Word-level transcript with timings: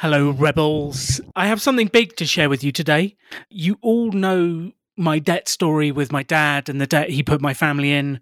Hello, 0.00 0.28
rebels. 0.28 1.22
I 1.34 1.46
have 1.46 1.62
something 1.62 1.86
big 1.86 2.16
to 2.16 2.26
share 2.26 2.50
with 2.50 2.62
you 2.62 2.70
today. 2.70 3.16
You 3.48 3.78
all 3.80 4.12
know 4.12 4.72
my 4.98 5.18
debt 5.18 5.48
story 5.48 5.90
with 5.90 6.12
my 6.12 6.22
dad 6.22 6.68
and 6.68 6.78
the 6.78 6.86
debt 6.86 7.08
he 7.08 7.22
put 7.22 7.40
my 7.40 7.54
family 7.54 7.92
in. 7.92 8.20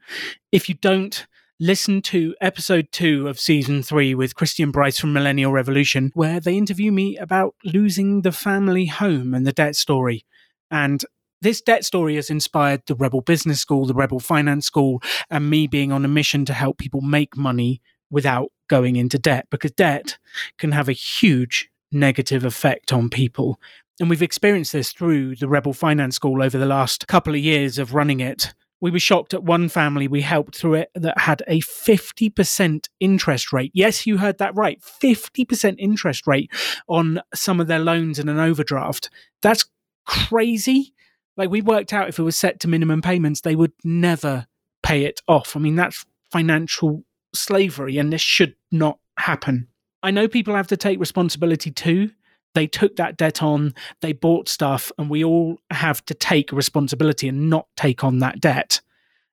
If 0.52 0.68
you 0.68 0.76
don't, 0.76 1.26
listen 1.58 2.00
to 2.02 2.36
episode 2.40 2.92
two 2.92 3.26
of 3.26 3.40
season 3.40 3.82
three 3.82 4.14
with 4.14 4.36
Kristy 4.36 4.62
and 4.62 4.72
Bryce 4.72 5.00
from 5.00 5.12
Millennial 5.12 5.50
Revolution, 5.50 6.12
where 6.14 6.38
they 6.38 6.56
interview 6.56 6.92
me 6.92 7.16
about 7.16 7.56
losing 7.64 8.22
the 8.22 8.30
family 8.30 8.86
home 8.86 9.34
and 9.34 9.44
the 9.44 9.52
debt 9.52 9.74
story. 9.74 10.24
And 10.70 11.04
this 11.42 11.60
debt 11.60 11.84
story 11.84 12.14
has 12.14 12.30
inspired 12.30 12.82
the 12.86 12.94
Rebel 12.94 13.20
Business 13.20 13.60
School, 13.60 13.84
the 13.84 13.94
Rebel 13.94 14.20
Finance 14.20 14.64
School, 14.64 15.02
and 15.28 15.50
me 15.50 15.66
being 15.66 15.90
on 15.90 16.04
a 16.04 16.08
mission 16.08 16.44
to 16.44 16.54
help 16.54 16.78
people 16.78 17.00
make 17.00 17.36
money 17.36 17.82
without 18.12 18.52
going 18.68 18.96
into 18.96 19.18
debt 19.18 19.46
because 19.50 19.72
debt 19.72 20.18
can 20.58 20.72
have 20.72 20.88
a 20.88 20.92
huge 20.92 21.70
negative 21.92 22.44
effect 22.44 22.92
on 22.92 23.08
people. 23.08 23.60
And 24.00 24.10
we've 24.10 24.22
experienced 24.22 24.72
this 24.72 24.92
through 24.92 25.36
the 25.36 25.48
Rebel 25.48 25.72
Finance 25.72 26.16
School 26.16 26.42
over 26.42 26.58
the 26.58 26.66
last 26.66 27.06
couple 27.06 27.34
of 27.34 27.40
years 27.40 27.78
of 27.78 27.94
running 27.94 28.20
it. 28.20 28.52
We 28.80 28.90
were 28.90 28.98
shocked 28.98 29.32
at 29.32 29.44
one 29.44 29.68
family 29.68 30.08
we 30.08 30.20
helped 30.20 30.56
through 30.56 30.74
it 30.74 30.90
that 30.94 31.18
had 31.18 31.42
a 31.46 31.60
50% 31.60 32.88
interest 33.00 33.52
rate. 33.52 33.70
Yes, 33.72 34.06
you 34.06 34.18
heard 34.18 34.38
that 34.38 34.54
right 34.56 34.80
50% 34.82 35.76
interest 35.78 36.26
rate 36.26 36.50
on 36.88 37.20
some 37.32 37.60
of 37.60 37.66
their 37.66 37.78
loans 37.78 38.18
and 38.18 38.28
an 38.28 38.38
overdraft. 38.38 39.10
That's 39.40 39.64
crazy. 40.06 40.92
Like, 41.36 41.50
we 41.50 41.62
worked 41.62 41.92
out 41.92 42.08
if 42.08 42.18
it 42.18 42.24
was 42.24 42.36
set 42.36 42.60
to 42.60 42.68
minimum 42.68 43.00
payments, 43.00 43.40
they 43.40 43.56
would 43.56 43.72
never 43.84 44.46
pay 44.82 45.04
it 45.04 45.20
off. 45.26 45.56
I 45.56 45.60
mean, 45.60 45.76
that's 45.76 46.04
financial 46.30 47.04
slavery, 47.34 47.98
and 47.98 48.12
this 48.12 48.20
should 48.20 48.54
not 48.70 48.98
happen. 49.18 49.68
I 50.02 50.10
know 50.10 50.28
people 50.28 50.54
have 50.54 50.66
to 50.68 50.76
take 50.76 51.00
responsibility 51.00 51.70
too. 51.70 52.10
They 52.54 52.66
took 52.66 52.96
that 52.96 53.16
debt 53.16 53.42
on, 53.42 53.74
they 54.00 54.12
bought 54.12 54.48
stuff, 54.48 54.92
and 54.98 55.10
we 55.10 55.24
all 55.24 55.58
have 55.70 56.04
to 56.06 56.14
take 56.14 56.52
responsibility 56.52 57.28
and 57.28 57.50
not 57.50 57.66
take 57.76 58.04
on 58.04 58.18
that 58.18 58.40
debt. 58.40 58.80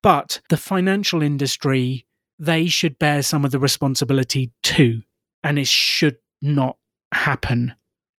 But 0.02 0.40
the 0.48 0.56
financial 0.56 1.22
industry, 1.22 2.06
they 2.38 2.66
should 2.66 2.98
bear 2.98 3.22
some 3.22 3.44
of 3.44 3.52
the 3.52 3.60
responsibility 3.60 4.52
too, 4.62 5.02
and 5.44 5.58
it 5.58 5.68
should 5.68 6.16
not 6.40 6.78
happen. 7.12 7.74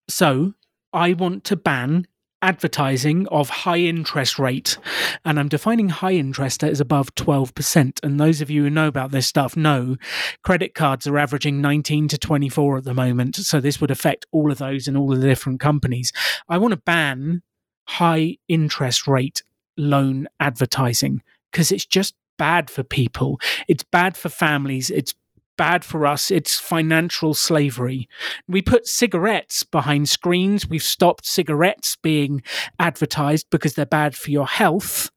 So 0.07 0.53
I 0.93 1.13
want 1.13 1.43
to 1.45 1.55
ban 1.55 2.07
advertising 2.43 3.25
of 3.29 3.49
high 3.49 3.79
interest 3.79 4.37
rate. 4.37 4.77
And 5.25 5.39
I'm 5.39 5.47
defining 5.47 5.89
high 5.89 6.11
interest 6.11 6.63
as 6.63 6.79
above 6.79 7.15
12%. 7.15 8.03
And 8.03 8.19
those 8.19 8.41
of 8.41 8.51
you 8.51 8.63
who 8.63 8.69
know 8.69 8.87
about 8.87 9.11
this 9.11 9.25
stuff 9.25 9.55
know 9.55 9.95
credit 10.43 10.75
cards 10.75 11.07
are 11.07 11.17
averaging 11.17 11.61
19 11.61 12.09
to 12.09 12.17
24 12.17 12.77
at 12.79 12.83
the 12.83 12.93
moment. 12.93 13.37
So 13.37 13.59
this 13.59 13.79
would 13.79 13.89
affect 13.89 14.25
all 14.31 14.51
of 14.51 14.57
those 14.57 14.87
and 14.87 14.97
all 14.97 15.13
of 15.13 15.21
the 15.21 15.27
different 15.27 15.61
companies. 15.61 16.11
I 16.49 16.57
want 16.57 16.73
to 16.73 16.81
ban 16.85 17.41
high 17.87 18.37
interest 18.47 19.07
rate 19.07 19.41
loan 19.77 20.27
advertising 20.39 21.23
because 21.51 21.71
it's 21.71 21.85
just 21.85 22.13
bad 22.37 22.69
for 22.69 22.83
people. 22.83 23.39
It's 23.67 23.83
bad 23.83 24.17
for 24.17 24.29
families. 24.29 24.89
It's 24.89 25.15
bad 25.57 25.85
for 25.85 26.05
us. 26.05 26.31
It's 26.31 26.59
financial 26.59 27.33
slavery. 27.33 28.07
We 28.47 28.61
put 28.61 28.87
cigarettes 28.87 29.63
behind 29.63 30.09
screens. 30.09 30.67
We've 30.67 30.83
stopped 30.83 31.25
cigarettes 31.25 31.97
being 32.01 32.43
advertised 32.79 33.47
because 33.49 33.73
they're 33.73 33.85
bad 33.85 34.15
for 34.15 34.31
your 34.31 34.47
health. 34.47 35.09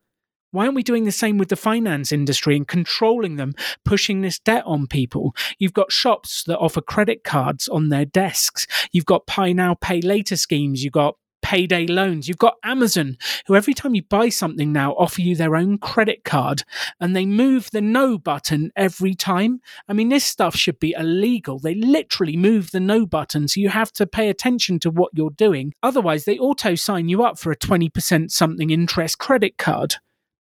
Why 0.53 0.65
aren't 0.65 0.77
we 0.77 0.83
doing 0.83 1.05
the 1.05 1.13
same 1.13 1.37
with 1.37 1.49
the 1.49 1.57
finance 1.57 2.13
industry 2.13 2.57
and 2.57 2.67
controlling 2.67 3.37
them, 3.37 3.53
pushing 3.85 4.23
this 4.23 4.39
debt 4.39 4.63
on 4.65 4.87
people? 4.87 5.35
You've 5.59 5.75
got 5.75 5.93
shops 5.93 6.45
that 6.45 6.59
offer 6.59 6.81
credit 6.81 7.25
cards 7.25 7.69
on 7.69 7.89
their 7.89 8.07
desks. 8.07 8.67
You've 8.93 9.05
got 9.05 9.27
buy 9.27 9.53
now, 9.53 9.75
pay 9.75 10.01
later 10.01 10.37
schemes. 10.37 10.83
You've 10.83 10.95
got 10.95 11.17
payday 11.47 11.87
loans. 11.87 12.27
You've 12.27 12.39
got 12.39 12.57
Amazon, 12.65 13.17
who 13.47 13.55
every 13.55 13.73
time 13.73 13.95
you 13.95 14.03
buy 14.03 14.31
something 14.31 14.73
now 14.73 14.95
offer 14.95 15.21
you 15.21 15.37
their 15.37 15.55
own 15.55 15.79
credit 15.79 16.25
card 16.25 16.65
and 16.99 17.15
they 17.15 17.25
move 17.25 17.71
the 17.71 17.81
no 17.81 18.19
button 18.19 18.73
every 18.75 19.15
time. 19.15 19.61
I 19.87 19.93
mean, 19.93 20.09
this 20.09 20.25
stuff 20.25 20.57
should 20.57 20.81
be 20.81 20.97
illegal. 20.99 21.61
They 21.61 21.77
literally 21.77 22.37
move 22.37 22.73
the 22.73 22.81
no 22.81 23.07
button, 23.07 23.47
so 23.47 23.61
you 23.61 23.69
have 23.69 23.93
to 23.93 24.09
pay 24.09 24.29
attention 24.29 24.81
to 24.81 24.91
what 24.91 25.13
you're 25.15 25.31
doing. 25.31 25.73
Otherwise, 25.85 26.25
they 26.25 26.37
auto 26.37 26.75
sign 26.75 27.09
you 27.09 27.23
up 27.23 27.39
for 27.39 27.53
a 27.53 27.57
20% 27.57 28.33
something 28.33 28.71
interest 28.71 29.19
credit 29.19 29.57
card. 29.57 29.95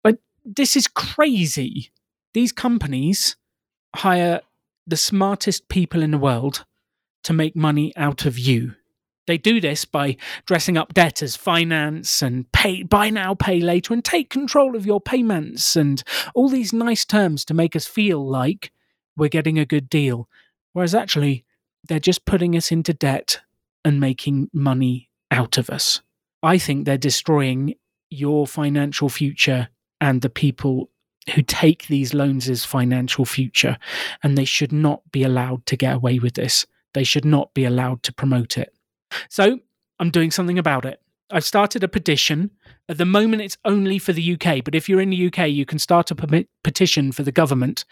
But 0.02 0.16
this 0.46 0.76
is 0.76 0.88
crazy. 0.88 1.90
These 2.32 2.52
companies 2.52 3.36
hire 3.94 4.40
the 4.86 4.96
smartest 4.96 5.68
people 5.68 6.02
in 6.02 6.10
the 6.10 6.16
world 6.16 6.64
to 7.24 7.34
make 7.34 7.54
money 7.54 7.94
out 7.96 8.24
of 8.24 8.38
you. 8.38 8.76
They 9.26 9.38
do 9.38 9.60
this 9.60 9.84
by 9.84 10.16
dressing 10.46 10.76
up 10.76 10.94
debt 10.94 11.22
as 11.22 11.36
finance 11.36 12.22
and 12.22 12.50
pay 12.52 12.82
buy 12.82 13.10
now, 13.10 13.34
pay 13.34 13.60
later, 13.60 13.92
and 13.92 14.04
take 14.04 14.30
control 14.30 14.76
of 14.76 14.86
your 14.86 15.00
payments 15.00 15.76
and 15.76 16.02
all 16.34 16.48
these 16.48 16.72
nice 16.72 17.04
terms 17.04 17.44
to 17.46 17.54
make 17.54 17.74
us 17.74 17.86
feel 17.86 18.26
like 18.26 18.72
we're 19.16 19.28
getting 19.28 19.58
a 19.58 19.66
good 19.66 19.90
deal. 19.90 20.28
Whereas 20.72 20.94
actually, 20.94 21.44
they're 21.88 21.98
just 21.98 22.24
putting 22.24 22.56
us 22.56 22.70
into 22.70 22.92
debt 22.92 23.40
and 23.84 24.00
making 24.00 24.50
money 24.52 25.10
out 25.30 25.58
of 25.58 25.70
us. 25.70 26.02
I 26.42 26.58
think 26.58 26.84
they're 26.84 26.98
destroying 26.98 27.74
your 28.10 28.46
financial 28.46 29.08
future 29.08 29.68
and 30.00 30.22
the 30.22 30.30
people 30.30 30.90
who 31.34 31.42
take 31.42 31.88
these 31.88 32.14
loans 32.14 32.48
as 32.48 32.64
financial 32.64 33.24
future, 33.24 33.78
and 34.22 34.38
they 34.38 34.44
should 34.44 34.72
not 34.72 35.02
be 35.10 35.24
allowed 35.24 35.66
to 35.66 35.76
get 35.76 35.96
away 35.96 36.18
with 36.20 36.34
this. 36.34 36.66
They 36.94 37.04
should 37.04 37.24
not 37.24 37.52
be 37.52 37.64
allowed 37.64 38.02
to 38.04 38.12
promote 38.12 38.56
it. 38.58 38.72
So 39.28 39.60
I'm 39.98 40.10
doing 40.10 40.30
something 40.30 40.58
about 40.58 40.84
it. 40.84 41.00
I've 41.30 41.44
started 41.44 41.82
a 41.82 41.88
petition. 41.88 42.52
At 42.88 42.98
the 42.98 43.04
moment, 43.04 43.42
it's 43.42 43.58
only 43.64 43.98
for 43.98 44.12
the 44.12 44.34
UK, 44.34 44.62
but 44.64 44.76
if 44.76 44.88
you're 44.88 45.00
in 45.00 45.10
the 45.10 45.26
UK, 45.26 45.48
you 45.48 45.66
can 45.66 45.80
start 45.80 46.10
a 46.12 46.46
petition 46.62 47.10
for 47.10 47.24
the 47.24 47.32
government. 47.32 47.84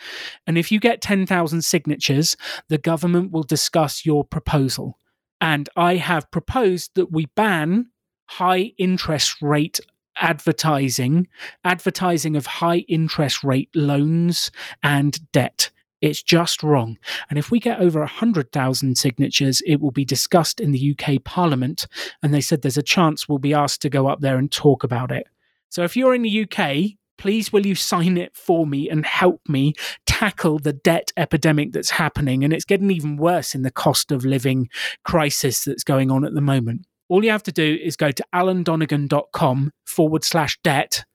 And 0.47 0.56
if 0.56 0.70
you 0.70 0.78
get 0.78 1.00
10,000 1.00 1.62
signatures, 1.62 2.36
the 2.69 2.78
government 2.78 3.32
will 3.32 3.42
discuss 3.42 4.06
your 4.06 4.25
proposal. 4.25 4.98
And 5.41 5.69
I 5.76 5.97
have 5.97 6.30
proposed 6.30 6.92
that 6.94 7.10
we 7.10 7.26
ban 7.34 7.91
high 8.26 8.72
interest 8.78 9.42
rate 9.42 9.81
advertising, 10.16 11.26
advertising 11.64 12.36
of 12.36 12.46
high 12.46 12.84
interest 12.88 13.42
rate 13.42 13.69
loans 13.75 14.52
and 14.82 15.20
debt. 15.32 15.70
It's 16.04 16.22
just 16.22 16.62
wrong. 16.62 16.98
And 17.31 17.38
if 17.38 17.50
we 17.50 17.59
get 17.59 17.81
over 17.81 18.00
100,000 18.00 18.98
signatures, 18.98 19.62
it 19.66 19.81
will 19.81 19.91
be 19.91 20.04
discussed 20.04 20.60
in 20.60 20.72
the 20.72 20.94
UK 20.94 21.25
Parliament. 21.25 21.87
And 22.22 22.34
they 22.34 22.42
said 22.42 22.60
there's 22.60 22.76
a 22.76 22.82
chance 22.82 23.26
we'll 23.26 23.38
be 23.38 23.54
asked 23.54 23.81
to 23.82 23.88
go 23.88 24.06
up 24.06 24.20
there 24.20 24.37
and 24.37 24.53
talk 24.53 24.84
about 24.84 25.10
it. 25.10 25.26
So 25.70 25.82
if 25.82 25.97
you're 25.97 26.14
in 26.14 26.20
the 26.20 26.47
UK, 26.47 26.98
please 27.16 27.54
will 27.54 27.64
you 27.64 27.75
sign 27.75 28.19
it 28.19 28.37
for 28.37 28.66
me 28.66 28.91
and 28.91 29.06
help 29.06 29.41
me 29.48 29.72
tackle 30.04 30.59
the 30.59 30.75
debt 30.75 31.10
epidemic 31.16 31.72
that's 31.72 31.88
happening? 31.88 32.44
And 32.44 32.53
it's 32.53 32.66
getting 32.66 32.91
even 32.91 33.16
worse 33.16 33.54
in 33.54 33.62
the 33.62 33.70
cost 33.70 34.12
of 34.12 34.26
living 34.26 34.69
crisis 35.04 35.64
that's 35.64 35.84
going 35.84 36.10
on 36.10 36.26
at 36.26 36.34
the 36.34 36.43
moment. 36.43 36.87
All 37.09 37.25
you 37.25 37.31
have 37.31 37.44
to 37.44 37.53
do 37.53 37.78
is 37.82 37.97
go 37.97 38.10
to 38.10 38.25
alandonegan.com 38.34 39.72
forward 39.87 40.22
slash 40.22 40.59
debt, 40.62 41.06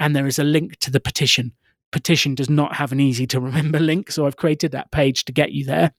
and 0.00 0.16
there 0.16 0.26
is 0.26 0.40
a 0.40 0.44
link 0.44 0.80
to 0.80 0.90
the 0.90 0.98
petition 0.98 1.52
petition 1.92 2.34
does 2.34 2.50
not 2.50 2.74
have 2.76 2.92
an 2.92 3.00
easy 3.00 3.26
to 3.28 3.40
remember 3.40 3.78
link, 3.80 4.10
so 4.10 4.26
I've 4.26 4.36
created 4.36 4.72
that 4.72 4.90
page 4.90 5.24
to 5.26 5.32
get 5.32 5.52
you 5.52 5.64
there. 5.64 5.92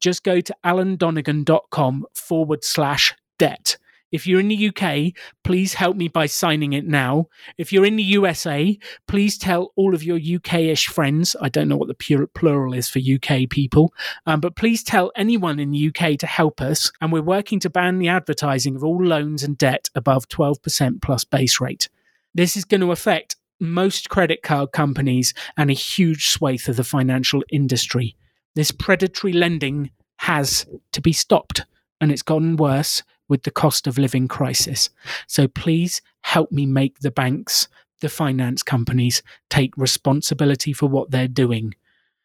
Just 0.00 0.22
go 0.22 0.40
to 0.40 0.54
alandonegan.com 0.64 2.06
forward 2.14 2.64
slash 2.64 3.14
debt. 3.38 3.76
If 4.12 4.26
you're 4.26 4.40
in 4.40 4.48
the 4.48 4.68
UK, 4.68 5.12
please 5.44 5.74
help 5.74 5.96
me 5.96 6.08
by 6.08 6.26
signing 6.26 6.72
it 6.72 6.84
now. 6.84 7.28
If 7.58 7.72
you're 7.72 7.86
in 7.86 7.96
the 7.96 8.02
USA, 8.02 8.76
please 9.06 9.38
tell 9.38 9.72
all 9.76 9.94
of 9.94 10.02
your 10.02 10.18
UK 10.18 10.54
ish 10.54 10.86
friends. 10.86 11.36
I 11.40 11.48
don't 11.48 11.68
know 11.68 11.76
what 11.76 11.88
the 11.88 12.28
plural 12.34 12.74
is 12.74 12.88
for 12.88 12.98
UK 12.98 13.48
people, 13.48 13.94
um, 14.26 14.40
but 14.40 14.56
please 14.56 14.82
tell 14.82 15.12
anyone 15.14 15.60
in 15.60 15.70
the 15.70 15.88
UK 15.88 16.18
to 16.18 16.26
help 16.26 16.60
us. 16.60 16.90
And 17.00 17.12
we're 17.12 17.22
working 17.22 17.60
to 17.60 17.70
ban 17.70 17.98
the 17.98 18.08
advertising 18.08 18.74
of 18.74 18.82
all 18.82 19.04
loans 19.04 19.44
and 19.44 19.56
debt 19.56 19.88
above 19.94 20.28
12% 20.28 21.00
plus 21.00 21.24
base 21.24 21.60
rate. 21.60 21.88
This 22.34 22.56
is 22.56 22.64
going 22.64 22.80
to 22.80 22.92
affect 22.92 23.36
most 23.60 24.08
credit 24.08 24.42
card 24.42 24.72
companies 24.72 25.34
and 25.56 25.70
a 25.70 25.74
huge 25.74 26.28
swathe 26.28 26.68
of 26.68 26.76
the 26.76 26.84
financial 26.84 27.42
industry. 27.50 28.16
This 28.54 28.70
predatory 28.70 29.32
lending 29.32 29.90
has 30.18 30.66
to 30.92 31.00
be 31.00 31.12
stopped, 31.12 31.64
and 32.00 32.10
it's 32.10 32.22
gotten 32.22 32.56
worse 32.56 33.02
with 33.28 33.44
the 33.44 33.50
cost 33.50 33.86
of 33.86 33.98
living 33.98 34.28
crisis. 34.28 34.90
So 35.26 35.46
please 35.46 36.02
help 36.22 36.50
me 36.50 36.66
make 36.66 36.98
the 36.98 37.10
banks, 37.10 37.68
the 38.00 38.08
finance 38.08 38.62
companies, 38.62 39.22
take 39.48 39.76
responsibility 39.76 40.72
for 40.72 40.86
what 40.86 41.10
they're 41.10 41.28
doing. 41.28 41.74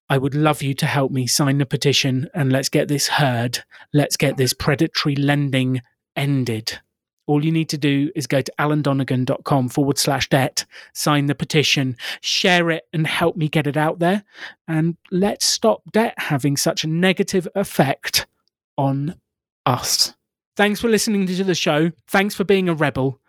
I 0.09 0.17
would 0.17 0.35
love 0.35 0.61
you 0.61 0.73
to 0.75 0.85
help 0.85 1.11
me 1.11 1.27
sign 1.27 1.57
the 1.57 1.65
petition 1.65 2.29
and 2.33 2.51
let's 2.51 2.69
get 2.69 2.87
this 2.87 3.07
heard. 3.07 3.63
Let's 3.93 4.17
get 4.17 4.37
this 4.37 4.53
predatory 4.53 5.15
lending 5.15 5.81
ended. 6.15 6.79
All 7.27 7.43
you 7.43 7.51
need 7.51 7.69
to 7.69 7.77
do 7.77 8.11
is 8.15 8.27
go 8.27 8.41
to 8.41 8.53
alandonegan.com 8.59 9.69
forward 9.69 9.97
slash 9.97 10.29
debt, 10.29 10.65
sign 10.93 11.25
the 11.25 11.35
petition, 11.35 11.97
share 12.21 12.69
it, 12.69 12.83
and 12.93 13.07
help 13.07 13.35
me 13.35 13.47
get 13.47 13.67
it 13.67 13.77
out 13.77 13.99
there. 13.99 14.23
And 14.67 14.97
let's 15.11 15.45
stop 15.45 15.81
debt 15.91 16.13
having 16.17 16.55
such 16.55 16.83
a 16.83 16.87
negative 16.87 17.47
effect 17.55 18.27
on 18.77 19.15
us. 19.65 20.13
Thanks 20.55 20.79
for 20.79 20.87
listening 20.87 21.25
to 21.27 21.43
the 21.43 21.55
show. 21.55 21.91
Thanks 22.07 22.35
for 22.35 22.43
being 22.43 22.69
a 22.69 22.75
rebel. 22.75 23.19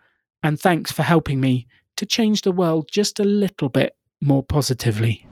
And 0.43 0.59
thanks 0.59 0.91
for 0.91 1.03
helping 1.03 1.41
me 1.41 1.67
to 1.97 2.05
change 2.05 2.43
the 2.43 2.51
world 2.51 2.89
just 2.91 3.19
a 3.19 3.23
little 3.23 3.69
bit 3.69 3.95
more 4.21 4.43
positively. 4.43 5.27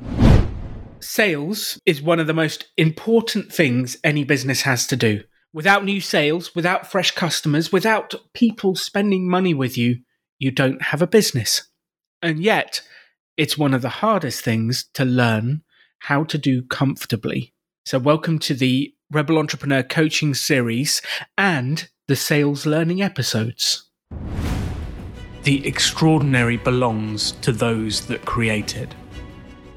Sales 0.99 1.79
is 1.85 2.01
one 2.01 2.19
of 2.19 2.25
the 2.25 2.33
most 2.33 2.65
important 2.77 3.53
things 3.53 3.97
any 4.03 4.23
business 4.23 4.63
has 4.63 4.87
to 4.87 4.95
do. 4.95 5.23
Without 5.55 5.85
new 5.85 6.01
sales, 6.01 6.53
without 6.53 6.91
fresh 6.91 7.11
customers, 7.11 7.71
without 7.71 8.13
people 8.33 8.75
spending 8.75 9.29
money 9.29 9.53
with 9.53 9.77
you, 9.77 9.99
you 10.37 10.51
don't 10.51 10.81
have 10.81 11.01
a 11.01 11.07
business. 11.07 11.69
And 12.21 12.43
yet, 12.43 12.81
it's 13.37 13.57
one 13.57 13.73
of 13.73 13.81
the 13.81 14.03
hardest 14.03 14.41
things 14.41 14.89
to 14.95 15.05
learn 15.05 15.61
how 15.99 16.25
to 16.25 16.37
do 16.37 16.61
comfortably. 16.61 17.53
So, 17.85 17.97
welcome 17.99 18.37
to 18.39 18.53
the 18.53 18.93
Rebel 19.09 19.37
Entrepreneur 19.37 19.81
Coaching 19.81 20.33
Series 20.33 21.01
and 21.37 21.87
the 22.09 22.17
Sales 22.17 22.65
Learning 22.65 23.01
episodes. 23.01 23.89
The 25.43 25.65
extraordinary 25.65 26.57
belongs 26.57 27.31
to 27.43 27.53
those 27.53 28.07
that 28.07 28.25
create 28.25 28.75
it. 28.75 28.93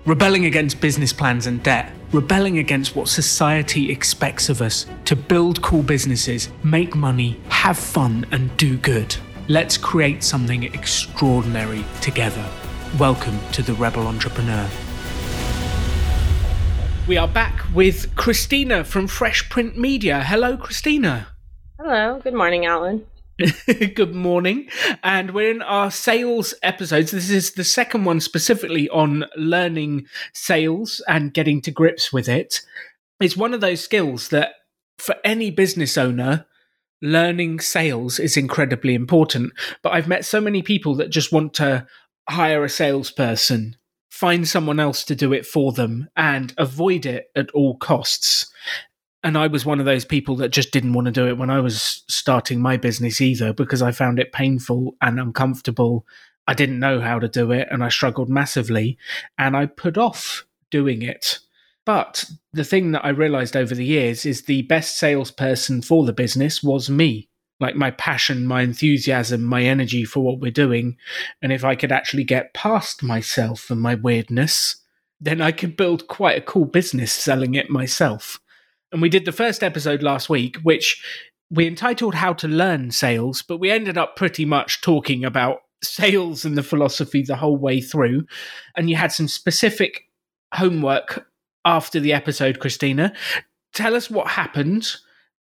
Rebelling 0.06 0.44
against 0.44 0.80
business 0.80 1.12
plans 1.12 1.46
and 1.46 1.62
debt, 1.62 1.92
rebelling 2.12 2.58
against 2.58 2.96
what 2.96 3.06
society 3.08 3.90
expects 3.90 4.48
of 4.48 4.62
us 4.62 4.86
to 5.04 5.14
build 5.14 5.60
cool 5.60 5.82
businesses, 5.82 6.48
make 6.62 6.94
money, 6.94 7.38
have 7.48 7.78
fun, 7.78 8.26
and 8.30 8.54
do 8.56 8.78
good. 8.78 9.14
Let's 9.48 9.76
create 9.76 10.24
something 10.24 10.62
extraordinary 10.62 11.84
together. 12.00 12.44
Welcome 12.98 13.38
to 13.52 13.62
the 13.62 13.74
Rebel 13.74 14.06
Entrepreneur. 14.06 14.68
We 17.06 17.18
are 17.18 17.28
back 17.28 17.64
with 17.74 18.14
Christina 18.16 18.84
from 18.84 19.06
Fresh 19.06 19.50
Print 19.50 19.78
Media. 19.78 20.22
Hello, 20.22 20.56
Christina. 20.56 21.28
Hello. 21.78 22.20
Good 22.22 22.34
morning, 22.34 22.64
Alan. 22.64 23.06
Good 23.94 24.16
morning. 24.16 24.68
And 25.04 25.30
we're 25.32 25.52
in 25.52 25.62
our 25.62 25.92
sales 25.92 26.54
episodes. 26.62 27.12
This 27.12 27.30
is 27.30 27.52
the 27.52 27.62
second 27.62 28.04
one 28.04 28.20
specifically 28.20 28.88
on 28.88 29.26
learning 29.36 30.06
sales 30.34 31.00
and 31.06 31.32
getting 31.32 31.60
to 31.62 31.70
grips 31.70 32.12
with 32.12 32.28
it. 32.28 32.60
It's 33.20 33.36
one 33.36 33.54
of 33.54 33.60
those 33.60 33.80
skills 33.80 34.28
that 34.30 34.54
for 34.98 35.14
any 35.24 35.52
business 35.52 35.96
owner, 35.96 36.46
learning 37.00 37.60
sales 37.60 38.18
is 38.18 38.36
incredibly 38.36 38.94
important. 38.94 39.52
But 39.84 39.92
I've 39.92 40.08
met 40.08 40.24
so 40.24 40.40
many 40.40 40.62
people 40.62 40.96
that 40.96 41.10
just 41.10 41.30
want 41.30 41.54
to 41.54 41.86
hire 42.28 42.64
a 42.64 42.68
salesperson, 42.68 43.76
find 44.10 44.48
someone 44.48 44.80
else 44.80 45.04
to 45.04 45.14
do 45.14 45.32
it 45.32 45.46
for 45.46 45.70
them, 45.70 46.08
and 46.16 46.52
avoid 46.58 47.06
it 47.06 47.26
at 47.36 47.52
all 47.52 47.76
costs 47.76 48.50
and 49.24 49.36
I 49.36 49.48
was 49.48 49.66
one 49.66 49.80
of 49.80 49.86
those 49.86 50.04
people 50.04 50.36
that 50.36 50.50
just 50.50 50.70
didn't 50.70 50.92
want 50.92 51.06
to 51.06 51.12
do 51.12 51.26
it 51.26 51.38
when 51.38 51.50
I 51.50 51.60
was 51.60 52.04
starting 52.08 52.60
my 52.60 52.76
business 52.76 53.20
either 53.20 53.52
because 53.52 53.82
I 53.82 53.90
found 53.90 54.18
it 54.18 54.32
painful 54.32 54.96
and 55.00 55.18
uncomfortable. 55.18 56.06
I 56.46 56.54
didn't 56.54 56.78
know 56.78 57.00
how 57.00 57.18
to 57.18 57.28
do 57.28 57.50
it 57.50 57.68
and 57.70 57.82
I 57.82 57.88
struggled 57.88 58.28
massively 58.28 58.96
and 59.36 59.56
I 59.56 59.66
put 59.66 59.98
off 59.98 60.46
doing 60.70 61.02
it. 61.02 61.40
But 61.84 62.24
the 62.52 62.64
thing 62.64 62.92
that 62.92 63.04
I 63.04 63.08
realized 63.08 63.56
over 63.56 63.74
the 63.74 63.84
years 63.84 64.24
is 64.24 64.42
the 64.42 64.62
best 64.62 64.98
salesperson 64.98 65.82
for 65.82 66.04
the 66.04 66.12
business 66.12 66.62
was 66.62 66.88
me. 66.88 67.28
Like 67.60 67.74
my 67.74 67.90
passion, 67.90 68.46
my 68.46 68.62
enthusiasm, 68.62 69.42
my 69.42 69.62
energy 69.64 70.04
for 70.04 70.20
what 70.20 70.38
we're 70.38 70.52
doing. 70.52 70.96
And 71.42 71.52
if 71.52 71.64
I 71.64 71.74
could 71.74 71.90
actually 71.90 72.24
get 72.24 72.54
past 72.54 73.02
myself 73.02 73.68
and 73.68 73.80
my 73.80 73.96
weirdness, 73.96 74.76
then 75.20 75.40
I 75.40 75.50
could 75.50 75.76
build 75.76 76.06
quite 76.06 76.38
a 76.38 76.42
cool 76.42 76.66
business 76.66 77.10
selling 77.10 77.54
it 77.54 77.68
myself. 77.68 78.38
And 78.92 79.02
we 79.02 79.08
did 79.08 79.24
the 79.24 79.32
first 79.32 79.62
episode 79.62 80.02
last 80.02 80.30
week, 80.30 80.56
which 80.62 81.02
we 81.50 81.66
entitled 81.66 82.14
How 82.14 82.32
to 82.34 82.48
Learn 82.48 82.90
Sales, 82.90 83.42
but 83.42 83.58
we 83.58 83.70
ended 83.70 83.98
up 83.98 84.16
pretty 84.16 84.44
much 84.44 84.80
talking 84.80 85.24
about 85.24 85.60
sales 85.82 86.44
and 86.44 86.56
the 86.56 86.62
philosophy 86.62 87.22
the 87.22 87.36
whole 87.36 87.56
way 87.56 87.80
through. 87.80 88.26
And 88.76 88.90
you 88.90 88.96
had 88.96 89.12
some 89.12 89.28
specific 89.28 90.04
homework 90.54 91.26
after 91.64 92.00
the 92.00 92.12
episode, 92.12 92.60
Christina. 92.60 93.12
Tell 93.74 93.94
us 93.94 94.10
what 94.10 94.28
happened. 94.28 94.96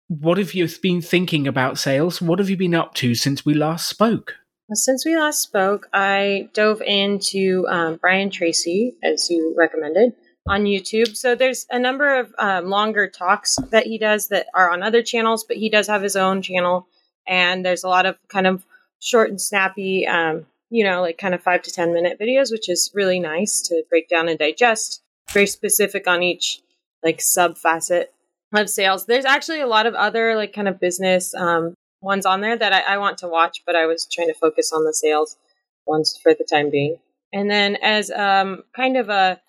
What 0.08 0.38
have 0.38 0.54
you 0.54 0.68
been 0.82 1.00
thinking 1.00 1.46
about 1.46 1.78
sales? 1.78 2.20
What 2.20 2.38
have 2.38 2.50
you 2.50 2.56
been 2.56 2.74
up 2.74 2.94
to 2.94 3.14
since 3.14 3.44
we 3.44 3.54
last 3.54 3.88
spoke? 3.88 4.34
Since 4.72 5.06
we 5.06 5.16
last 5.16 5.42
spoke, 5.42 5.88
I 5.92 6.48
dove 6.52 6.82
into 6.82 7.66
um, 7.68 7.98
Brian 8.00 8.30
Tracy, 8.30 8.96
as 9.04 9.30
you 9.30 9.54
recommended 9.56 10.12
on 10.48 10.64
YouTube. 10.64 11.16
So 11.16 11.34
there's 11.34 11.66
a 11.70 11.78
number 11.78 12.18
of 12.18 12.34
um, 12.38 12.66
longer 12.66 13.08
talks 13.08 13.56
that 13.70 13.86
he 13.86 13.98
does 13.98 14.28
that 14.28 14.46
are 14.54 14.70
on 14.70 14.82
other 14.82 15.02
channels, 15.02 15.44
but 15.44 15.56
he 15.56 15.68
does 15.68 15.86
have 15.88 16.02
his 16.02 16.16
own 16.16 16.42
channel. 16.42 16.86
And 17.26 17.64
there's 17.64 17.84
a 17.84 17.88
lot 17.88 18.06
of 18.06 18.16
kind 18.28 18.46
of 18.46 18.64
short 19.00 19.30
and 19.30 19.40
snappy, 19.40 20.06
um, 20.06 20.46
you 20.70 20.84
know, 20.84 21.00
like 21.00 21.18
kind 21.18 21.34
of 21.34 21.42
five 21.42 21.62
to 21.62 21.70
10 21.70 21.92
minute 21.92 22.18
videos, 22.20 22.50
which 22.50 22.68
is 22.68 22.90
really 22.94 23.18
nice 23.18 23.60
to 23.62 23.82
break 23.90 24.08
down 24.08 24.28
and 24.28 24.38
digest. 24.38 25.02
Very 25.32 25.46
specific 25.46 26.06
on 26.06 26.22
each 26.22 26.60
like 27.02 27.20
sub 27.20 27.58
facet 27.58 28.12
of 28.54 28.70
sales. 28.70 29.06
There's 29.06 29.24
actually 29.24 29.60
a 29.60 29.66
lot 29.66 29.86
of 29.86 29.94
other 29.94 30.36
like 30.36 30.52
kind 30.52 30.68
of 30.68 30.80
business 30.80 31.34
um, 31.34 31.74
ones 32.00 32.24
on 32.24 32.40
there 32.40 32.56
that 32.56 32.72
I, 32.72 32.94
I 32.94 32.98
want 32.98 33.18
to 33.18 33.28
watch, 33.28 33.62
but 33.66 33.74
I 33.74 33.86
was 33.86 34.06
trying 34.10 34.28
to 34.28 34.34
focus 34.34 34.72
on 34.72 34.84
the 34.84 34.94
sales 34.94 35.36
ones 35.86 36.18
for 36.22 36.34
the 36.34 36.44
time 36.44 36.70
being. 36.70 36.98
And 37.32 37.50
then 37.50 37.76
as 37.76 38.10
um, 38.10 38.62
kind 38.74 38.96
of 38.96 39.08
a 39.08 39.40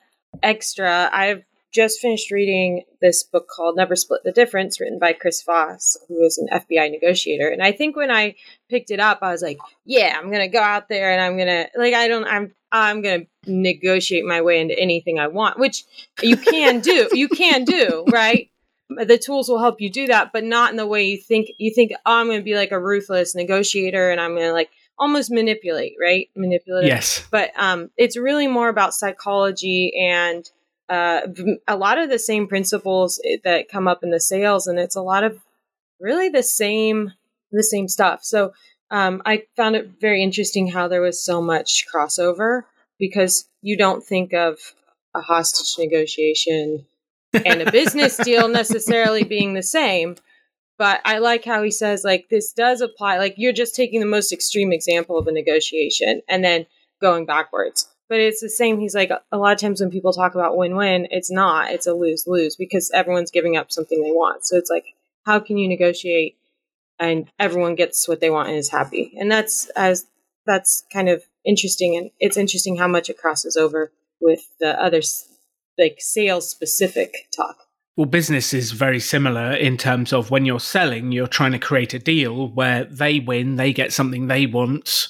extra, 0.41 1.09
I've 1.11 1.43
just 1.73 1.99
finished 1.99 2.31
reading 2.31 2.83
this 3.01 3.23
book 3.23 3.47
called 3.47 3.75
Never 3.75 3.95
Split 3.95 4.21
the 4.23 4.31
Difference, 4.31 4.79
written 4.79 4.99
by 4.99 5.13
Chris 5.13 5.43
Voss, 5.43 5.97
who 6.07 6.23
is 6.23 6.37
an 6.37 6.47
FBI 6.51 6.89
negotiator. 6.91 7.49
And 7.49 7.61
I 7.61 7.71
think 7.71 7.95
when 7.95 8.09
I 8.09 8.35
picked 8.69 8.89
it 8.89 8.99
up, 8.99 9.19
I 9.21 9.31
was 9.31 9.41
like, 9.41 9.59
yeah, 9.85 10.17
I'm 10.17 10.31
gonna 10.31 10.47
go 10.47 10.61
out 10.61 10.89
there 10.89 11.11
and 11.11 11.21
I'm 11.21 11.37
gonna 11.37 11.67
like 11.75 11.93
I 11.93 12.07
don't 12.07 12.25
I'm 12.25 12.53
I'm 12.71 13.01
gonna 13.01 13.25
negotiate 13.45 14.25
my 14.25 14.41
way 14.41 14.59
into 14.59 14.77
anything 14.79 15.19
I 15.19 15.27
want, 15.27 15.59
which 15.59 15.83
you 16.21 16.37
can 16.37 16.79
do. 16.79 17.09
you 17.13 17.27
can 17.29 17.63
do, 17.63 18.05
right? 18.11 18.49
The 18.89 19.17
tools 19.17 19.49
will 19.49 19.59
help 19.59 19.81
you 19.81 19.89
do 19.89 20.07
that, 20.07 20.31
but 20.31 20.45
not 20.45 20.71
in 20.71 20.77
the 20.77 20.87
way 20.87 21.03
you 21.03 21.17
think 21.17 21.49
you 21.57 21.73
think, 21.73 21.91
oh, 22.05 22.19
I'm 22.19 22.27
gonna 22.27 22.41
be 22.41 22.55
like 22.55 22.71
a 22.71 22.79
ruthless 22.79 23.35
negotiator 23.35 24.09
and 24.09 24.19
I'm 24.19 24.33
gonna 24.35 24.53
like 24.53 24.69
almost 24.99 25.31
manipulate, 25.31 25.95
right? 25.99 26.29
Manipulative. 26.35 26.87
Yes. 26.87 27.27
But 27.31 27.51
um, 27.57 27.89
it's 27.97 28.17
really 28.17 28.47
more 28.47 28.69
about 28.69 28.93
psychology 28.93 29.93
and 29.99 30.49
uh, 30.89 31.21
a 31.67 31.75
lot 31.75 31.97
of 31.97 32.09
the 32.09 32.19
same 32.19 32.47
principles 32.47 33.19
eh, 33.25 33.37
that 33.43 33.69
come 33.69 33.87
up 33.87 34.03
in 34.03 34.11
the 34.11 34.19
sales, 34.19 34.67
and 34.67 34.79
it's 34.79 34.95
a 34.95 35.01
lot 35.01 35.23
of 35.23 35.39
really 35.99 36.29
the 36.29 36.43
same 36.43 37.11
the 37.51 37.63
same 37.63 37.87
stuff. 37.87 38.23
So 38.23 38.53
um, 38.91 39.21
I 39.25 39.43
found 39.55 39.75
it 39.75 39.91
very 39.99 40.23
interesting 40.23 40.67
how 40.67 40.87
there 40.87 41.01
was 41.01 41.23
so 41.23 41.41
much 41.41 41.85
crossover 41.93 42.63
because 42.99 43.47
you 43.61 43.77
don't 43.77 44.03
think 44.03 44.33
of 44.33 44.57
a 45.15 45.21
hostage 45.21 45.75
negotiation 45.77 46.85
and 47.33 47.61
a 47.61 47.71
business 47.71 48.17
deal 48.23 48.47
necessarily 48.47 49.23
being 49.23 49.53
the 49.53 49.63
same 49.63 50.15
but 50.77 51.01
I 51.05 51.17
like 51.17 51.43
how 51.43 51.63
he 51.63 51.71
says 51.71 52.03
like 52.03 52.27
this 52.29 52.53
does 52.53 52.81
apply 52.81 53.17
like 53.17 53.35
you're 53.37 53.53
just 53.53 53.75
taking 53.75 53.99
the 53.99 54.05
most 54.05 54.31
extreme 54.31 54.71
example 54.71 55.17
of 55.17 55.27
a 55.27 55.31
negotiation 55.31 56.21
and 56.27 56.43
then 56.43 56.65
going 57.01 57.25
backwards. 57.25 57.87
But 58.09 58.19
it's 58.19 58.39
the 58.39 58.49
same 58.49 58.79
he's 58.79 58.95
like 58.95 59.11
a 59.31 59.37
lot 59.37 59.53
of 59.53 59.59
times 59.59 59.81
when 59.81 59.91
people 59.91 60.13
talk 60.13 60.33
about 60.33 60.55
win-win, 60.55 61.07
it's 61.11 61.29
not. 61.29 61.71
It's 61.71 61.87
a 61.87 61.93
lose-lose 61.93 62.55
because 62.55 62.89
everyone's 62.93 63.31
giving 63.31 63.57
up 63.57 63.71
something 63.71 64.01
they 64.01 64.11
want. 64.11 64.45
So 64.45 64.55
it's 64.55 64.69
like 64.69 64.85
how 65.25 65.39
can 65.39 65.57
you 65.57 65.67
negotiate 65.67 66.37
and 66.99 67.29
everyone 67.37 67.75
gets 67.75 68.07
what 68.07 68.21
they 68.21 68.29
want 68.29 68.49
and 68.49 68.57
is 68.57 68.69
happy. 68.69 69.13
And 69.17 69.31
that's 69.31 69.69
as 69.75 70.05
that's 70.45 70.83
kind 70.93 71.09
of 71.09 71.23
interesting 71.45 71.97
and 71.97 72.11
it's 72.19 72.37
interesting 72.37 72.77
how 72.77 72.87
much 72.87 73.09
it 73.09 73.17
crosses 73.17 73.57
over 73.57 73.91
with 74.21 74.47
the 74.59 74.81
other 74.81 75.01
like 75.77 75.97
sales 75.99 76.49
specific 76.49 77.27
talk. 77.35 77.66
Well, 77.97 78.05
business 78.05 78.53
is 78.53 78.73
very 78.73 78.99
similar 78.99 79.53
in 79.53 79.75
terms 79.75 80.13
of 80.13 80.29
when 80.29 80.45
you're 80.45 80.59
selling, 80.59 81.11
you're 81.11 81.25
trying 81.25 81.53
to 81.53 81.59
create 81.59 81.95
a 81.95 81.99
deal 81.99 82.49
where 82.49 82.85
they 82.85 83.19
win, 83.19 83.55
they 83.55 83.73
get 83.73 83.91
something 83.91 84.27
they 84.27 84.45
want, 84.45 85.07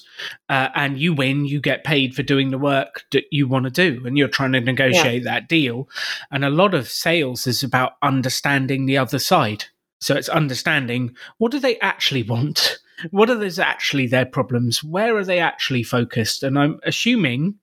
uh, 0.48 0.70
and 0.74 0.98
you 0.98 1.12
win, 1.12 1.44
you 1.44 1.60
get 1.60 1.84
paid 1.84 2.14
for 2.14 2.22
doing 2.22 2.50
the 2.50 2.56
work 2.56 3.04
that 3.12 3.24
you 3.30 3.46
want 3.46 3.64
to 3.64 3.70
do, 3.70 4.02
and 4.06 4.16
you're 4.16 4.26
trying 4.26 4.52
to 4.52 4.60
negotiate 4.62 5.22
yeah. 5.22 5.32
that 5.32 5.48
deal. 5.50 5.86
And 6.30 6.46
a 6.46 6.50
lot 6.50 6.72
of 6.72 6.88
sales 6.88 7.46
is 7.46 7.62
about 7.62 7.92
understanding 8.00 8.86
the 8.86 8.96
other 8.96 9.18
side. 9.18 9.66
So 10.00 10.14
it's 10.14 10.30
understanding 10.30 11.14
what 11.36 11.52
do 11.52 11.58
they 11.58 11.78
actually 11.80 12.22
want? 12.22 12.78
What 13.10 13.28
are 13.28 13.36
those 13.36 13.58
actually 13.58 14.06
their 14.06 14.26
problems? 14.26 14.82
Where 14.82 15.14
are 15.14 15.24
they 15.24 15.40
actually 15.40 15.82
focused? 15.82 16.42
And 16.42 16.58
I'm 16.58 16.80
assuming 16.84 17.56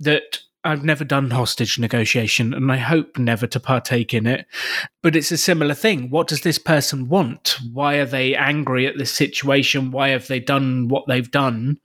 that 0.00 0.40
I've 0.64 0.84
never 0.84 1.04
done 1.04 1.30
hostage 1.30 1.78
negotiation 1.78 2.54
and 2.54 2.72
I 2.72 2.78
hope 2.78 3.18
never 3.18 3.46
to 3.46 3.60
partake 3.60 4.14
in 4.14 4.26
it. 4.26 4.46
But 5.02 5.14
it's 5.14 5.30
a 5.30 5.36
similar 5.36 5.74
thing. 5.74 6.10
What 6.10 6.28
does 6.28 6.40
this 6.40 6.58
person 6.58 7.08
want? 7.08 7.58
Why 7.72 7.96
are 7.96 8.06
they 8.06 8.34
angry 8.34 8.86
at 8.86 8.96
this 8.96 9.12
situation? 9.12 9.90
Why 9.90 10.08
have 10.08 10.26
they 10.26 10.40
done 10.40 10.88
what 10.88 11.04
they've 11.06 11.30
done? 11.30 11.78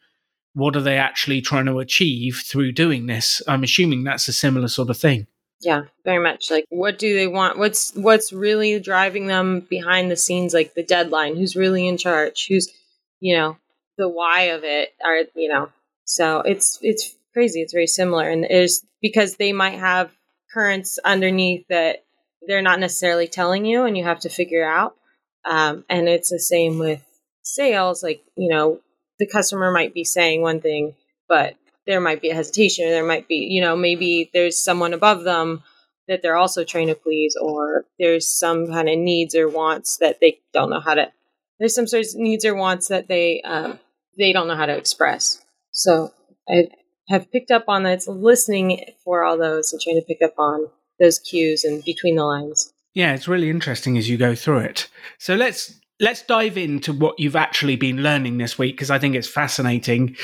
What 0.54 0.76
are 0.76 0.82
they 0.82 0.98
actually 0.98 1.42
trying 1.42 1.66
to 1.66 1.80
achieve 1.80 2.42
through 2.46 2.72
doing 2.72 3.08
this? 3.08 3.42
I'm 3.48 3.64
assuming 3.64 4.04
that's 4.04 4.28
a 4.28 4.34
similar 4.34 4.68
sort 4.68 4.90
of 4.90 4.98
thing. 4.98 5.28
Yeah, 5.62 5.84
very 6.06 6.24
much. 6.24 6.50
Like 6.50 6.66
what 6.70 6.98
do 6.98 7.14
they 7.14 7.28
want? 7.28 7.58
What's 7.58 7.94
what's 7.96 8.32
really 8.32 8.80
driving 8.80 9.28
them 9.28 9.60
behind 9.70 10.10
the 10.10 10.16
scenes 10.16 10.54
like 10.54 10.74
the 10.74 10.84
deadline? 10.84 11.36
Who's 11.36 11.56
really 11.56 11.86
in 11.86 11.98
charge? 11.98 12.48
Who's 12.48 12.70
you 13.20 13.36
know, 13.36 13.58
the 13.98 14.08
why 14.08 14.44
of 14.44 14.64
it 14.64 14.94
are, 15.06 15.24
you 15.36 15.50
know. 15.50 15.70
So 16.06 16.42
it's 16.42 16.80
it's 16.82 17.16
crazy. 17.34 17.62
It's 17.62 17.74
very 17.74 17.88
similar 17.88 18.30
and 18.30 18.46
is 18.50 18.86
because 19.02 19.36
they 19.36 19.54
might 19.54 19.80
have 19.80 20.12
currents 20.54 21.00
underneath 21.04 21.66
that 21.70 22.04
they're 22.48 22.62
not 22.62 22.80
necessarily 22.80 23.28
telling 23.28 23.66
you 23.66 23.86
and 23.86 23.98
you 23.98 24.04
have 24.04 24.22
to 24.22 24.30
figure 24.30 24.68
out. 24.68 24.96
Um, 25.46 25.86
and 25.90 26.08
it's 26.08 26.30
the 26.30 26.40
same 26.40 26.80
with 26.80 27.02
sales 27.44 28.04
like, 28.04 28.22
you 28.36 28.50
know, 28.50 28.80
the 29.20 29.28
customer 29.28 29.72
might 29.72 29.94
be 29.94 30.04
saying 30.04 30.42
one 30.42 30.62
thing, 30.62 30.96
but 31.28 31.56
there 31.90 32.00
might 32.00 32.22
be 32.22 32.30
a 32.30 32.36
hesitation 32.36 32.88
or 32.88 32.92
there 32.92 33.06
might 33.06 33.28
be 33.28 33.48
you 33.50 33.62
know 33.62 33.76
maybe 33.76 34.30
there's 34.32 34.64
someone 34.64 34.94
above 34.94 35.24
them 35.24 35.64
that 36.08 36.22
they're 36.22 36.38
also 36.38 36.64
trying 36.64 36.88
to 36.88 36.96
please 36.96 37.36
or 37.42 37.84
there's 37.98 38.30
some 38.30 38.68
kind 38.68 38.88
of 38.88 38.98
needs 38.98 39.36
or 39.36 39.50
wants 39.50 39.98
that 39.98 40.20
they 40.22 40.40
don't 40.54 40.70
know 40.70 40.80
how 40.80 40.94
to 40.94 41.12
there's 41.58 41.74
some 41.74 41.88
sort 41.88 42.06
of 42.06 42.16
needs 42.16 42.46
or 42.46 42.54
wants 42.56 42.88
that 42.90 43.08
they 43.08 43.42
um, 43.42 43.80
they 44.18 44.32
don't 44.32 44.48
know 44.48 44.56
how 44.56 44.68
to 44.68 44.78
express 44.78 45.44
so 45.72 46.14
i 46.48 46.68
have 47.10 47.32
picked 47.32 47.52
up 47.52 47.66
on 47.68 47.84
that 47.84 48.08
listening 48.08 48.86
for 49.04 49.24
all 49.24 49.38
those 49.38 49.72
and 49.72 49.82
trying 49.82 50.00
to 50.00 50.06
pick 50.06 50.22
up 50.22 50.34
on 50.38 50.68
those 51.00 51.20
cues 51.20 51.64
and 51.64 51.84
between 51.84 52.16
the 52.16 52.26
lines 52.26 52.74
yeah 52.94 53.14
it's 53.14 53.28
really 53.28 53.50
interesting 53.50 53.98
as 53.98 54.10
you 54.10 54.18
go 54.18 54.36
through 54.36 54.60
it 54.60 54.88
so 55.18 55.36
let's 55.36 55.80
let's 56.00 56.22
dive 56.24 56.58
into 56.58 56.94
what 56.94 57.20
you've 57.20 57.36
actually 57.36 57.76
been 57.76 58.02
learning 58.02 58.38
this 58.38 58.58
week 58.58 58.76
because 58.76 58.90
I 58.92 59.00
think 59.00 59.16
it's 59.16 59.28
fascinating 59.28 60.16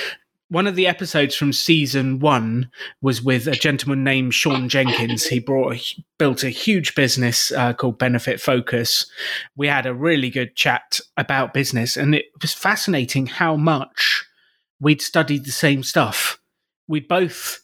one 0.49 0.67
of 0.67 0.75
the 0.75 0.87
episodes 0.87 1.35
from 1.35 1.51
season 1.51 2.19
one 2.19 2.69
was 3.01 3.21
with 3.21 3.47
a 3.47 3.53
gentleman 3.53 4.03
named 4.03 4.33
Shawn 4.33 4.69
Jenkins. 4.69 5.25
He 5.25 5.39
brought 5.39 5.77
built 6.19 6.43
a 6.43 6.49
huge 6.49 6.93
business 6.93 7.51
uh, 7.51 7.73
called 7.73 7.97
Benefitfocus. 7.97 9.07
We 9.55 9.67
had 9.67 9.87
a 9.87 9.93
really 9.93 10.29
good 10.29 10.55
chat 10.55 10.99
about 11.17 11.53
business, 11.53 11.97
and 11.97 12.13
it 12.13 12.25
was 12.41 12.53
fascinating 12.53 13.25
how 13.25 13.55
much 13.55 14.23
we'd 14.79 15.01
studied 15.01 15.45
the 15.45 15.51
same 15.51 15.81
stuff. 15.81 16.39
We 16.87 16.99
both 16.99 17.61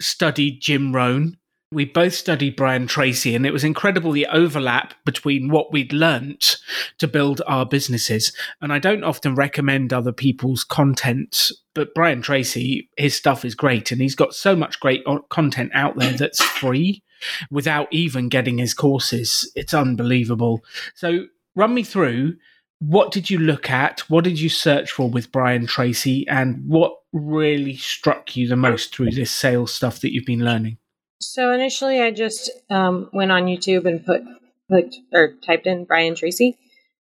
studied 0.00 0.60
Jim 0.60 0.94
Rohn 0.94 1.36
we 1.74 1.84
both 1.84 2.14
studied 2.14 2.56
Brian 2.56 2.86
Tracy, 2.86 3.34
and 3.34 3.44
it 3.44 3.52
was 3.52 3.64
incredible 3.64 4.12
the 4.12 4.26
overlap 4.26 4.94
between 5.04 5.50
what 5.50 5.72
we'd 5.72 5.92
learnt 5.92 6.56
to 6.98 7.08
build 7.08 7.42
our 7.46 7.66
businesses. 7.66 8.32
And 8.60 8.72
I 8.72 8.78
don't 8.78 9.04
often 9.04 9.34
recommend 9.34 9.92
other 9.92 10.12
people's 10.12 10.62
content, 10.62 11.50
but 11.74 11.94
Brian 11.94 12.22
Tracy, 12.22 12.88
his 12.96 13.14
stuff 13.14 13.44
is 13.44 13.54
great, 13.54 13.90
and 13.90 14.00
he's 14.00 14.14
got 14.14 14.34
so 14.34 14.54
much 14.54 14.80
great 14.80 15.04
content 15.30 15.72
out 15.74 15.98
there 15.98 16.12
that's 16.12 16.42
free 16.42 17.02
without 17.50 17.88
even 17.90 18.28
getting 18.28 18.58
his 18.58 18.72
courses. 18.72 19.50
It's 19.56 19.74
unbelievable. 19.74 20.64
So, 20.94 21.26
run 21.56 21.74
me 21.74 21.82
through 21.82 22.34
what 22.80 23.12
did 23.12 23.30
you 23.30 23.38
look 23.38 23.70
at? 23.70 24.00
What 24.10 24.24
did 24.24 24.40
you 24.40 24.48
search 24.48 24.90
for 24.90 25.08
with 25.08 25.32
Brian 25.32 25.66
Tracy? 25.66 26.26
And 26.28 26.62
what 26.66 26.92
really 27.12 27.76
struck 27.76 28.36
you 28.36 28.48
the 28.48 28.56
most 28.56 28.94
through 28.94 29.12
this 29.12 29.30
sales 29.30 29.72
stuff 29.72 30.00
that 30.00 30.12
you've 30.12 30.26
been 30.26 30.44
learning? 30.44 30.78
So 31.20 31.52
initially, 31.52 32.00
I 32.00 32.10
just 32.10 32.50
um, 32.70 33.08
went 33.12 33.32
on 33.32 33.46
YouTube 33.46 33.86
and 33.86 34.04
put 34.04 34.22
put 34.70 34.94
or 35.12 35.34
typed 35.44 35.66
in 35.66 35.84
Brian 35.84 36.14
Tracy, 36.14 36.58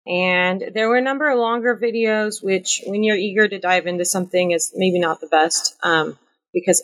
and 0.07 0.63
there 0.73 0.87
were 0.87 0.97
a 0.97 1.01
number 1.01 1.29
of 1.29 1.37
longer 1.37 1.75
videos. 1.75 2.43
Which, 2.43 2.81
when 2.87 3.03
you're 3.03 3.17
eager 3.17 3.47
to 3.47 3.59
dive 3.59 3.85
into 3.85 4.05
something, 4.05 4.51
is 4.51 4.71
maybe 4.75 4.99
not 4.99 5.21
the 5.21 5.27
best 5.27 5.75
um, 5.83 6.17
because 6.53 6.81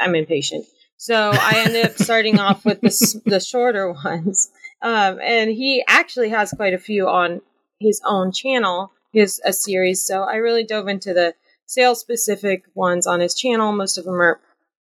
I'm 0.00 0.14
impatient. 0.14 0.66
So 0.96 1.30
I 1.32 1.62
ended 1.66 1.86
up 1.86 1.92
starting 1.96 2.40
off 2.40 2.64
with 2.64 2.80
the 2.80 3.22
the 3.26 3.40
shorter 3.40 3.92
ones, 4.04 4.50
um, 4.80 5.20
and 5.22 5.50
he 5.50 5.84
actually 5.86 6.30
has 6.30 6.50
quite 6.50 6.74
a 6.74 6.78
few 6.78 7.08
on 7.08 7.42
his 7.82 8.00
own 8.06 8.32
channel. 8.32 8.92
His 9.12 9.42
a 9.44 9.52
series, 9.52 10.02
so 10.02 10.22
I 10.22 10.36
really 10.36 10.64
dove 10.64 10.88
into 10.88 11.12
the 11.12 11.34
sales 11.66 12.00
specific 12.00 12.64
ones 12.74 13.06
on 13.06 13.20
his 13.20 13.34
channel. 13.34 13.70
Most 13.72 13.98
of 13.98 14.04
them 14.04 14.14
are 14.14 14.40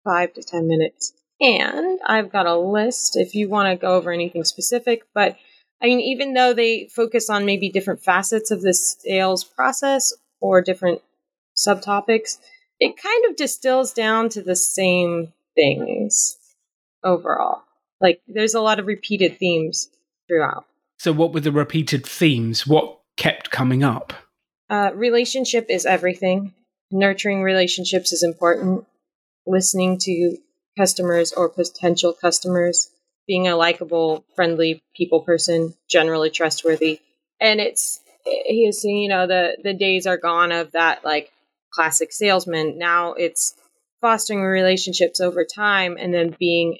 five 0.05 0.33
to 0.33 0.41
ten 0.41 0.67
minutes. 0.67 1.13
And 1.41 1.99
I've 2.05 2.31
got 2.31 2.45
a 2.45 2.57
list 2.57 3.17
if 3.17 3.35
you 3.35 3.49
want 3.49 3.67
to 3.67 3.75
go 3.75 3.95
over 3.95 4.11
anything 4.11 4.45
specific. 4.45 5.03
But 5.13 5.35
I 5.81 5.87
mean, 5.87 5.99
even 5.99 6.33
though 6.33 6.53
they 6.53 6.89
focus 6.95 7.29
on 7.29 7.45
maybe 7.45 7.69
different 7.69 8.01
facets 8.01 8.49
of 8.49 8.61
the 8.61 8.73
sales 8.73 9.43
process 9.43 10.13
or 10.39 10.61
different 10.61 11.01
subtopics, 11.57 12.37
it 12.79 12.95
kind 12.95 13.25
of 13.29 13.35
distills 13.35 13.91
down 13.91 14.29
to 14.29 14.41
the 14.41 14.55
same 14.55 15.33
things 15.55 16.37
overall. 17.03 17.63
Like 17.99 18.21
there's 18.27 18.53
a 18.53 18.61
lot 18.61 18.79
of 18.79 18.87
repeated 18.87 19.37
themes 19.37 19.89
throughout. 20.27 20.65
So, 21.03 21.11
what 21.11 21.33
were 21.33 21.41
the 21.41 21.51
repeated 21.51 22.05
themes? 22.05 22.65
What 22.65 22.97
kept 23.17 23.51
coming 23.51 23.83
up? 23.83 24.13
Uh, 24.69 24.91
relationship 24.95 25.65
is 25.67 25.85
everything. 25.85 26.53
Nurturing 26.91 27.43
relationships 27.43 28.13
is 28.13 28.23
important. 28.23 28.85
Listening 29.45 29.97
to 30.03 30.37
customers 30.77 31.33
or 31.33 31.49
potential 31.49 32.13
customers, 32.13 32.89
being 33.27 33.49
a 33.49 33.57
likable, 33.57 34.23
friendly 34.33 34.81
people 34.95 35.19
person, 35.19 35.73
generally 35.89 36.29
trustworthy. 36.29 37.01
And 37.41 37.59
it's 37.59 37.99
he 38.23 38.65
is 38.65 38.85
you 38.85 39.09
know 39.09 39.27
the 39.27 39.57
the 39.61 39.73
days 39.73 40.07
are 40.07 40.15
gone 40.15 40.53
of 40.53 40.71
that 40.71 41.03
like 41.03 41.33
classic 41.73 42.13
salesman. 42.13 42.77
Now 42.77 43.11
it's 43.11 43.55
fostering 43.99 44.41
relationships 44.41 45.19
over 45.19 45.43
time 45.43 45.97
and 45.99 46.13
then 46.13 46.33
being 46.39 46.77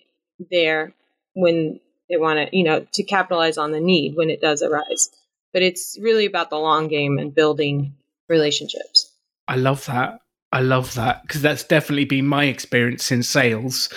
there 0.49 0.93
when 1.33 1.81
they 2.13 2.22
want 2.22 2.50
to 2.50 2.55
you 2.55 2.63
know 2.63 2.86
to 2.93 3.03
capitalize 3.03 3.58
on 3.58 3.72
the 3.72 3.79
need 3.79 4.15
when 4.15 4.29
it 4.29 4.41
does 4.41 4.62
arise. 4.62 5.10
But 5.51 5.62
it's 5.62 5.98
really 6.01 6.25
about 6.25 6.50
the 6.50 6.58
long 6.58 6.88
game 6.88 7.20
and 7.20 7.34
building 7.34 7.93
relationships. 8.27 9.12
I 9.48 9.55
love 9.55 9.86
that. 9.86 10.20
I 10.51 10.62
love 10.62 10.93
that 10.96 11.24
because 11.24 11.41
that's 11.41 11.63
definitely 11.63 12.05
been 12.05 12.27
my 12.27 12.46
experience 12.46 13.12
in 13.12 13.24
sales 13.24 13.89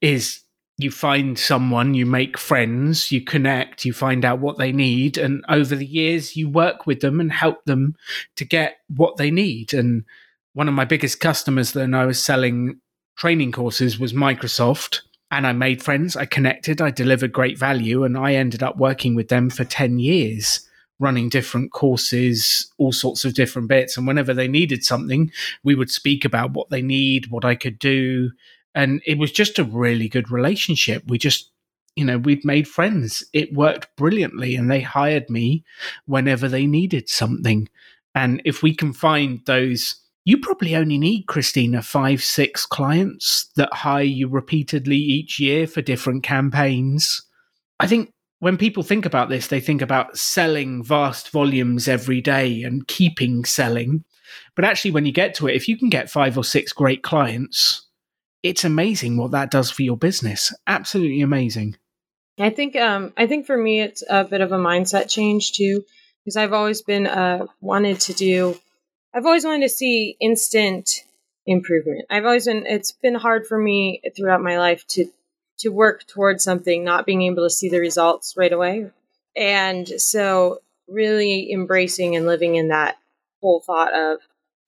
is 0.00 0.40
you 0.78 0.90
find 0.90 1.38
someone, 1.38 1.94
you 1.94 2.06
make 2.06 2.36
friends, 2.36 3.10
you 3.10 3.22
connect, 3.22 3.84
you 3.84 3.92
find 3.92 4.24
out 4.24 4.40
what 4.40 4.58
they 4.58 4.72
need 4.72 5.16
and 5.18 5.44
over 5.48 5.74
the 5.74 5.86
years 5.86 6.36
you 6.36 6.48
work 6.48 6.86
with 6.86 7.00
them 7.00 7.18
and 7.18 7.32
help 7.32 7.64
them 7.64 7.96
to 8.36 8.44
get 8.44 8.76
what 8.94 9.16
they 9.16 9.30
need 9.30 9.72
and 9.74 10.04
one 10.52 10.68
of 10.68 10.74
my 10.74 10.84
biggest 10.84 11.20
customers 11.20 11.72
then 11.72 11.92
I 11.92 12.06
was 12.06 12.22
selling 12.22 12.80
training 13.16 13.52
courses 13.52 13.98
was 13.98 14.12
Microsoft 14.12 15.00
and 15.30 15.46
I 15.46 15.52
made 15.52 15.82
friends, 15.82 16.16
I 16.16 16.24
connected, 16.24 16.80
I 16.80 16.90
delivered 16.90 17.32
great 17.32 17.58
value 17.58 18.04
and 18.04 18.16
I 18.16 18.34
ended 18.34 18.62
up 18.62 18.76
working 18.76 19.14
with 19.14 19.28
them 19.28 19.50
for 19.50 19.64
10 19.64 19.98
years 19.98 20.66
running 20.98 21.28
different 21.28 21.72
courses, 21.72 22.72
all 22.78 22.92
sorts 22.92 23.24
of 23.24 23.34
different 23.34 23.68
bits. 23.68 23.96
And 23.96 24.06
whenever 24.06 24.32
they 24.32 24.48
needed 24.48 24.84
something, 24.84 25.30
we 25.62 25.74
would 25.74 25.90
speak 25.90 26.24
about 26.24 26.52
what 26.52 26.70
they 26.70 26.82
need, 26.82 27.30
what 27.30 27.44
I 27.44 27.54
could 27.54 27.78
do. 27.78 28.30
And 28.74 29.02
it 29.06 29.18
was 29.18 29.32
just 29.32 29.58
a 29.58 29.64
really 29.64 30.08
good 30.08 30.30
relationship. 30.30 31.02
We 31.06 31.18
just, 31.18 31.50
you 31.96 32.04
know, 32.04 32.18
we'd 32.18 32.44
made 32.44 32.68
friends. 32.68 33.24
It 33.32 33.52
worked 33.52 33.94
brilliantly. 33.96 34.56
And 34.56 34.70
they 34.70 34.80
hired 34.80 35.28
me 35.28 35.64
whenever 36.06 36.48
they 36.48 36.66
needed 36.66 37.08
something. 37.08 37.68
And 38.14 38.40
if 38.44 38.62
we 38.62 38.74
can 38.74 38.92
find 38.92 39.40
those, 39.44 39.96
you 40.26 40.38
probably 40.38 40.74
only 40.74 40.98
need, 40.98 41.28
Christina, 41.28 41.82
five, 41.82 42.20
six 42.20 42.66
clients 42.66 43.48
that 43.54 43.72
hire 43.72 44.02
you 44.02 44.26
repeatedly 44.26 44.96
each 44.96 45.38
year 45.38 45.68
for 45.68 45.82
different 45.82 46.24
campaigns. 46.24 47.22
I 47.78 47.86
think 47.86 48.10
when 48.40 48.56
people 48.56 48.82
think 48.82 49.06
about 49.06 49.28
this, 49.28 49.46
they 49.46 49.60
think 49.60 49.80
about 49.80 50.18
selling 50.18 50.82
vast 50.82 51.30
volumes 51.30 51.86
every 51.86 52.20
day 52.20 52.64
and 52.64 52.88
keeping 52.88 53.44
selling. 53.44 54.04
But 54.56 54.64
actually, 54.64 54.90
when 54.90 55.06
you 55.06 55.12
get 55.12 55.32
to 55.36 55.46
it, 55.46 55.54
if 55.54 55.68
you 55.68 55.78
can 55.78 55.90
get 55.90 56.10
five 56.10 56.36
or 56.36 56.42
six 56.42 56.72
great 56.72 57.04
clients, 57.04 57.86
it's 58.42 58.64
amazing 58.64 59.16
what 59.16 59.30
that 59.30 59.52
does 59.52 59.70
for 59.70 59.82
your 59.82 59.96
business. 59.96 60.52
Absolutely 60.66 61.20
amazing. 61.20 61.76
I 62.36 62.50
think 62.50 62.74
um, 62.74 63.12
I 63.16 63.28
think 63.28 63.46
for 63.46 63.56
me 63.56 63.80
it's 63.80 64.02
a 64.10 64.24
bit 64.24 64.40
of 64.40 64.50
a 64.50 64.58
mindset 64.58 65.08
change 65.08 65.52
too, 65.52 65.84
because 66.24 66.36
I've 66.36 66.52
always 66.52 66.82
been 66.82 67.06
uh, 67.06 67.46
wanted 67.60 68.00
to 68.00 68.12
do. 68.12 68.58
I've 69.16 69.24
always 69.24 69.46
wanted 69.46 69.62
to 69.62 69.70
see 69.70 70.14
instant 70.20 71.04
improvement. 71.46 72.04
I've 72.10 72.26
always 72.26 72.44
been. 72.44 72.66
It's 72.66 72.92
been 72.92 73.14
hard 73.14 73.46
for 73.46 73.56
me 73.56 74.02
throughout 74.14 74.42
my 74.42 74.58
life 74.58 74.86
to 74.88 75.06
to 75.60 75.70
work 75.70 76.06
towards 76.06 76.44
something, 76.44 76.84
not 76.84 77.06
being 77.06 77.22
able 77.22 77.44
to 77.44 77.50
see 77.50 77.70
the 77.70 77.80
results 77.80 78.34
right 78.36 78.52
away. 78.52 78.90
And 79.34 79.88
so, 79.88 80.60
really 80.86 81.50
embracing 81.50 82.14
and 82.14 82.26
living 82.26 82.56
in 82.56 82.68
that 82.68 82.98
whole 83.40 83.60
thought 83.60 83.94
of, 83.94 84.18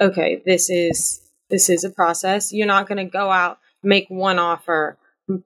okay, 0.00 0.40
this 0.46 0.70
is 0.70 1.20
this 1.50 1.68
is 1.68 1.84
a 1.84 1.90
process. 1.90 2.50
You're 2.50 2.66
not 2.66 2.88
going 2.88 3.04
to 3.04 3.10
go 3.10 3.30
out, 3.30 3.58
make 3.82 4.08
one 4.08 4.38
offer, 4.38 4.96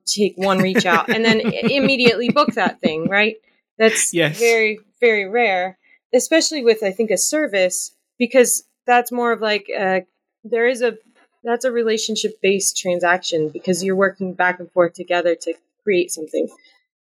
take 0.05 0.37
one 0.37 0.59
reach 0.59 0.85
out, 0.85 1.09
and 1.09 1.25
then 1.25 1.41
immediately 1.69 2.29
book 2.29 2.53
that 2.53 2.79
thing, 2.79 3.09
right? 3.09 3.35
That's 3.77 4.13
yes. 4.13 4.39
very 4.39 4.79
very 5.01 5.27
rare, 5.27 5.77
especially 6.13 6.63
with 6.63 6.83
I 6.83 6.91
think 6.91 7.11
a 7.11 7.17
service 7.17 7.91
because 8.17 8.63
that's 8.85 9.11
more 9.11 9.31
of 9.31 9.41
like 9.41 9.67
a, 9.69 10.05
there 10.43 10.67
is 10.67 10.81
a 10.81 10.97
that's 11.43 11.65
a 11.65 11.71
relationship 11.71 12.39
based 12.41 12.77
transaction 12.77 13.49
because 13.49 13.83
you're 13.83 13.95
working 13.95 14.33
back 14.33 14.59
and 14.59 14.71
forth 14.71 14.93
together 14.93 15.35
to 15.35 15.53
create 15.83 16.11
something. 16.11 16.47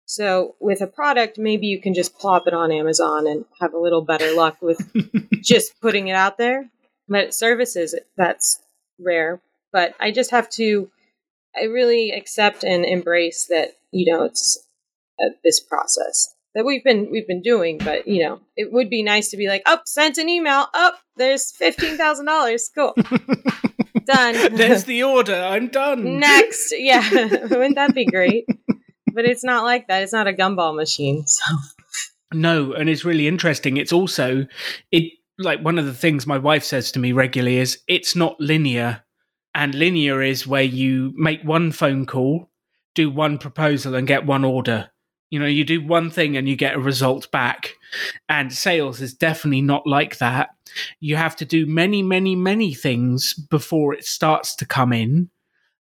So 0.06 0.56
with 0.60 0.80
a 0.80 0.86
product, 0.86 1.38
maybe 1.38 1.66
you 1.66 1.80
can 1.80 1.94
just 1.94 2.18
plop 2.18 2.46
it 2.46 2.54
on 2.54 2.72
Amazon 2.72 3.26
and 3.26 3.44
have 3.60 3.74
a 3.74 3.78
little 3.78 4.02
better 4.02 4.34
luck 4.34 4.56
with 4.60 4.80
just 5.42 5.78
putting 5.80 6.08
it 6.08 6.14
out 6.14 6.38
there. 6.38 6.68
But 7.08 7.34
services, 7.34 7.94
that's 8.16 8.60
rare. 8.98 9.40
But 9.72 9.94
I 10.00 10.10
just 10.10 10.30
have 10.30 10.48
to, 10.50 10.90
I 11.54 11.64
really 11.64 12.10
accept 12.10 12.64
and 12.64 12.84
embrace 12.84 13.46
that, 13.50 13.72
you 13.92 14.10
know, 14.12 14.24
it's 14.24 14.66
uh, 15.20 15.30
this 15.44 15.60
process 15.60 16.34
that 16.54 16.64
we've 16.64 16.82
been 16.82 17.10
we've 17.10 17.26
been 17.26 17.42
doing 17.42 17.78
but 17.78 18.06
you 18.06 18.22
know 18.22 18.40
it 18.56 18.72
would 18.72 18.90
be 18.90 19.02
nice 19.02 19.30
to 19.30 19.36
be 19.36 19.48
like 19.48 19.62
oh 19.66 19.78
sent 19.84 20.18
an 20.18 20.28
email. 20.28 20.66
Up 20.74 20.94
oh, 20.96 20.98
there's 21.16 21.52
$15000 21.52 22.70
cool. 22.74 22.94
Done. 24.06 24.54
There's 24.56 24.84
the 24.92 25.02
order. 25.02 25.34
I'm 25.34 25.68
done. 25.68 26.18
Next. 26.18 26.72
Yeah. 26.78 27.08
Wouldn't 27.10 27.74
that 27.74 27.94
be 27.94 28.06
great? 28.06 28.46
But 29.12 29.26
it's 29.26 29.44
not 29.44 29.64
like 29.64 29.88
that. 29.88 30.02
It's 30.02 30.12
not 30.12 30.26
a 30.26 30.32
gumball 30.32 30.74
machine 30.74 31.26
so. 31.26 31.44
No 32.32 32.72
and 32.72 32.88
it's 32.88 33.04
really 33.04 33.28
interesting. 33.28 33.76
It's 33.76 33.92
also 33.92 34.46
it 34.90 35.12
like 35.38 35.60
one 35.62 35.78
of 35.78 35.86
the 35.86 35.94
things 35.94 36.26
my 36.26 36.38
wife 36.38 36.64
says 36.64 36.92
to 36.92 36.98
me 36.98 37.12
regularly 37.12 37.58
is 37.58 37.78
it's 37.86 38.16
not 38.16 38.40
linear. 38.40 39.02
And 39.54 39.74
linear 39.74 40.22
is 40.22 40.46
where 40.46 40.62
you 40.62 41.12
make 41.16 41.42
one 41.42 41.72
phone 41.72 42.06
call 42.06 42.50
do 42.94 43.10
one 43.10 43.38
proposal 43.38 43.94
and 43.94 44.06
get 44.06 44.26
one 44.26 44.44
order 44.44 44.90
you 45.30 45.38
know, 45.38 45.46
you 45.46 45.64
do 45.64 45.84
one 45.84 46.10
thing 46.10 46.36
and 46.36 46.48
you 46.48 46.56
get 46.56 46.74
a 46.74 46.80
result 46.80 47.30
back. 47.30 47.74
And 48.28 48.52
sales 48.52 49.00
is 49.00 49.14
definitely 49.14 49.62
not 49.62 49.86
like 49.86 50.18
that. 50.18 50.50
You 51.00 51.16
have 51.16 51.36
to 51.36 51.44
do 51.44 51.66
many, 51.66 52.02
many, 52.02 52.36
many 52.36 52.74
things 52.74 53.34
before 53.34 53.94
it 53.94 54.04
starts 54.04 54.54
to 54.56 54.66
come 54.66 54.92
in. 54.92 55.30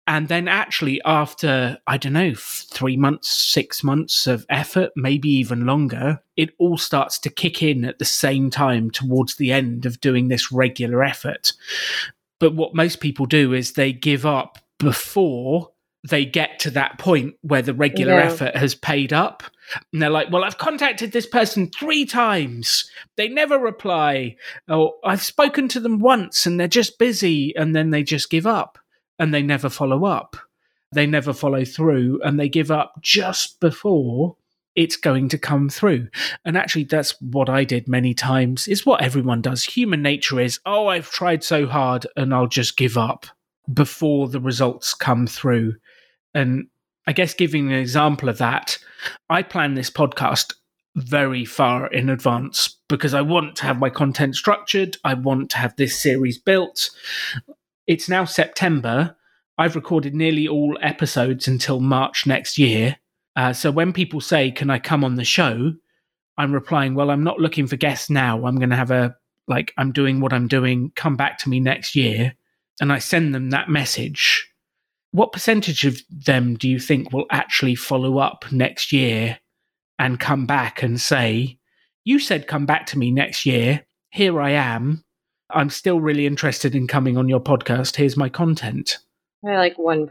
And 0.06 0.28
then 0.28 0.48
actually, 0.48 1.00
after, 1.06 1.78
I 1.86 1.96
don't 1.96 2.12
know, 2.12 2.34
three 2.34 2.96
months, 2.96 3.30
six 3.30 3.82
months 3.82 4.26
of 4.26 4.44
effort, 4.50 4.90
maybe 4.96 5.30
even 5.30 5.64
longer, 5.64 6.20
it 6.36 6.50
all 6.58 6.76
starts 6.76 7.18
to 7.20 7.30
kick 7.30 7.62
in 7.62 7.86
at 7.86 7.98
the 7.98 8.04
same 8.04 8.50
time 8.50 8.90
towards 8.90 9.36
the 9.36 9.50
end 9.50 9.86
of 9.86 10.00
doing 10.02 10.28
this 10.28 10.52
regular 10.52 11.02
effort. 11.02 11.54
But 12.38 12.54
what 12.54 12.74
most 12.74 13.00
people 13.00 13.24
do 13.24 13.54
is 13.54 13.72
they 13.72 13.94
give 13.94 14.26
up 14.26 14.58
before 14.78 15.70
they 16.08 16.24
get 16.26 16.58
to 16.60 16.70
that 16.70 16.98
point 16.98 17.34
where 17.40 17.62
the 17.62 17.74
regular 17.74 18.14
yeah. 18.14 18.26
effort 18.26 18.56
has 18.56 18.74
paid 18.74 19.12
up. 19.12 19.42
And 19.92 20.02
they're 20.02 20.10
like, 20.10 20.30
well, 20.30 20.44
I've 20.44 20.58
contacted 20.58 21.12
this 21.12 21.26
person 21.26 21.70
three 21.70 22.04
times. 22.04 22.90
They 23.16 23.28
never 23.28 23.58
reply. 23.58 24.36
Or 24.68 24.94
I've 25.02 25.22
spoken 25.22 25.66
to 25.68 25.80
them 25.80 25.98
once 25.98 26.44
and 26.44 26.60
they're 26.60 26.68
just 26.68 26.98
busy. 26.98 27.56
And 27.56 27.74
then 27.74 27.90
they 27.90 28.02
just 28.02 28.28
give 28.28 28.46
up 28.46 28.78
and 29.18 29.32
they 29.32 29.40
never 29.40 29.70
follow 29.70 30.04
up. 30.04 30.36
They 30.92 31.06
never 31.06 31.32
follow 31.32 31.64
through 31.64 32.20
and 32.22 32.38
they 32.38 32.48
give 32.48 32.70
up 32.70 33.00
just 33.00 33.58
before 33.58 34.36
it's 34.76 34.96
going 34.96 35.28
to 35.30 35.38
come 35.38 35.68
through. 35.70 36.08
And 36.44 36.58
actually, 36.58 36.84
that's 36.84 37.18
what 37.20 37.48
I 37.48 37.64
did 37.64 37.88
many 37.88 38.12
times, 38.12 38.68
is 38.68 38.84
what 38.84 39.02
everyone 39.02 39.40
does. 39.40 39.64
Human 39.64 40.02
nature 40.02 40.40
is, 40.40 40.60
oh, 40.66 40.88
I've 40.88 41.10
tried 41.10 41.42
so 41.42 41.66
hard 41.66 42.06
and 42.16 42.34
I'll 42.34 42.46
just 42.46 42.76
give 42.76 42.98
up 42.98 43.26
before 43.72 44.28
the 44.28 44.40
results 44.40 44.92
come 44.92 45.26
through. 45.26 45.76
And 46.34 46.66
I 47.06 47.12
guess 47.12 47.34
giving 47.34 47.72
an 47.72 47.78
example 47.78 48.28
of 48.28 48.38
that, 48.38 48.78
I 49.28 49.42
plan 49.42 49.74
this 49.74 49.90
podcast 49.90 50.54
very 50.96 51.44
far 51.44 51.86
in 51.88 52.08
advance 52.08 52.76
because 52.88 53.14
I 53.14 53.20
want 53.20 53.56
to 53.56 53.64
have 53.64 53.78
my 53.78 53.90
content 53.90 54.36
structured. 54.36 54.96
I 55.04 55.14
want 55.14 55.50
to 55.50 55.58
have 55.58 55.74
this 55.76 56.00
series 56.00 56.38
built. 56.38 56.90
It's 57.86 58.08
now 58.08 58.24
September. 58.24 59.16
I've 59.58 59.76
recorded 59.76 60.14
nearly 60.14 60.48
all 60.48 60.78
episodes 60.80 61.46
until 61.48 61.80
March 61.80 62.26
next 62.26 62.58
year. 62.58 62.96
Uh, 63.36 63.52
so 63.52 63.70
when 63.70 63.92
people 63.92 64.20
say, 64.20 64.50
Can 64.50 64.70
I 64.70 64.78
come 64.78 65.04
on 65.04 65.16
the 65.16 65.24
show? 65.24 65.74
I'm 66.38 66.52
replying, 66.52 66.94
Well, 66.94 67.10
I'm 67.10 67.24
not 67.24 67.40
looking 67.40 67.66
for 67.66 67.76
guests 67.76 68.08
now. 68.08 68.46
I'm 68.46 68.56
going 68.56 68.70
to 68.70 68.76
have 68.76 68.90
a, 68.90 69.16
like, 69.48 69.72
I'm 69.76 69.92
doing 69.92 70.20
what 70.20 70.32
I'm 70.32 70.48
doing. 70.48 70.92
Come 70.94 71.16
back 71.16 71.38
to 71.38 71.48
me 71.48 71.60
next 71.60 71.94
year. 71.94 72.34
And 72.80 72.92
I 72.92 72.98
send 72.98 73.34
them 73.34 73.50
that 73.50 73.68
message 73.68 74.48
what 75.14 75.32
percentage 75.32 75.86
of 75.86 76.02
them 76.10 76.56
do 76.56 76.68
you 76.68 76.80
think 76.80 77.12
will 77.12 77.26
actually 77.30 77.76
follow 77.76 78.18
up 78.18 78.44
next 78.50 78.92
year 78.92 79.38
and 79.96 80.18
come 80.18 80.44
back 80.44 80.82
and 80.82 81.00
say, 81.00 81.56
You 82.02 82.18
said 82.18 82.48
come 82.48 82.66
back 82.66 82.86
to 82.86 82.98
me 82.98 83.12
next 83.12 83.46
year. 83.46 83.86
Here 84.10 84.40
I 84.40 84.50
am. 84.50 85.04
I'm 85.48 85.70
still 85.70 86.00
really 86.00 86.26
interested 86.26 86.74
in 86.74 86.88
coming 86.88 87.16
on 87.16 87.28
your 87.28 87.38
podcast. 87.38 87.94
Here's 87.94 88.16
my 88.16 88.28
content. 88.28 88.98
I 89.46 89.54
like 89.56 89.76
1%. 89.76 90.08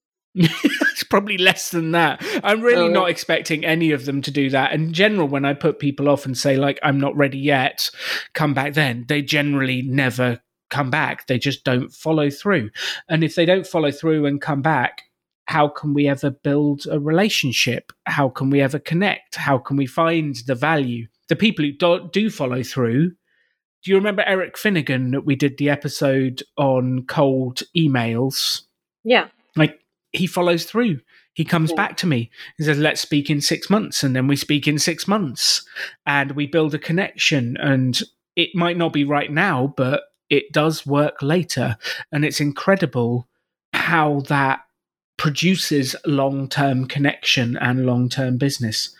it's 0.36 1.02
probably 1.02 1.36
less 1.36 1.70
than 1.70 1.90
that. 1.90 2.24
I'm 2.44 2.60
really 2.60 2.90
oh, 2.90 2.92
not 2.92 3.10
expecting 3.10 3.64
any 3.64 3.90
of 3.90 4.04
them 4.04 4.22
to 4.22 4.30
do 4.30 4.50
that. 4.50 4.70
And 4.70 4.84
in 4.84 4.92
general, 4.92 5.26
when 5.26 5.44
I 5.44 5.54
put 5.54 5.80
people 5.80 6.08
off 6.08 6.24
and 6.24 6.38
say, 6.38 6.56
like, 6.56 6.78
I'm 6.84 7.00
not 7.00 7.16
ready 7.16 7.38
yet, 7.38 7.90
come 8.34 8.54
back 8.54 8.74
then, 8.74 9.04
they 9.08 9.20
generally 9.20 9.82
never 9.82 10.40
come 10.70 10.90
back. 10.90 11.26
They 11.26 11.38
just 11.38 11.64
don't 11.64 11.92
follow 11.92 12.30
through. 12.30 12.70
And 13.08 13.24
if 13.24 13.34
they 13.34 13.44
don't 13.44 13.66
follow 13.66 13.90
through 13.90 14.26
and 14.26 14.40
come 14.40 14.62
back, 14.62 15.02
how 15.46 15.68
can 15.68 15.94
we 15.94 16.06
ever 16.06 16.30
build 16.30 16.86
a 16.90 17.00
relationship? 17.00 17.92
How 18.04 18.28
can 18.28 18.50
we 18.50 18.60
ever 18.60 18.78
connect? 18.78 19.36
How 19.36 19.56
can 19.56 19.76
we 19.76 19.86
find 19.86 20.36
the 20.46 20.54
value? 20.54 21.06
The 21.28 21.36
people 21.36 21.64
who 21.64 21.72
do, 21.72 22.08
do 22.12 22.30
follow 22.30 22.62
through. 22.62 23.12
Do 23.82 23.90
you 23.90 23.96
remember 23.96 24.22
Eric 24.26 24.58
Finnegan 24.58 25.12
that 25.12 25.24
we 25.24 25.36
did 25.36 25.56
the 25.56 25.70
episode 25.70 26.42
on 26.58 27.06
cold 27.06 27.62
emails? 27.76 28.62
Yeah. 29.04 29.28
Like 29.56 29.80
he 30.12 30.26
follows 30.26 30.64
through. 30.64 31.00
He 31.32 31.44
comes 31.44 31.70
yeah. 31.70 31.76
back 31.76 31.96
to 31.98 32.06
me 32.06 32.30
and 32.58 32.66
says, 32.66 32.78
Let's 32.78 33.00
speak 33.00 33.30
in 33.30 33.40
six 33.40 33.70
months. 33.70 34.02
And 34.02 34.14
then 34.14 34.26
we 34.26 34.36
speak 34.36 34.68
in 34.68 34.78
six 34.78 35.08
months 35.08 35.66
and 36.04 36.32
we 36.32 36.46
build 36.46 36.74
a 36.74 36.78
connection. 36.78 37.56
And 37.58 37.98
it 38.36 38.50
might 38.54 38.76
not 38.76 38.92
be 38.92 39.04
right 39.04 39.32
now, 39.32 39.72
but 39.76 40.02
it 40.30 40.52
does 40.52 40.86
work 40.86 41.22
later. 41.22 41.76
And 42.12 42.24
it's 42.24 42.40
incredible 42.40 43.28
how 43.72 44.20
that 44.28 44.60
produces 45.16 45.96
long 46.06 46.48
term 46.48 46.86
connection 46.86 47.56
and 47.56 47.86
long 47.86 48.08
term 48.08 48.38
business. 48.38 48.94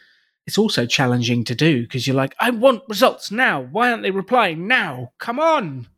It's 0.46 0.58
also 0.58 0.86
challenging 0.86 1.44
to 1.44 1.54
do 1.54 1.82
because 1.82 2.06
you're 2.06 2.16
like, 2.16 2.34
I 2.40 2.50
want 2.50 2.82
results 2.88 3.30
now. 3.30 3.60
Why 3.60 3.90
aren't 3.90 4.02
they 4.02 4.10
replying 4.10 4.66
now? 4.66 5.12
Come 5.18 5.38
on. 5.38 5.88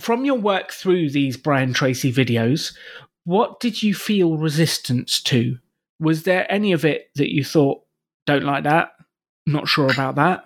From 0.00 0.24
your 0.24 0.38
work 0.38 0.72
through 0.72 1.10
these 1.10 1.36
Brian 1.36 1.72
Tracy 1.72 2.12
videos, 2.12 2.74
what 3.24 3.60
did 3.60 3.82
you 3.82 3.94
feel 3.94 4.36
resistance 4.36 5.22
to? 5.22 5.58
Was 6.00 6.24
there 6.24 6.50
any 6.52 6.72
of 6.72 6.84
it 6.84 7.10
that 7.14 7.32
you 7.32 7.44
thought, 7.44 7.82
don't 8.26 8.44
like 8.44 8.64
that? 8.64 8.92
Not 9.46 9.68
sure 9.68 9.90
about 9.90 10.16
that? 10.16 10.44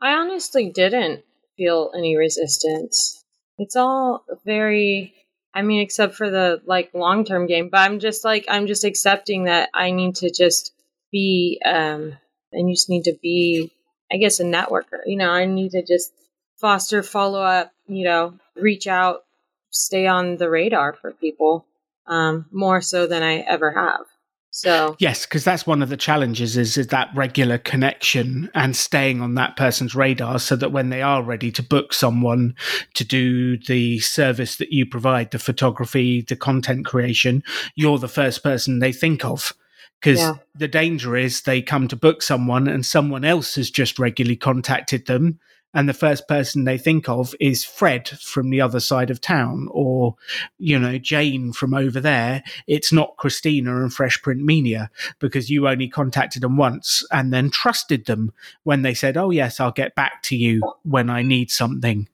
I 0.00 0.12
honestly 0.12 0.70
didn't 0.70 1.24
feel 1.56 1.90
any 1.96 2.16
resistance. 2.16 3.21
It's 3.58 3.76
all 3.76 4.24
very 4.44 5.14
I 5.54 5.62
mean, 5.62 5.80
except 5.80 6.14
for 6.14 6.30
the 6.30 6.62
like 6.66 6.94
long 6.94 7.24
term 7.24 7.46
game, 7.46 7.68
but 7.68 7.78
I'm 7.78 7.98
just 7.98 8.24
like 8.24 8.46
I'm 8.48 8.66
just 8.66 8.84
accepting 8.84 9.44
that 9.44 9.68
I 9.74 9.90
need 9.90 10.16
to 10.16 10.30
just 10.30 10.72
be 11.10 11.60
um 11.64 12.16
and 12.52 12.68
you 12.68 12.74
just 12.74 12.88
need 12.90 13.04
to 13.04 13.16
be 13.22 13.70
I 14.12 14.16
guess 14.16 14.40
a 14.40 14.44
networker. 14.44 15.00
You 15.06 15.16
know, 15.16 15.30
I 15.30 15.46
need 15.46 15.72
to 15.72 15.82
just 15.82 16.12
foster 16.60 17.02
follow 17.02 17.42
up, 17.42 17.72
you 17.86 18.04
know, 18.04 18.34
reach 18.56 18.86
out, 18.86 19.24
stay 19.70 20.06
on 20.06 20.36
the 20.36 20.48
radar 20.50 20.92
for 20.92 21.12
people, 21.12 21.66
um, 22.06 22.46
more 22.52 22.80
so 22.80 23.06
than 23.06 23.22
I 23.22 23.38
ever 23.38 23.72
have. 23.72 24.06
So 24.54 24.96
yes, 24.98 25.24
because 25.24 25.44
that's 25.44 25.66
one 25.66 25.82
of 25.82 25.88
the 25.88 25.96
challenges 25.96 26.58
is, 26.58 26.76
is 26.76 26.88
that 26.88 27.08
regular 27.14 27.56
connection 27.56 28.50
and 28.54 28.76
staying 28.76 29.22
on 29.22 29.34
that 29.34 29.56
person's 29.56 29.94
radar, 29.94 30.38
so 30.38 30.56
that 30.56 30.72
when 30.72 30.90
they 30.90 31.00
are 31.00 31.22
ready 31.22 31.50
to 31.52 31.62
book 31.62 31.94
someone 31.94 32.54
to 32.92 33.02
do 33.02 33.56
the 33.56 33.98
service 34.00 34.56
that 34.56 34.70
you 34.70 34.84
provide, 34.84 35.30
the 35.30 35.38
photography, 35.38 36.20
the 36.20 36.36
content 36.36 36.84
creation, 36.84 37.42
you're 37.76 37.98
the 37.98 38.08
first 38.08 38.42
person 38.42 38.78
they 38.78 38.92
think 38.92 39.24
of. 39.24 39.54
Because 39.98 40.20
yeah. 40.20 40.34
the 40.54 40.68
danger 40.68 41.16
is 41.16 41.42
they 41.42 41.62
come 41.62 41.88
to 41.88 41.96
book 41.96 42.20
someone 42.20 42.68
and 42.68 42.84
someone 42.84 43.24
else 43.24 43.54
has 43.54 43.70
just 43.70 43.98
regularly 43.98 44.36
contacted 44.36 45.06
them 45.06 45.38
and 45.74 45.88
the 45.88 45.94
first 45.94 46.28
person 46.28 46.64
they 46.64 46.76
think 46.76 47.08
of 47.08 47.34
is 47.40 47.64
Fred 47.64 48.08
from 48.08 48.50
the 48.50 48.60
other 48.60 48.80
side 48.80 49.10
of 49.10 49.20
town 49.20 49.68
or, 49.70 50.16
you 50.58 50.78
know, 50.78 50.98
Jane 50.98 51.52
from 51.52 51.72
over 51.72 51.98
there. 51.98 52.42
It's 52.66 52.92
not 52.92 53.16
Christina 53.16 53.80
and 53.80 53.92
Fresh 53.92 54.22
Print 54.22 54.42
Media 54.42 54.90
because 55.18 55.48
you 55.48 55.66
only 55.68 55.88
contacted 55.88 56.42
them 56.42 56.56
once 56.56 57.06
and 57.10 57.32
then 57.32 57.48
trusted 57.48 58.04
them 58.04 58.32
when 58.64 58.82
they 58.82 58.92
said, 58.92 59.16
Oh, 59.16 59.30
yes, 59.30 59.60
I'll 59.60 59.72
get 59.72 59.94
back 59.94 60.22
to 60.24 60.36
you 60.36 60.60
when 60.82 61.08
I 61.08 61.22
need 61.22 61.50
something. 61.50 62.08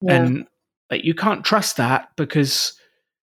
Yeah. 0.00 0.14
And 0.14 0.46
you 0.90 1.14
can't 1.14 1.44
trust 1.44 1.76
that 1.76 2.08
because, 2.16 2.72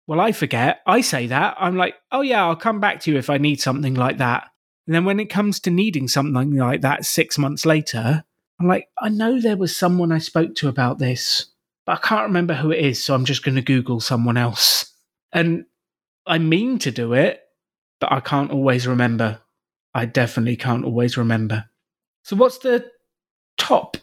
well, 0.08 0.20
I 0.20 0.32
forget. 0.32 0.82
I 0.88 1.02
say 1.02 1.28
that. 1.28 1.56
I'm 1.60 1.78
like, 1.78 1.96
Oh, 2.12 2.22
yeah, 2.22 2.44
I'll 2.44 2.56
come 2.56 2.80
back 2.80 3.02
to 3.02 3.12
you 3.12 3.18
if 3.18 3.30
I 3.30 3.38
need 3.38 3.62
something 3.62 3.94
like 3.94 4.18
that. 4.18 4.48
And 4.88 4.96
then 4.96 5.06
when 5.06 5.20
it 5.20 5.30
comes 5.30 5.60
to 5.60 5.70
needing 5.70 6.08
something 6.08 6.56
like 6.56 6.82
that 6.82 7.06
six 7.06 7.38
months 7.38 7.68
later, 7.68 8.24
I'm 8.60 8.68
like, 8.68 8.90
I 9.00 9.10
know 9.10 9.40
there 9.40 9.58
was 9.58 9.76
someone 9.76 10.12
I 10.12 10.18
spoke 10.18 10.56
to 10.56 10.68
about 10.68 11.00
this, 11.00 11.46
but 11.86 11.94
I 11.94 12.08
can't 12.08 12.28
remember 12.28 12.54
who 12.54 12.72
it 12.72 12.84
is. 12.84 13.02
So 13.04 13.16
I'm 13.16 13.26
just 13.26 13.44
going 13.44 13.56
to 13.56 13.62
Google 13.62 14.00
someone 14.00 14.38
else. 14.38 14.94
And 15.32 15.66
I 16.28 16.38
mean 16.38 16.80
to 16.80 16.92
do 16.92 17.14
it, 17.14 17.42
but 18.00 18.12
I 18.12 18.20
can't 18.20 18.52
always 18.52 18.88
remember. 18.88 19.40
I 19.94 20.06
definitely 20.06 20.58
can't 20.58 20.86
always 20.86 21.18
remember. 21.18 21.66
So, 22.24 22.36
what's 22.36 22.60
the 22.60 22.90
top 23.58 23.98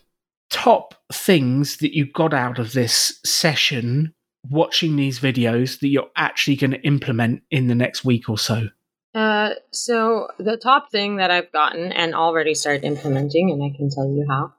top 0.50 0.94
things 1.12 1.78
that 1.78 1.94
you 1.94 2.10
got 2.12 2.34
out 2.34 2.58
of 2.58 2.72
this 2.72 3.20
session 3.24 4.14
watching 4.48 4.96
these 4.96 5.20
videos 5.20 5.80
that 5.80 5.88
you're 5.88 6.10
actually 6.16 6.56
going 6.56 6.70
to 6.70 6.80
implement 6.82 7.42
in 7.50 7.68
the 7.68 7.74
next 7.74 8.04
week 8.04 8.28
or 8.28 8.38
so? 8.38 8.68
Uh, 9.16 9.54
so 9.70 10.28
the 10.38 10.58
top 10.58 10.90
thing 10.90 11.16
that 11.16 11.30
I've 11.30 11.50
gotten 11.50 11.90
and 11.90 12.14
already 12.14 12.54
started 12.54 12.84
implementing, 12.84 13.50
and 13.50 13.64
I 13.64 13.74
can 13.74 13.88
tell 13.88 14.06
you 14.06 14.26
how, 14.28 14.52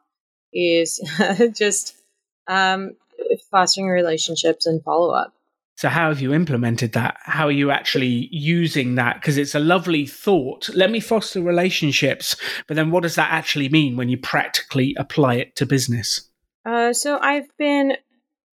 is 0.52 1.00
just 1.56 1.96
um, 2.48 2.96
fostering 3.52 3.88
relationships 3.88 4.66
and 4.66 4.84
follow 4.84 5.12
up. 5.14 5.36
So, 5.76 5.90
how 5.90 6.10
have 6.10 6.22
you 6.22 6.34
implemented 6.34 6.94
that? 6.94 7.18
How 7.22 7.46
are 7.46 7.52
you 7.52 7.70
actually 7.70 8.30
using 8.32 8.96
that? 8.96 9.22
Because 9.22 9.38
it's 9.38 9.54
a 9.54 9.60
lovely 9.60 10.08
thought. 10.08 10.70
Let 10.74 10.90
me 10.90 11.00
foster 11.00 11.40
relationships. 11.40 12.36
But 12.66 12.78
then, 12.78 12.90
what 12.90 13.04
does 13.04 13.14
that 13.14 13.32
actually 13.32 13.70
mean 13.70 13.96
when 13.96 14.10
you 14.10 14.18
practically 14.18 14.96
apply 14.98 15.36
it 15.36 15.56
to 15.58 15.68
business? 15.68 16.32
Uh, 16.66 16.94
so, 16.94 17.20
I've 17.20 17.56
been 17.60 17.94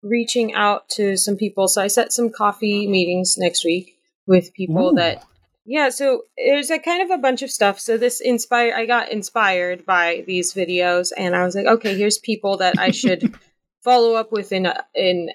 reaching 0.02 0.56
out 0.56 0.90
to 0.90 1.16
some 1.16 1.36
people. 1.36 1.68
So, 1.68 1.84
I 1.84 1.88
set 1.88 2.12
some 2.12 2.32
coffee 2.32 2.88
meetings 2.88 3.38
next 3.38 3.64
week 3.64 4.00
with 4.26 4.52
people 4.56 4.90
Ooh. 4.90 4.96
that 4.96 5.24
yeah, 5.66 5.90
so 5.90 6.24
there's 6.38 6.72
a 6.72 6.80
kind 6.80 7.04
of 7.04 7.12
a 7.12 7.22
bunch 7.22 7.42
of 7.42 7.52
stuff. 7.52 7.80
So 7.80 7.98
this 7.98 8.20
inspired 8.20 8.74
I 8.74 8.86
got 8.86 9.12
inspired 9.12 9.86
by 9.86 10.24
these 10.26 10.54
videos 10.54 11.12
and 11.16 11.36
I 11.36 11.46
was 11.46 11.56
like, 11.56 11.68
okay, 11.68 11.96
here's 11.96 12.18
people 12.18 12.58
that 12.58 12.80
I 12.80 12.92
should 12.92 13.36
follow 13.84 14.16
up 14.16 14.32
with 14.32 14.52
in 14.52 14.72
in 14.96 15.30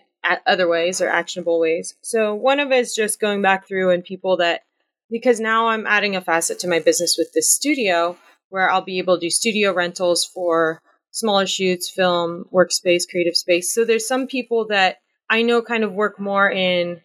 other 0.47 0.69
ways 0.69 1.01
or 1.01 1.09
actionable 1.09 1.61
ways. 1.61 1.95
So 2.03 2.35
one 2.35 2.59
of 2.59 2.73
it 2.73 2.79
is 2.79 2.95
just 2.95 3.21
going 3.21 3.43
back 3.43 3.69
through 3.69 3.91
and 3.91 4.03
people 4.03 4.39
that 4.39 4.63
because 5.11 5.39
now 5.39 5.69
I'm 5.69 5.87
adding 5.87 6.17
a 6.17 6.21
facet 6.21 6.59
to 6.61 6.69
my 6.69 6.81
business 6.81 7.17
with 7.17 7.33
this 7.33 7.55
studio 7.55 8.17
where 8.49 8.69
I'll 8.69 8.83
be 8.83 8.99
able 8.99 9.17
to 9.17 9.27
do 9.27 9.31
studio 9.31 9.73
rentals 9.73 10.25
for 10.25 10.83
smaller 11.13 11.47
shoots, 11.47 11.89
film, 11.89 12.47
workspace, 12.53 13.09
creative 13.09 13.37
space. 13.37 13.73
So 13.73 13.85
there's 13.85 14.07
some 14.07 14.27
people 14.27 14.67
that 14.69 14.97
I 15.31 15.43
know 15.43 15.63
kind 15.63 15.85
of 15.85 15.93
work 15.93 16.19
more 16.19 16.51
in 16.51 17.01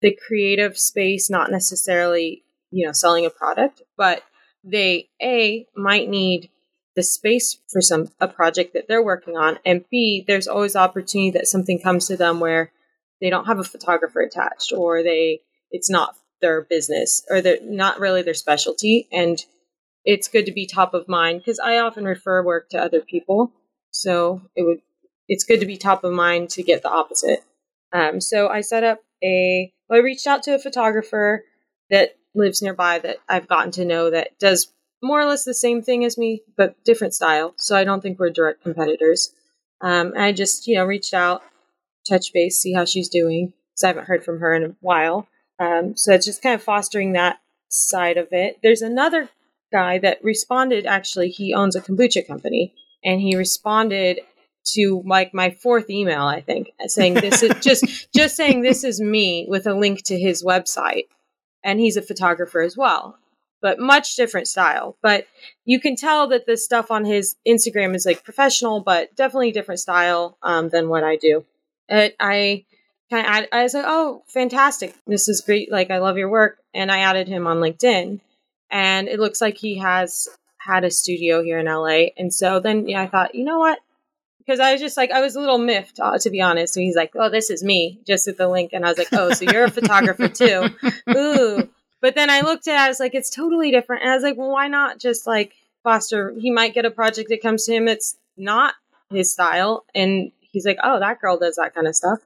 the 0.00 0.16
creative 0.26 0.78
space, 0.78 1.28
not 1.28 1.50
necessarily 1.50 2.44
you 2.72 2.86
know, 2.86 2.92
selling 2.92 3.26
a 3.26 3.30
product, 3.30 3.82
but 3.96 4.22
they 4.64 5.08
A 5.22 5.66
might 5.76 6.08
need 6.08 6.50
the 6.96 7.02
space 7.02 7.58
for 7.70 7.80
some 7.80 8.08
a 8.20 8.28
project 8.28 8.74
that 8.74 8.86
they're 8.86 9.02
working 9.02 9.34
on 9.34 9.58
and 9.64 9.82
b 9.90 10.22
there's 10.26 10.46
always 10.46 10.76
opportunity 10.76 11.30
that 11.30 11.46
something 11.46 11.80
comes 11.80 12.06
to 12.06 12.18
them 12.18 12.38
where 12.38 12.70
they 13.22 13.30
don't 13.30 13.46
have 13.46 13.58
a 13.58 13.64
photographer 13.64 14.20
attached 14.20 14.74
or 14.76 15.02
they 15.02 15.40
it's 15.70 15.88
not 15.88 16.14
their 16.42 16.60
business 16.60 17.24
or 17.30 17.40
they're 17.40 17.56
not 17.62 17.98
really 17.98 18.20
their 18.20 18.34
specialty 18.34 19.08
and 19.10 19.38
it's 20.04 20.28
good 20.28 20.44
to 20.44 20.52
be 20.52 20.66
top 20.66 20.92
of 20.92 21.08
mind 21.08 21.38
because 21.40 21.58
i 21.58 21.78
often 21.78 22.04
refer 22.04 22.44
work 22.44 22.68
to 22.68 22.78
other 22.78 23.00
people 23.00 23.50
so 23.90 24.42
it 24.54 24.62
would 24.62 24.82
it's 25.28 25.44
good 25.44 25.60
to 25.60 25.66
be 25.66 25.76
top 25.76 26.04
of 26.04 26.12
mind 26.12 26.50
to 26.50 26.62
get 26.62 26.82
the 26.82 26.90
opposite. 26.90 27.40
Um, 27.92 28.20
so 28.20 28.48
i 28.48 28.60
set 28.60 28.84
up 28.84 29.00
a 29.22 29.72
well, 29.88 30.00
i 30.00 30.02
reached 30.02 30.26
out 30.26 30.42
to 30.44 30.54
a 30.54 30.58
photographer 30.58 31.44
that 31.90 32.16
lives 32.34 32.62
nearby 32.62 32.98
that 32.98 33.18
I've 33.28 33.48
gotten 33.48 33.72
to 33.72 33.84
know 33.84 34.10
that 34.10 34.38
does 34.38 34.72
more 35.02 35.20
or 35.20 35.24
less 35.24 35.44
the 35.44 35.54
same 35.54 35.82
thing 35.82 36.04
as 36.04 36.16
me, 36.16 36.42
but 36.56 36.82
different 36.84 37.14
style. 37.14 37.54
So 37.56 37.76
I 37.76 37.84
don't 37.84 38.00
think 38.00 38.18
we're 38.18 38.30
direct 38.30 38.62
competitors. 38.62 39.34
Um, 39.80 40.12
I 40.16 40.32
just, 40.32 40.66
you 40.66 40.76
know, 40.76 40.84
reached 40.84 41.12
out, 41.12 41.42
touch 42.08 42.32
base, 42.32 42.58
see 42.58 42.72
how 42.72 42.84
she's 42.84 43.08
doing, 43.08 43.52
because 43.72 43.84
I 43.84 43.88
haven't 43.88 44.06
heard 44.06 44.24
from 44.24 44.38
her 44.38 44.54
in 44.54 44.62
a 44.62 44.74
while. 44.80 45.26
Um, 45.58 45.96
so 45.96 46.12
it's 46.12 46.26
just 46.26 46.42
kind 46.42 46.54
of 46.54 46.62
fostering 46.62 47.12
that 47.12 47.40
side 47.68 48.16
of 48.16 48.28
it. 48.30 48.58
There's 48.62 48.82
another 48.82 49.28
guy 49.72 49.98
that 49.98 50.22
responded. 50.22 50.86
Actually, 50.86 51.30
he 51.30 51.52
owns 51.52 51.74
a 51.74 51.80
kombucha 51.80 52.26
company, 52.26 52.74
and 53.04 53.20
he 53.20 53.36
responded 53.36 54.20
to 54.74 55.02
like 55.04 55.34
my 55.34 55.50
fourth 55.50 55.90
email, 55.90 56.22
I 56.22 56.40
think, 56.40 56.70
saying 56.86 57.14
this 57.14 57.42
is 57.42 57.52
just 57.60 58.12
just 58.14 58.36
saying 58.36 58.62
this 58.62 58.84
is 58.84 59.00
me 59.00 59.46
with 59.48 59.66
a 59.66 59.74
link 59.74 60.04
to 60.04 60.18
his 60.18 60.44
website 60.44 61.06
and 61.64 61.80
he's 61.80 61.96
a 61.96 62.02
photographer 62.02 62.60
as 62.60 62.76
well 62.76 63.18
but 63.62 63.78
much 63.78 64.16
different 64.16 64.48
style. 64.48 64.96
But 65.00 65.26
you 65.64 65.80
can 65.80 65.96
tell 65.96 66.26
that 66.28 66.46
the 66.46 66.58
stuff 66.58 66.90
on 66.90 67.06
his 67.06 67.36
instagram 67.48 67.94
is 67.94 68.04
like 68.04 68.24
professional 68.24 68.80
but 68.80 69.14
definitely 69.16 69.52
different 69.52 69.80
style 69.80 70.36
um, 70.42 70.68
than 70.68 70.90
what 70.90 71.04
i 71.04 71.16
do. 71.16 71.46
It, 71.88 72.14
i 72.20 72.64
kind 73.10 73.26
of 73.26 73.48
i 73.52 73.62
was 73.62 73.72
like 73.72 73.84
oh 73.86 74.24
fantastic. 74.26 74.94
This 75.06 75.28
is 75.28 75.40
great. 75.40 75.72
Like 75.72 75.90
i 75.90 75.98
love 75.98 76.18
your 76.18 76.28
work. 76.28 76.58
And 76.74 76.92
i 76.92 76.98
added 76.98 77.28
him 77.28 77.46
on 77.46 77.58
linkedin. 77.58 78.20
And 78.70 79.08
it 79.08 79.20
looks 79.20 79.40
like 79.40 79.56
he 79.56 79.78
has 79.78 80.28
had 80.58 80.84
a 80.84 80.90
studio 80.90 81.42
here 81.42 81.58
in 81.58 81.66
la 81.66 81.86
and 82.16 82.32
so 82.32 82.60
then 82.60 82.88
yeah 82.88 83.02
i 83.02 83.06
thought 83.08 83.34
you 83.34 83.44
know 83.44 83.58
what 83.58 83.80
because 84.44 84.60
I 84.60 84.72
was 84.72 84.80
just 84.80 84.96
like 84.96 85.10
I 85.10 85.20
was 85.20 85.36
a 85.36 85.40
little 85.40 85.58
miffed 85.58 86.00
uh, 86.00 86.18
to 86.18 86.30
be 86.30 86.40
honest. 86.40 86.76
And 86.76 86.84
he's 86.84 86.96
like, 86.96 87.12
"Oh, 87.14 87.30
this 87.30 87.50
is 87.50 87.62
me," 87.62 88.00
just 88.06 88.26
with 88.26 88.36
the 88.36 88.48
link, 88.48 88.72
and 88.72 88.84
I 88.84 88.88
was 88.88 88.98
like, 88.98 89.12
"Oh, 89.12 89.32
so 89.32 89.44
you're 89.44 89.64
a 89.64 89.70
photographer 89.80 90.28
too?" 90.28 90.68
Ooh. 91.10 91.68
But 92.00 92.16
then 92.16 92.30
I 92.30 92.40
looked 92.40 92.66
at, 92.66 92.74
it, 92.74 92.80
I 92.80 92.88
was 92.88 92.98
like, 93.00 93.14
"It's 93.14 93.30
totally 93.30 93.70
different," 93.70 94.02
and 94.02 94.10
I 94.10 94.14
was 94.14 94.24
like, 94.24 94.36
"Well, 94.36 94.50
why 94.50 94.68
not 94.68 94.98
just 94.98 95.26
like 95.26 95.54
foster? 95.82 96.34
He 96.38 96.50
might 96.50 96.74
get 96.74 96.84
a 96.84 96.90
project 96.90 97.28
that 97.28 97.42
comes 97.42 97.64
to 97.66 97.74
him. 97.74 97.88
It's 97.88 98.16
not 98.36 98.74
his 99.10 99.32
style," 99.32 99.84
and 99.94 100.32
he's 100.40 100.66
like, 100.66 100.78
"Oh, 100.82 100.98
that 100.98 101.20
girl 101.20 101.38
does 101.38 101.56
that 101.56 101.74
kind 101.74 101.86
of 101.86 101.94
stuff." 101.94 102.18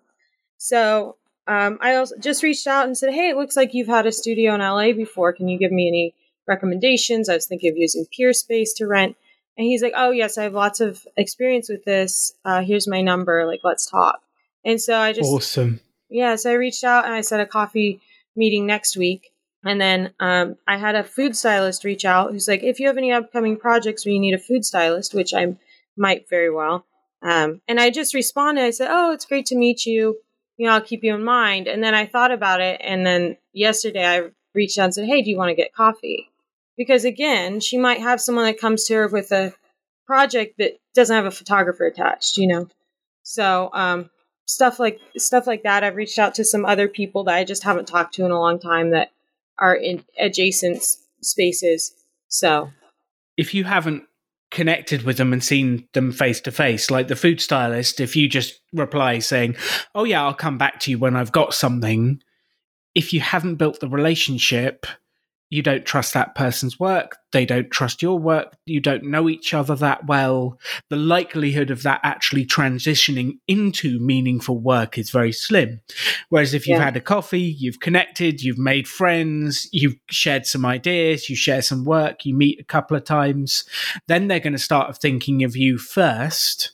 So 0.59 1.17
um, 1.47 1.79
I 1.81 1.97
also 1.97 2.17
just 2.19 2.43
reached 2.43 2.67
out 2.67 2.87
and 2.87 2.97
said, 2.97 3.13
"Hey, 3.13 3.29
it 3.29 3.37
looks 3.37 3.57
like 3.57 3.75
you've 3.75 3.89
had 3.89 4.07
a 4.07 4.13
studio 4.13 4.55
in 4.55 4.61
LA 4.61 4.93
before. 4.93 5.33
Can 5.33 5.49
you 5.49 5.59
give 5.59 5.73
me 5.73 5.89
any 5.89 6.15
recommendations?" 6.47 7.29
I 7.29 7.35
was 7.35 7.47
thinking 7.47 7.71
of 7.71 7.77
using 7.77 8.07
Peerspace 8.07 8.75
to 8.77 8.87
rent 8.87 9.17
and 9.57 9.67
he's 9.67 9.83
like, 9.83 9.95
"Oh 9.97 10.11
yes, 10.11 10.39
I 10.39 10.45
have 10.45 10.55
lots 10.55 10.81
of 10.81 11.07
experience 11.17 11.69
with 11.69 11.85
this. 11.85 12.35
Uh, 12.45 12.63
here's 12.63 12.89
my 12.89 13.03
number. 13.03 13.47
Like, 13.47 13.61
let's 13.65 13.87
talk." 13.87 14.21
And 14.65 14.81
so 14.81 14.99
I 14.99 15.13
just 15.13 15.31
awesome. 15.31 15.81
Yeah, 16.09 16.37
so 16.37 16.51
I 16.51 16.55
reached 16.55 16.85
out 16.85 17.05
and 17.05 17.15
I 17.15 17.21
set 17.21 17.41
a 17.41 17.47
coffee 17.47 18.01
meeting 18.35 18.67
next 18.67 18.97
week. 18.97 19.33
And 19.65 19.81
then 19.81 20.13
um, 20.21 20.57
I 20.69 20.77
had 20.77 20.95
a 20.95 21.03
food 21.03 21.37
stylist 21.37 21.83
reach 21.83 22.05
out 22.05 22.31
who's 22.31 22.47
like, 22.47 22.63
if 22.63 22.79
you 22.79 22.87
have 22.87 22.99
any 22.99 23.11
upcoming 23.11 23.57
projects 23.57 24.07
where 24.07 24.13
you 24.13 24.21
need 24.21 24.35
a 24.35 24.39
food 24.39 24.65
stylist, 24.65 25.13
which 25.13 25.35
I 25.35 25.57
might 25.97 26.29
very 26.29 26.51
well. 26.51 26.87
Um, 27.23 27.61
and 27.67 27.81
I 27.81 27.91
just 27.91 28.15
responded. 28.15 28.65
I 28.65 28.71
said, 28.71 28.89
"Oh, 28.91 29.13
it's 29.13 29.25
great 29.25 29.47
to 29.47 29.57
meet 29.57 29.87
you. 29.87 30.19
You 30.57 30.67
know, 30.67 30.75
I'll 30.75 30.81
keep 30.81 31.03
you 31.03 31.15
in 31.15 31.25
mind." 31.25 31.67
And 31.67 31.83
then 31.83 31.95
I 31.95 32.07
thought 32.07 32.31
about 32.31 32.61
it, 32.61 32.81
and 32.85 33.07
then 33.07 33.37
yesterday 33.53 34.07
I 34.07 34.31
reached 34.55 34.79
out 34.79 34.85
and 34.85 34.95
said, 34.95 35.07
"Hey, 35.07 35.23
do 35.23 35.31
you 35.31 35.37
want 35.37 35.49
to 35.49 35.55
get 35.55 35.75
coffee?" 35.75 36.31
Because 36.77 37.05
again, 37.05 37.61
she 37.61 37.79
might 37.79 38.01
have 38.01 38.21
someone 38.21 38.45
that 38.45 38.61
comes 38.61 38.85
to 38.85 38.95
her 38.95 39.09
with 39.09 39.33
a 39.33 39.55
project 40.07 40.59
that 40.59 40.79
doesn't 40.95 41.15
have 41.15 41.27
a 41.27 41.31
photographer 41.31 41.87
attached, 41.87 42.39
you 42.39 42.47
know. 42.47 42.69
So, 43.23 43.71
um, 43.73 44.11
stuff 44.47 44.79
like 44.79 45.01
stuff 45.17 45.47
like 45.47 45.65
that. 45.65 45.85
I've 45.85 45.97
reached 45.97 46.19
out 46.19 46.35
to 46.37 46.45
some 46.45 46.65
other 46.65 46.89
people 46.89 47.25
that 47.25 47.35
I 47.35 47.45
just 47.45 47.65
haven't 47.65 47.89
talked 47.89 48.15
to 48.15 48.25
in 48.25 48.31
a 48.31 48.41
long 48.41 48.59
time 48.59 48.91
that 48.91 49.11
are 49.59 49.75
in 49.75 50.05
adjacent 50.19 50.85
spaces. 51.23 51.93
So, 52.29 52.71
if 53.37 53.55
you 53.55 53.65
haven't 53.65 54.05
connected 54.53 55.03
with 55.03 55.17
them 55.17 55.33
and 55.33 55.43
seen 55.43 55.89
them 55.93 56.13
face 56.13 56.41
to 56.43 56.53
face, 56.53 56.91
like 56.91 57.09
the 57.09 57.17
food 57.17 57.41
stylist, 57.41 58.01
if 58.01 58.15
you 58.15 58.29
just 58.29 58.61
reply 58.73 59.19
saying, 59.19 59.57
"Oh 59.95 60.05
yeah, 60.05 60.23
I'll 60.23 60.35
come 60.35 60.59
back 60.59 60.81
to 60.81 60.91
you 60.91 60.99
when 60.99 61.17
I've 61.17 61.33
got 61.33 61.53
something," 61.53 62.23
if 62.95 63.13
you 63.13 63.21
haven't 63.21 63.57
built 63.57 63.81
the 63.81 63.89
relationship, 63.89 64.87
you 65.49 65.63
don't 65.63 65.87
trust 65.87 66.15
that 66.15 66.35
person's 66.35 66.81
work. 66.81 67.19
They 67.33 67.47
don't 67.47 67.71
trust 67.71 68.03
your 68.03 68.19
work. 68.19 68.57
You 68.67 68.81
don't 68.81 69.05
know 69.05 69.29
each 69.29 69.55
other 69.55 69.77
that 69.77 70.07
well. 70.07 70.59
The 70.91 70.97
likelihood 70.97 71.71
of 71.71 71.83
that 71.85 72.01
actually 72.03 72.45
transitioning 72.45 73.39
into 73.47 74.01
meaningful 74.01 74.59
work 74.59 74.99
is 74.99 75.11
very 75.11 75.33
slim. 75.33 75.81
Whereas 76.31 76.53
if 76.53 76.67
you've 76.67 76.79
yeah. 76.79 76.85
had 76.85 76.97
a 76.97 77.01
coffee, 77.01 77.41
you've 77.59 77.81
connected, 77.81 78.43
you've 78.43 78.59
made 78.59 78.89
friends, 78.89 79.69
you've 79.73 79.97
shared 80.11 80.47
some 80.47 80.67
ideas, 80.67 81.31
you 81.31 81.37
share 81.37 81.63
some 81.63 81.85
work, 81.85 82.25
you 82.25 82.35
meet 82.35 82.61
a 82.61 82.65
couple 82.65 82.97
of 82.97 83.05
times, 83.05 83.65
then 84.09 84.27
they're 84.27 84.41
going 84.41 84.53
to 84.53 84.59
start 84.59 84.99
thinking 84.99 85.45
of 85.45 85.57
you 85.57 85.79
first 85.79 86.73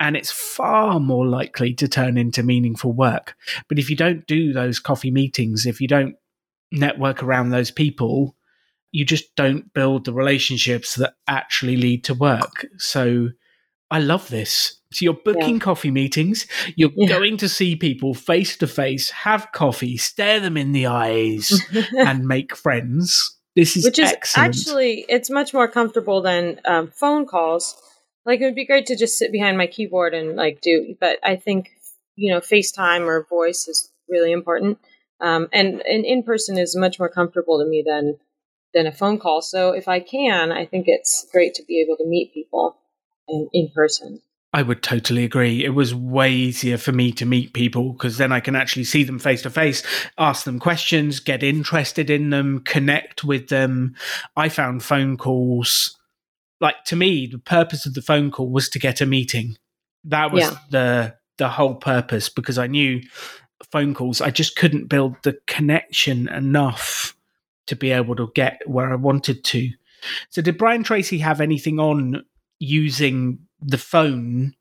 and 0.00 0.16
it's 0.16 0.32
far 0.32 0.98
more 0.98 1.26
likely 1.26 1.74
to 1.74 1.86
turn 1.86 2.16
into 2.16 2.42
meaningful 2.42 2.92
work. 2.92 3.36
But 3.68 3.78
if 3.78 3.90
you 3.90 3.96
don't 3.96 4.26
do 4.26 4.52
those 4.52 4.80
coffee 4.80 5.10
meetings, 5.10 5.66
if 5.66 5.78
you 5.80 5.86
don't 5.86 6.16
network 6.72 7.22
around 7.22 7.50
those 7.50 7.70
people, 7.70 8.36
you 8.92 9.04
just 9.04 9.34
don't 9.36 9.72
build 9.72 10.04
the 10.04 10.12
relationships 10.12 10.96
that 10.96 11.14
actually 11.28 11.76
lead 11.76 12.04
to 12.04 12.14
work. 12.14 12.66
So 12.78 13.28
I 13.90 13.98
love 14.00 14.28
this. 14.28 14.80
So 14.92 15.04
you're 15.04 15.14
booking 15.14 15.54
yeah. 15.54 15.60
coffee 15.60 15.90
meetings, 15.90 16.46
you're 16.74 16.90
yeah. 16.96 17.08
going 17.08 17.36
to 17.38 17.48
see 17.48 17.76
people 17.76 18.12
face 18.12 18.56
to 18.56 18.66
face, 18.66 19.10
have 19.10 19.52
coffee, 19.52 19.96
stare 19.96 20.40
them 20.40 20.56
in 20.56 20.72
the 20.72 20.86
eyes, 20.86 21.60
and 21.96 22.26
make 22.26 22.56
friends. 22.56 23.36
This 23.54 23.76
is 23.76 23.84
which 23.84 23.98
is 23.98 24.10
excellent. 24.10 24.48
actually 24.48 25.04
it's 25.08 25.28
much 25.28 25.52
more 25.52 25.68
comfortable 25.68 26.22
than 26.22 26.60
um, 26.64 26.88
phone 26.88 27.26
calls. 27.26 27.76
Like 28.24 28.40
it 28.40 28.44
would 28.44 28.54
be 28.54 28.66
great 28.66 28.86
to 28.86 28.96
just 28.96 29.18
sit 29.18 29.32
behind 29.32 29.58
my 29.58 29.66
keyboard 29.66 30.14
and 30.14 30.36
like 30.36 30.60
do, 30.60 30.94
but 31.00 31.18
I 31.22 31.36
think 31.36 31.70
you 32.16 32.32
know 32.32 32.40
FaceTime 32.40 33.06
or 33.06 33.26
voice 33.28 33.66
is 33.68 33.90
really 34.08 34.32
important. 34.32 34.78
Um, 35.20 35.48
and 35.52 35.82
and 35.82 36.04
in 36.04 36.22
person 36.22 36.58
is 36.58 36.76
much 36.76 36.98
more 36.98 37.08
comfortable 37.08 37.58
to 37.58 37.68
me 37.68 37.84
than 37.86 38.18
than 38.72 38.86
a 38.86 38.92
phone 38.92 39.18
call. 39.18 39.42
So 39.42 39.72
if 39.72 39.88
I 39.88 40.00
can, 40.00 40.52
I 40.52 40.64
think 40.64 40.84
it's 40.86 41.26
great 41.32 41.54
to 41.54 41.64
be 41.64 41.80
able 41.80 41.96
to 41.96 42.06
meet 42.06 42.32
people 42.32 42.76
in, 43.28 43.48
in 43.52 43.70
person. 43.74 44.22
I 44.52 44.62
would 44.62 44.82
totally 44.82 45.24
agree. 45.24 45.64
It 45.64 45.74
was 45.74 45.94
way 45.94 46.32
easier 46.32 46.76
for 46.76 46.90
me 46.90 47.12
to 47.12 47.26
meet 47.26 47.52
people 47.52 47.92
because 47.92 48.18
then 48.18 48.32
I 48.32 48.40
can 48.40 48.56
actually 48.56 48.82
see 48.82 49.04
them 49.04 49.20
face 49.20 49.42
to 49.42 49.50
face, 49.50 49.84
ask 50.18 50.44
them 50.44 50.58
questions, 50.58 51.20
get 51.20 51.44
interested 51.44 52.10
in 52.10 52.30
them, 52.30 52.60
connect 52.64 53.22
with 53.22 53.48
them. 53.48 53.94
I 54.36 54.48
found 54.48 54.82
phone 54.82 55.16
calls 55.16 55.96
like 56.60 56.84
to 56.86 56.96
me, 56.96 57.26
the 57.26 57.38
purpose 57.38 57.86
of 57.86 57.94
the 57.94 58.02
phone 58.02 58.30
call 58.30 58.50
was 58.50 58.68
to 58.70 58.78
get 58.78 59.00
a 59.00 59.06
meeting. 59.06 59.56
That 60.04 60.32
was 60.32 60.42
yeah. 60.42 60.58
the 60.70 61.14
the 61.38 61.48
whole 61.48 61.74
purpose 61.74 62.28
because 62.28 62.58
I 62.58 62.66
knew 62.66 63.00
phone 63.70 63.94
calls, 63.94 64.20
I 64.20 64.30
just 64.30 64.56
couldn't 64.56 64.88
build 64.88 65.16
the 65.22 65.38
connection 65.46 66.28
enough 66.28 67.16
to 67.66 67.76
be 67.76 67.90
able 67.90 68.16
to 68.16 68.30
get 68.34 68.60
where 68.66 68.92
I 68.92 68.96
wanted 68.96 69.44
to. 69.44 69.70
So 70.30 70.42
did 70.42 70.58
Brian 70.58 70.82
Tracy 70.82 71.18
have 71.18 71.40
anything 71.40 71.78
on 71.78 72.24
using 72.58 73.38
the 73.60 73.78
phone 73.78 74.54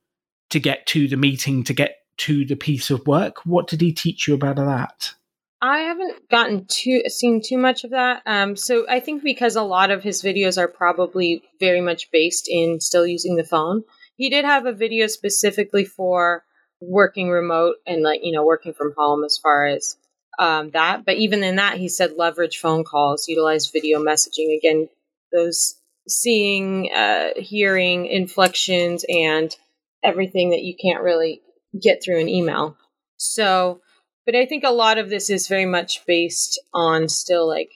to 0.50 0.60
get 0.60 0.86
to 0.88 1.08
the 1.08 1.18
meeting, 1.18 1.64
to 1.64 1.74
get 1.74 1.98
to 2.18 2.46
the 2.46 2.56
piece 2.56 2.90
of 2.90 3.06
work? 3.08 3.46
What 3.46 3.68
did 3.68 3.82
he 3.82 3.94
teach 3.94 4.28
you 4.28 4.34
about 4.34 4.58
that? 4.58 5.14
I 5.62 5.80
haven't 5.80 6.30
gotten 6.30 6.66
too 6.66 7.04
seen 7.08 7.42
too 7.42 7.58
much 7.58 7.84
of 7.84 7.92
that. 7.92 8.22
Um, 8.26 8.56
so 8.56 8.86
I 8.88 9.02
think 9.02 9.24
because 9.24 9.56
a 9.56 9.64
lot 9.64 9.92
of 9.92 10.04
his 10.04 10.22
videos 10.22 10.58
are 10.58 10.70
probably 10.70 11.44
very 11.60 11.82
much 11.82 12.12
based 12.12 12.48
in 12.50 12.80
still 12.80 13.06
using 13.06 13.36
the 13.36 13.44
phone. 13.44 13.84
He 14.16 14.30
did 14.30 14.46
have 14.46 14.66
a 14.66 14.72
video 14.72 15.08
specifically 15.08 15.84
for 15.84 16.46
working 16.82 17.30
remote 17.30 17.76
and 17.86 18.02
like 18.04 18.22
you 18.24 18.32
know 18.32 18.46
working 18.46 18.74
from 18.74 18.94
home 18.98 19.24
as 19.24 19.38
far 19.38 19.66
as 19.66 19.98
um, 20.40 20.72
that. 20.72 21.06
But 21.06 21.18
even 21.18 21.44
in 21.44 21.58
that, 21.58 21.78
he 21.78 21.90
said 21.90 22.14
leverage 22.18 22.60
phone 22.60 22.84
calls, 22.84 23.28
utilize 23.28 23.70
video 23.70 24.00
messaging. 24.00 24.58
Again, 24.58 24.88
those 25.34 25.76
seeing, 26.08 26.92
uh, 26.92 27.30
hearing 27.36 28.06
inflections 28.08 29.06
and 29.08 29.56
everything 30.04 30.52
that 30.52 30.64
you 30.64 30.76
can't 30.82 31.04
really 31.04 31.42
get 31.80 32.02
through 32.04 32.20
an 32.20 32.30
email. 32.30 32.78
So, 33.18 33.82
but 34.26 34.36
I 34.36 34.46
think 34.46 34.64
a 34.64 34.72
lot 34.72 34.98
of 34.98 35.10
this 35.10 35.30
is 35.30 35.48
very 35.48 35.66
much 35.66 36.06
based 36.06 36.60
on 36.74 37.10
still 37.10 37.48
like 37.48 37.72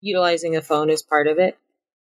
utilizing 0.00 0.56
a 0.56 0.62
phone 0.62 0.88
as 0.90 1.02
part 1.02 1.26
of 1.26 1.38
it, 1.38 1.58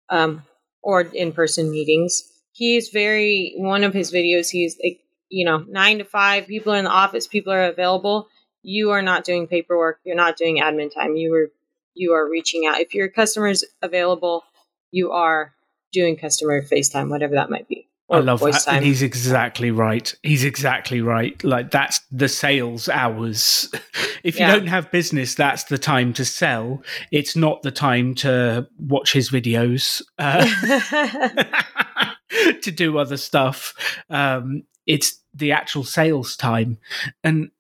um, 0.10 0.44
or 0.82 1.02
in 1.02 1.34
person 1.34 1.70
meetings. 1.70 2.24
He's 2.54 2.90
very, 2.90 3.54
one 3.58 3.84
of 3.84 3.94
his 3.94 4.12
videos, 4.12 4.50
he's 4.50 4.78
like, 4.84 5.00
you 5.30 5.46
know, 5.46 5.60
nine 5.68 6.00
to 6.00 6.04
five, 6.04 6.48
people 6.48 6.74
are 6.74 6.78
in 6.78 6.86
the 6.86 6.90
office, 6.90 7.28
people 7.28 7.54
are 7.54 7.66
available. 7.66 8.28
You 8.62 8.92
are 8.92 9.02
not 9.02 9.24
doing 9.24 9.48
paperwork, 9.48 10.00
you're 10.04 10.16
not 10.16 10.38
doing 10.38 10.58
admin 10.58 10.94
time. 10.94 11.16
You 11.16 11.34
are 11.34 11.52
you 11.96 12.14
are 12.14 12.30
reaching 12.30 12.66
out. 12.66 12.80
If 12.80 12.94
your 12.94 13.10
customer's 13.10 13.64
available, 13.82 14.44
you 14.92 15.12
are 15.12 15.54
doing 15.92 16.18
customer 16.18 16.62
FaceTime, 16.62 17.10
whatever 17.10 17.36
that 17.36 17.50
might 17.50 17.68
be. 17.68 17.90
I 18.12 18.20
love 18.20 18.40
that. 18.40 18.64
Time. 18.66 18.78
And 18.78 18.86
he's 18.86 19.04
exactly 19.04 19.70
right. 19.70 20.14
He's 20.24 20.44
exactly 20.44 21.02
right. 21.02 21.42
Like 21.44 21.70
that's 21.70 22.00
the 22.12 22.28
sales 22.28 22.90
hours. 22.90 23.70
if 24.24 24.40
you 24.40 24.46
yeah. 24.46 24.56
don't 24.56 24.68
have 24.68 24.92
business, 24.92 25.36
that's 25.36 25.66
the 25.66 25.78
time 25.78 26.14
to 26.14 26.26
sell. 26.26 26.82
It's 27.12 27.36
not 27.36 27.62
the 27.62 27.72
time 27.72 28.16
to 28.16 28.68
watch 28.80 29.14
his 29.14 29.30
videos, 29.30 30.02
uh, 30.18 30.44
to 32.62 32.72
do 32.72 32.98
other 32.98 33.18
stuff. 33.18 33.76
Um, 34.10 34.64
it's 34.90 35.22
the 35.36 35.52
actual 35.52 35.84
sales 35.84 36.36
time. 36.36 36.80
And 37.24 37.52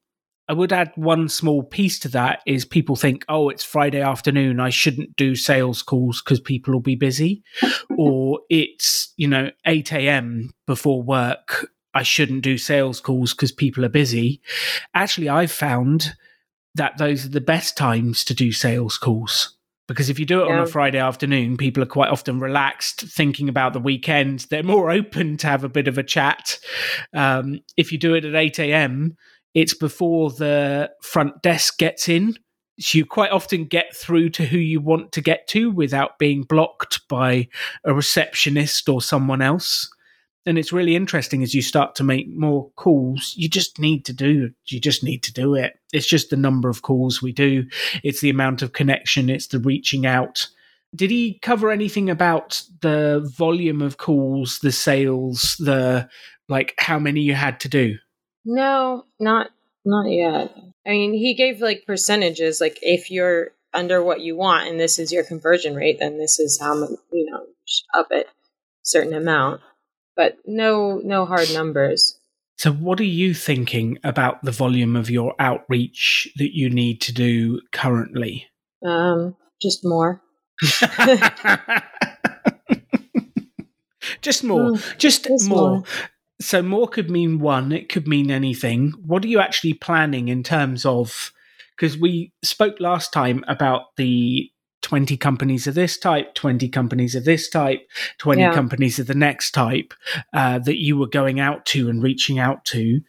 I 0.50 0.54
would 0.54 0.74
add 0.74 0.92
one 0.96 1.30
small 1.30 1.62
piece 1.62 2.00
to 2.00 2.10
that 2.10 2.42
is 2.48 2.66
people 2.66 2.96
think, 2.96 3.24
oh, 3.30 3.50
it's 3.50 3.64
Friday 3.64 4.02
afternoon. 4.02 4.60
I 4.60 4.72
shouldn't 4.72 5.16
do 5.16 5.36
sales 5.36 5.84
calls 5.84 6.24
because 6.24 6.40
people 6.40 6.74
will 6.74 6.82
be 6.82 6.96
busy. 6.96 7.44
or 7.98 8.40
it's, 8.50 9.14
you 9.16 9.28
know, 9.28 9.52
8 9.66 9.94
a.m. 9.94 10.50
before 10.66 11.04
work. 11.04 11.70
I 11.94 12.02
shouldn't 12.02 12.42
do 12.42 12.58
sales 12.58 13.00
calls 13.00 13.36
because 13.36 13.52
people 13.52 13.86
are 13.86 13.90
busy. 13.90 14.42
Actually, 14.96 15.30
I've 15.30 15.52
found 15.52 16.16
that 16.74 16.98
those 16.98 17.26
are 17.26 17.30
the 17.30 17.42
best 17.42 17.78
times 17.78 18.24
to 18.26 18.34
do 18.34 18.52
sales 18.52 18.98
calls. 18.98 19.56
Because 19.90 20.10
if 20.10 20.20
you 20.20 20.26
do 20.26 20.44
it 20.44 20.48
yeah. 20.48 20.58
on 20.58 20.60
a 20.60 20.68
Friday 20.68 21.00
afternoon, 21.00 21.58
people 21.58 21.82
are 21.82 21.88
quite 21.88 22.12
often 22.12 22.40
relaxed, 22.40 23.02
thinking 23.02 23.50
about 23.50 23.74
the 23.74 23.80
weekend. 23.80 24.46
They're 24.50 24.64
more 24.64 24.92
open 25.00 25.36
to 25.38 25.48
have 25.48 25.64
a 25.64 25.70
bit 25.70 25.88
of 25.88 25.98
a 25.98 26.04
chat. 26.04 26.60
Um, 27.14 27.60
if 27.76 27.92
you 27.92 27.98
do 27.98 28.14
it 28.14 28.24
at 28.24 28.36
8 28.36 28.60
a.m., 28.60 29.18
it's 29.56 29.74
before 29.74 30.30
the 30.30 30.92
front 31.02 31.42
desk 31.42 31.80
gets 31.80 32.08
in. 32.08 32.36
So 32.80 33.00
you 33.00 33.06
quite 33.06 33.32
often 33.32 33.66
get 33.66 33.96
through 33.96 34.30
to 34.30 34.46
who 34.46 34.60
you 34.60 34.80
want 34.80 35.12
to 35.14 35.22
get 35.22 35.48
to 35.48 35.72
without 35.72 36.20
being 36.20 36.44
blocked 36.44 37.02
by 37.10 37.48
a 37.84 37.94
receptionist 37.94 38.88
or 38.88 39.02
someone 39.02 39.42
else. 39.42 39.90
And 40.46 40.58
it's 40.58 40.72
really 40.72 40.96
interesting 40.96 41.44
as 41.44 41.54
you 41.54 41.62
start 41.62 41.96
to 41.96 42.04
make 42.04 42.30
more 42.30 42.70
calls. 42.76 43.34
You 43.36 43.50
just 43.50 43.78
need 43.78 44.06
to 44.06 44.14
do. 44.14 44.52
You 44.66 44.80
just 44.80 45.04
need 45.04 45.22
to 45.24 45.34
do 45.34 45.54
it. 45.54 45.78
It's 45.92 46.08
just 46.08 46.30
the 46.30 46.38
number 46.38 46.70
of 46.70 46.82
calls 46.82 47.22
we 47.22 47.32
do. 47.32 47.66
It's 48.04 48.22
the 48.22 48.30
amount 48.30 48.62
of 48.62 48.74
connection. 48.74 49.30
It's 49.30 49.48
the 49.48 49.60
reaching 49.60 50.06
out. 50.06 50.48
Did 50.96 51.12
he 51.12 51.40
cover 51.40 51.72
anything 51.72 52.10
about 52.10 52.64
the 52.82 53.30
volume 53.38 53.82
of 53.82 53.98
calls, 53.98 54.60
the 54.60 54.72
sales, 54.72 55.56
the 55.60 56.10
like 56.48 56.74
how 56.80 56.98
many 56.98 57.22
you 57.22 57.36
had 57.36 57.60
to 57.60 57.70
do? 57.70 57.98
No, 58.46 59.06
not 59.20 59.52
not 59.86 60.10
yet. 60.10 60.56
I 60.86 60.92
mean, 60.92 61.14
he 61.14 61.36
gave 61.36 61.62
like 61.62 61.84
percentages. 61.86 62.60
Like 62.60 62.80
if 62.82 63.12
you're 63.12 63.52
under 63.74 64.04
what 64.04 64.22
you 64.22 64.36
want 64.36 64.68
and 64.68 64.80
this 64.80 64.98
is 64.98 65.12
your 65.12 65.24
conversion 65.24 65.76
rate, 65.76 66.00
then 66.00 66.18
this 66.18 66.40
is 66.40 66.60
how 66.60 66.74
you 67.12 67.32
know 67.32 67.46
up 67.94 68.08
it 68.10 68.28
certain 68.82 69.14
amount. 69.14 69.62
But 70.20 70.36
no, 70.46 71.00
no 71.02 71.26
hard 71.26 71.48
numbers. 71.54 72.20
So, 72.58 72.74
what 72.74 73.00
are 73.00 73.06
you 73.06 73.34
thinking 73.34 74.00
about 74.04 74.44
the 74.44 74.52
volume 74.52 74.98
of 74.98 75.10
your 75.10 75.34
outreach 75.40 76.28
that 76.36 76.54
you 76.54 76.70
need 76.70 77.00
to 77.04 77.14
do 77.14 77.62
currently? 77.72 78.48
Um, 78.86 79.38
just 79.62 79.86
more. 79.86 80.22
just 84.22 84.44
more. 84.44 84.72
Mm, 84.72 84.98
just, 84.98 85.24
just 85.24 85.48
more. 85.48 85.70
more. 85.70 85.84
So 86.42 86.62
more 86.62 86.90
could 86.90 87.10
mean 87.10 87.40
one, 87.40 87.72
it 87.72 87.88
could 87.88 88.06
mean 88.06 88.30
anything. 88.30 88.92
What 89.06 89.24
are 89.24 89.30
you 89.30 89.40
actually 89.40 89.76
planning 89.76 90.28
in 90.28 90.44
terms 90.44 90.86
of 90.86 91.32
because 91.78 91.98
we 91.98 92.34
spoke 92.44 92.82
last 92.82 93.14
time 93.14 93.46
about 93.48 93.96
the 93.96 94.52
20 94.82 95.18
companies 95.18 95.68
of 95.68 95.76
this 95.76 95.98
type, 95.98 96.36
20 96.36 96.70
companies 96.70 97.16
of 97.16 97.26
this 97.26 97.50
type, 97.50 97.88
20 98.20 98.42
yeah. 98.42 98.54
companies 98.54 99.00
of 99.00 99.08
the 99.08 99.16
next 99.16 99.52
type 99.52 99.94
uh, 100.34 100.60
that 100.60 100.78
you 100.78 100.98
were 100.98 101.08
going 101.08 101.40
out 101.40 101.66
to 101.68 101.90
and 101.90 102.02
reaching 102.02 102.40
out 102.40 102.66
to. 102.66 103.02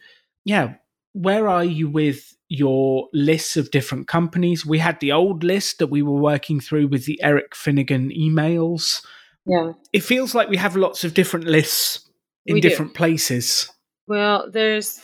Yeah. 0.43 0.75
Where 1.13 1.47
are 1.47 1.63
you 1.63 1.89
with 1.89 2.35
your 2.49 3.07
lists 3.13 3.57
of 3.57 3.71
different 3.71 4.07
companies? 4.07 4.65
We 4.65 4.79
had 4.79 4.99
the 4.99 5.11
old 5.11 5.43
list 5.43 5.79
that 5.79 5.87
we 5.87 6.01
were 6.01 6.19
working 6.19 6.59
through 6.59 6.87
with 6.87 7.05
the 7.05 7.19
Eric 7.23 7.55
Finnegan 7.55 8.09
emails. 8.11 9.05
Yeah. 9.45 9.73
It 9.93 10.03
feels 10.03 10.35
like 10.35 10.49
we 10.49 10.57
have 10.57 10.75
lots 10.75 11.03
of 11.03 11.13
different 11.13 11.47
lists 11.47 12.09
in 12.45 12.55
we 12.55 12.61
different 12.61 12.93
do. 12.93 12.97
places? 12.97 13.69
Well, 14.07 14.49
there's 14.51 14.99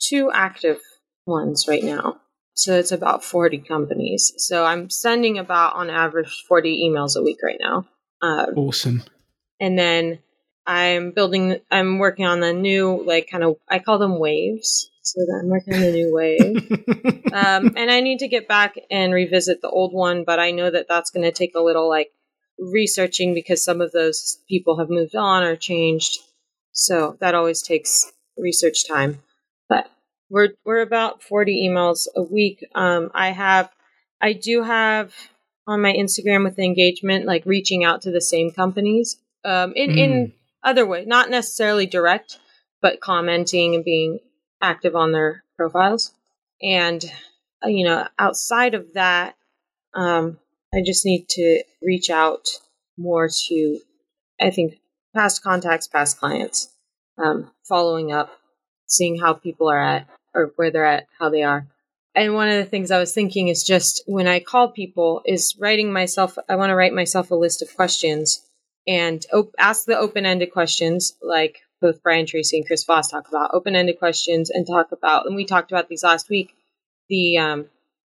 two 0.00 0.30
active 0.32 0.80
ones 1.26 1.66
right 1.68 1.82
now. 1.82 2.20
So 2.58 2.76
it's 2.76 2.90
about 2.90 3.22
40 3.22 3.58
companies. 3.58 4.32
So 4.36 4.64
I'm 4.64 4.90
sending 4.90 5.38
about 5.38 5.76
on 5.76 5.90
average 5.90 6.44
40 6.48 6.84
emails 6.84 7.16
a 7.16 7.22
week 7.22 7.38
right 7.42 7.58
now. 7.60 7.86
Um, 8.20 8.54
awesome. 8.56 9.04
And 9.60 9.78
then 9.78 10.18
I'm 10.66 11.12
building, 11.12 11.60
I'm 11.70 11.98
working 11.98 12.26
on 12.26 12.40
the 12.40 12.52
new, 12.52 13.04
like, 13.06 13.30
kind 13.30 13.44
of, 13.44 13.56
I 13.68 13.78
call 13.78 13.98
them 13.98 14.18
waves. 14.18 14.90
So 15.02 15.20
I'm 15.40 15.48
working 15.48 15.74
on 15.74 15.80
the 15.80 15.92
new 15.92 16.12
wave. 16.12 17.32
um, 17.32 17.76
and 17.76 17.92
I 17.92 18.00
need 18.00 18.18
to 18.18 18.28
get 18.28 18.48
back 18.48 18.74
and 18.90 19.14
revisit 19.14 19.62
the 19.62 19.70
old 19.70 19.94
one, 19.94 20.24
but 20.24 20.40
I 20.40 20.50
know 20.50 20.68
that 20.68 20.86
that's 20.88 21.10
going 21.10 21.24
to 21.24 21.32
take 21.32 21.54
a 21.54 21.62
little, 21.62 21.88
like, 21.88 22.10
researching 22.58 23.34
because 23.34 23.64
some 23.64 23.80
of 23.80 23.92
those 23.92 24.38
people 24.48 24.80
have 24.80 24.90
moved 24.90 25.14
on 25.14 25.44
or 25.44 25.54
changed. 25.54 26.18
So 26.72 27.16
that 27.20 27.36
always 27.36 27.62
takes 27.62 28.10
research 28.36 28.86
time. 28.86 29.22
But 29.68 29.88
we're 30.30 30.50
we're 30.64 30.82
about 30.82 31.22
40 31.22 31.68
emails 31.68 32.06
a 32.14 32.22
week. 32.22 32.64
Um, 32.74 33.10
I 33.14 33.30
have 33.30 33.70
I 34.20 34.32
do 34.32 34.62
have 34.62 35.14
on 35.66 35.82
my 35.82 35.92
Instagram 35.92 36.44
with 36.44 36.56
the 36.56 36.64
engagement, 36.64 37.26
like 37.26 37.44
reaching 37.44 37.84
out 37.84 38.02
to 38.02 38.10
the 38.10 38.20
same 38.20 38.50
companies. 38.50 39.18
Um, 39.44 39.72
in, 39.76 39.90
mm. 39.90 39.98
in 39.98 40.32
other 40.62 40.86
way, 40.86 41.04
not 41.04 41.30
necessarily 41.30 41.86
direct, 41.86 42.38
but 42.82 43.00
commenting 43.00 43.74
and 43.74 43.84
being 43.84 44.18
active 44.60 44.96
on 44.96 45.12
their 45.12 45.44
profiles. 45.56 46.12
And 46.62 47.04
uh, 47.64 47.68
you 47.68 47.84
know, 47.84 48.06
outside 48.18 48.74
of 48.74 48.94
that, 48.94 49.36
um, 49.94 50.38
I 50.74 50.82
just 50.84 51.04
need 51.06 51.28
to 51.30 51.62
reach 51.82 52.10
out 52.10 52.48
more 52.96 53.28
to, 53.48 53.80
I 54.40 54.50
think, 54.50 54.80
past 55.14 55.42
contacts, 55.42 55.86
past 55.86 56.18
clients, 56.18 56.72
um, 57.16 57.50
following 57.66 58.12
up, 58.12 58.30
seeing 58.86 59.18
how 59.18 59.32
people 59.32 59.68
are 59.70 59.80
at 59.80 60.06
or 60.34 60.52
where 60.56 60.70
they're 60.70 60.84
at, 60.84 61.06
how 61.18 61.30
they 61.30 61.42
are. 61.42 61.66
and 62.14 62.34
one 62.34 62.48
of 62.48 62.56
the 62.56 62.64
things 62.64 62.90
I 62.90 62.98
was 62.98 63.14
thinking 63.14 63.48
is 63.48 63.62
just 63.62 64.02
when 64.06 64.26
I 64.26 64.40
call 64.40 64.72
people 64.72 65.22
is 65.24 65.56
writing 65.60 65.92
myself. 65.92 66.36
I 66.48 66.56
want 66.56 66.70
to 66.70 66.74
write 66.74 66.92
myself 66.92 67.30
a 67.30 67.34
list 67.36 67.62
of 67.62 67.74
questions 67.76 68.44
and 68.86 69.24
op- 69.32 69.54
ask 69.58 69.84
the 69.84 69.98
open-ended 69.98 70.50
questions, 70.52 71.12
like 71.22 71.58
both 71.80 72.02
Brian 72.02 72.26
Tracy 72.26 72.56
and 72.56 72.66
Chris 72.66 72.84
Voss 72.84 73.10
talk 73.10 73.28
about 73.28 73.50
open-ended 73.52 73.98
questions, 73.98 74.50
and 74.50 74.66
talk 74.66 74.90
about. 74.92 75.26
And 75.26 75.36
we 75.36 75.44
talked 75.44 75.70
about 75.70 75.88
these 75.88 76.02
last 76.02 76.28
week. 76.28 76.52
The 77.08 77.38
um, 77.38 77.66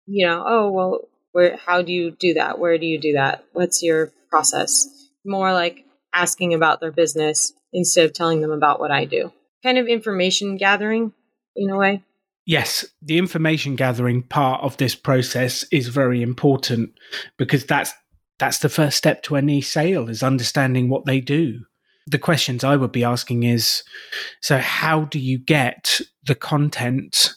you 0.05 0.25
know, 0.25 0.43
oh 0.47 0.71
well, 0.71 0.99
where? 1.33 1.57
How 1.57 1.81
do 1.81 1.91
you 1.91 2.11
do 2.11 2.35
that? 2.35 2.59
Where 2.59 2.77
do 2.77 2.85
you 2.85 2.99
do 2.99 3.13
that? 3.13 3.43
What's 3.53 3.83
your 3.83 4.11
process? 4.29 4.87
More 5.25 5.51
like 5.51 5.83
asking 6.13 6.53
about 6.53 6.79
their 6.79 6.91
business 6.91 7.51
instead 7.73 8.05
of 8.05 8.13
telling 8.13 8.41
them 8.41 8.51
about 8.51 8.79
what 8.79 8.91
I 8.91 9.05
do. 9.05 9.33
Kind 9.63 9.77
of 9.77 9.87
information 9.87 10.55
gathering 10.57 11.11
in 11.57 11.69
a 11.69 11.77
way. 11.77 12.03
Yes, 12.45 12.85
the 13.01 13.17
information 13.17 13.75
gathering 13.75 14.23
part 14.23 14.63
of 14.63 14.77
this 14.77 14.95
process 14.95 15.65
is 15.71 15.89
very 15.89 16.21
important 16.21 16.91
because 17.37 17.65
that's 17.65 17.93
that's 18.39 18.59
the 18.59 18.69
first 18.69 18.97
step 18.97 19.23
to 19.23 19.35
any 19.35 19.61
sale 19.61 20.07
is 20.09 20.23
understanding 20.23 20.89
what 20.89 21.05
they 21.05 21.19
do. 21.19 21.65
The 22.05 22.19
questions 22.19 22.63
I 22.63 22.77
would 22.77 22.91
be 22.93 23.03
asking 23.03 23.43
is 23.43 23.83
so 24.41 24.59
how 24.59 25.05
do 25.05 25.19
you 25.19 25.37
get 25.39 25.99
the 26.25 26.35
content 26.35 27.33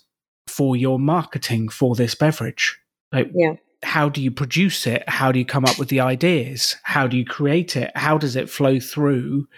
for 0.46 0.76
your 0.76 1.00
marketing 1.00 1.70
for 1.70 1.96
this 1.96 2.14
beverage? 2.14 2.78
Like 3.12 3.32
Yeah. 3.34 3.54
how 3.82 4.08
do 4.08 4.22
you 4.22 4.30
produce 4.30 4.86
it? 4.86 5.02
How 5.08 5.32
do 5.32 5.40
you 5.40 5.44
come 5.44 5.64
up 5.64 5.78
with 5.78 5.88
the 5.88 6.00
ideas? 6.00 6.76
How 6.84 7.08
do 7.08 7.16
you 7.16 7.24
create 7.24 7.74
it? 7.76 7.90
How 7.96 8.16
does 8.16 8.36
it 8.36 8.48
flow 8.50 8.78
through? 8.78 9.48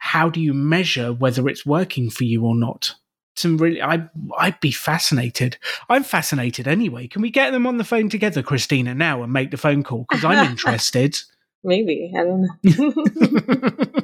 How 0.00 0.28
do 0.28 0.40
you 0.40 0.52
measure 0.52 1.14
whether 1.14 1.48
it's 1.48 1.64
working 1.64 2.10
for 2.10 2.24
you 2.24 2.44
or 2.44 2.54
not? 2.56 2.94
Some 3.38 3.56
really, 3.56 3.80
I, 3.80 4.08
I'd 4.38 4.58
be 4.60 4.72
fascinated. 4.72 5.58
I'm 5.88 6.02
fascinated 6.02 6.66
anyway. 6.66 7.06
Can 7.06 7.22
we 7.22 7.30
get 7.30 7.52
them 7.52 7.66
on 7.66 7.78
the 7.78 7.84
phone 7.84 8.08
together, 8.08 8.42
Christina, 8.42 8.94
now 8.94 9.22
and 9.22 9.32
make 9.32 9.52
the 9.52 9.56
phone 9.56 9.84
call? 9.84 10.06
Because 10.08 10.24
I'm 10.24 10.50
interested. 10.50 11.16
Maybe. 11.64 12.12
I 12.16 12.24
don't 12.24 12.48
know. 12.62 14.00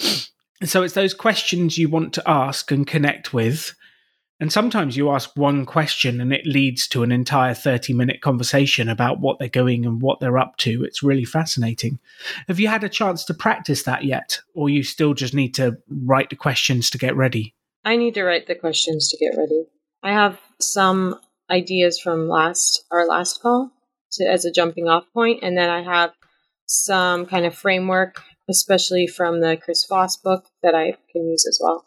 so 0.64 0.82
it's 0.82 0.94
those 0.94 1.14
questions 1.14 1.76
you 1.76 1.88
want 1.88 2.14
to 2.14 2.22
ask 2.28 2.70
and 2.70 2.86
connect 2.86 3.34
with. 3.34 3.74
And 4.40 4.52
sometimes 4.52 4.96
you 4.96 5.10
ask 5.10 5.36
one 5.36 5.66
question 5.66 6.20
and 6.20 6.32
it 6.32 6.46
leads 6.46 6.86
to 6.88 7.02
an 7.02 7.10
entire 7.10 7.54
30 7.54 7.92
minute 7.92 8.20
conversation 8.20 8.88
about 8.88 9.20
what 9.20 9.38
they're 9.38 9.48
going 9.48 9.84
and 9.84 10.00
what 10.00 10.20
they're 10.20 10.38
up 10.38 10.56
to. 10.58 10.84
It's 10.84 11.02
really 11.02 11.24
fascinating. 11.24 11.98
Have 12.46 12.60
you 12.60 12.68
had 12.68 12.84
a 12.84 12.88
chance 12.88 13.24
to 13.24 13.34
practice 13.34 13.82
that 13.82 14.04
yet? 14.04 14.40
Or 14.54 14.70
you 14.70 14.84
still 14.84 15.12
just 15.12 15.34
need 15.34 15.54
to 15.54 15.78
write 15.88 16.30
the 16.30 16.36
questions 16.36 16.88
to 16.90 16.98
get 16.98 17.16
ready? 17.16 17.54
I 17.84 17.96
need 17.96 18.14
to 18.14 18.24
write 18.24 18.46
the 18.46 18.54
questions 18.54 19.08
to 19.08 19.16
get 19.16 19.36
ready. 19.38 19.64
I 20.02 20.12
have 20.12 20.40
some 20.60 21.18
ideas 21.50 21.98
from 21.98 22.28
last 22.28 22.84
our 22.90 23.06
last 23.06 23.40
call 23.40 23.70
to, 24.12 24.24
as 24.24 24.44
a 24.44 24.52
jumping 24.52 24.88
off 24.88 25.04
point, 25.12 25.40
and 25.42 25.56
then 25.56 25.70
I 25.70 25.82
have 25.82 26.12
some 26.66 27.26
kind 27.26 27.46
of 27.46 27.54
framework, 27.54 28.22
especially 28.48 29.06
from 29.06 29.40
the 29.40 29.56
Chris 29.56 29.86
Voss 29.86 30.16
book, 30.16 30.46
that 30.62 30.74
I 30.74 30.96
can 31.12 31.28
use 31.28 31.46
as 31.48 31.58
well. 31.62 31.84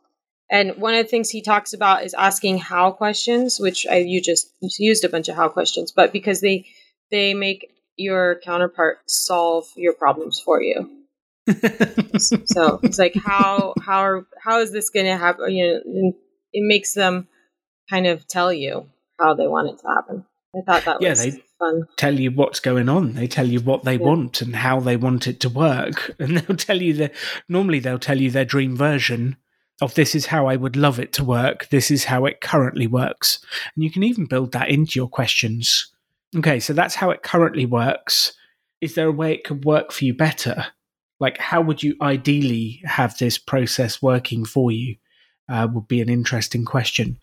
And 0.51 0.77
one 0.77 0.93
of 0.93 1.05
the 1.05 1.09
things 1.09 1.29
he 1.29 1.41
talks 1.41 1.73
about 1.73 2.03
is 2.03 2.13
asking 2.13 2.57
how 2.57 2.91
questions, 2.91 3.59
which 3.59 3.87
I 3.89 3.97
you 3.97 4.21
just 4.21 4.51
used 4.61 5.05
a 5.05 5.09
bunch 5.09 5.29
of 5.29 5.35
how 5.35 5.47
questions, 5.47 5.91
but 5.91 6.11
because 6.11 6.41
they 6.41 6.65
they 7.09 7.33
make 7.33 7.71
your 7.95 8.39
counterpart 8.43 8.99
solve 9.07 9.65
your 9.75 9.93
problems 9.93 10.41
for 10.43 10.61
you. 10.61 11.00
So 12.17 12.79
it's 12.83 12.99
like 12.99 13.15
how 13.15 13.73
how 13.81 13.99
are 14.03 14.25
how 14.43 14.59
is 14.59 14.71
this 14.71 14.89
going 14.89 15.05
to 15.07 15.17
happen? 15.17 15.51
You 15.51 15.81
know, 15.85 16.13
it 16.53 16.63
makes 16.67 16.93
them 16.93 17.27
kind 17.89 18.07
of 18.07 18.27
tell 18.27 18.53
you 18.53 18.89
how 19.19 19.33
they 19.33 19.47
want 19.47 19.69
it 19.69 19.79
to 19.81 19.87
happen. 19.87 20.25
I 20.55 20.59
thought 20.65 20.85
that 20.85 21.01
Yeah, 21.01 21.09
was 21.11 21.19
they- 21.23 21.43
fun. 21.59 21.83
tell 21.95 22.19
you 22.19 22.31
what's 22.31 22.59
going 22.59 22.89
on. 22.89 23.13
They 23.13 23.27
tell 23.27 23.47
you 23.47 23.59
what 23.61 23.83
they 23.85 23.95
Yeah. 23.95 24.05
want 24.05 24.41
and 24.41 24.55
how 24.55 24.79
they 24.79 24.97
want 24.97 25.27
it 25.27 25.39
to 25.41 25.49
work. 25.49 26.13
And 26.19 26.37
they'll 26.37 26.57
tell 26.57 26.81
you 26.81 26.93
that 26.95 27.13
normally 27.47 27.79
they'll 27.79 27.99
tell 27.99 28.19
you 28.19 28.29
their 28.31 28.45
dream 28.45 28.75
version 28.75 29.37
of 29.81 29.93
this 29.95 30.13
is 30.13 30.27
how 30.27 30.47
I 30.47 30.57
would 30.57 30.75
love 30.75 30.99
it 30.99 31.13
to 31.13 31.23
work. 31.23 31.69
This 31.69 31.89
is 31.89 32.03
how 32.05 32.25
it 32.25 32.41
currently 32.41 32.85
works. 32.87 33.39
And 33.75 33.83
you 33.83 33.89
can 33.89 34.03
even 34.03 34.25
build 34.25 34.51
that 34.51 34.69
into 34.69 34.99
your 34.99 35.07
questions. 35.09 35.91
Okay, 36.35 36.59
so 36.59 36.73
that's 36.73 36.95
how 36.95 37.09
it 37.11 37.23
currently 37.23 37.65
works. 37.65 38.33
Is 38.81 38.95
there 38.95 39.07
a 39.07 39.11
way 39.11 39.33
it 39.33 39.43
could 39.43 39.65
work 39.65 39.91
for 39.91 40.05
you 40.05 40.13
better? 40.13 40.67
Like, 41.21 41.37
how 41.37 41.61
would 41.61 41.83
you 41.83 41.95
ideally 42.01 42.81
have 42.83 43.15
this 43.17 43.37
process 43.37 44.01
working 44.01 44.43
for 44.43 44.71
you? 44.71 44.97
Uh, 45.47 45.67
would 45.71 45.87
be 45.87 46.01
an 46.01 46.09
interesting 46.09 46.65
question. 46.65 47.19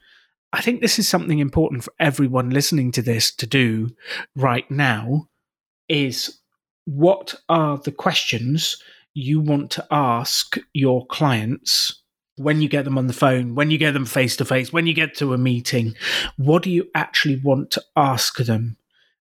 I 0.52 0.61
think 0.61 0.80
this 0.80 0.98
is 0.98 1.08
something 1.08 1.40
important 1.40 1.82
for 1.82 1.92
everyone 1.98 2.50
listening 2.50 2.92
to 2.92 3.02
this 3.02 3.34
to 3.37 3.46
do 3.46 3.90
right 4.37 4.70
now 4.70 5.28
is 5.88 6.38
what 6.84 7.34
are 7.48 7.78
the 7.78 7.92
questions 7.92 8.80
you 9.14 9.40
want 9.40 9.70
to 9.72 9.87
ask 9.90 10.56
your 10.72 11.06
clients 11.06 12.02
when 12.37 12.61
you 12.62 12.68
get 12.68 12.84
them 12.84 12.98
on 12.98 13.08
the 13.08 13.12
phone, 13.12 13.54
when 13.54 13.70
you 13.70 13.78
get 13.78 13.92
them 13.92 14.06
face 14.06 14.37
to 14.37 14.44
face, 14.44 14.72
when 14.72 14.87
you 14.87 14.94
get 14.94 15.16
to 15.16 15.34
a 15.34 15.38
meeting? 15.38 15.94
What 16.37 16.62
do 16.62 16.70
you 16.70 16.88
actually 16.94 17.37
want 17.37 17.72
to 17.72 17.82
ask 17.96 18.37
them? 18.37 18.76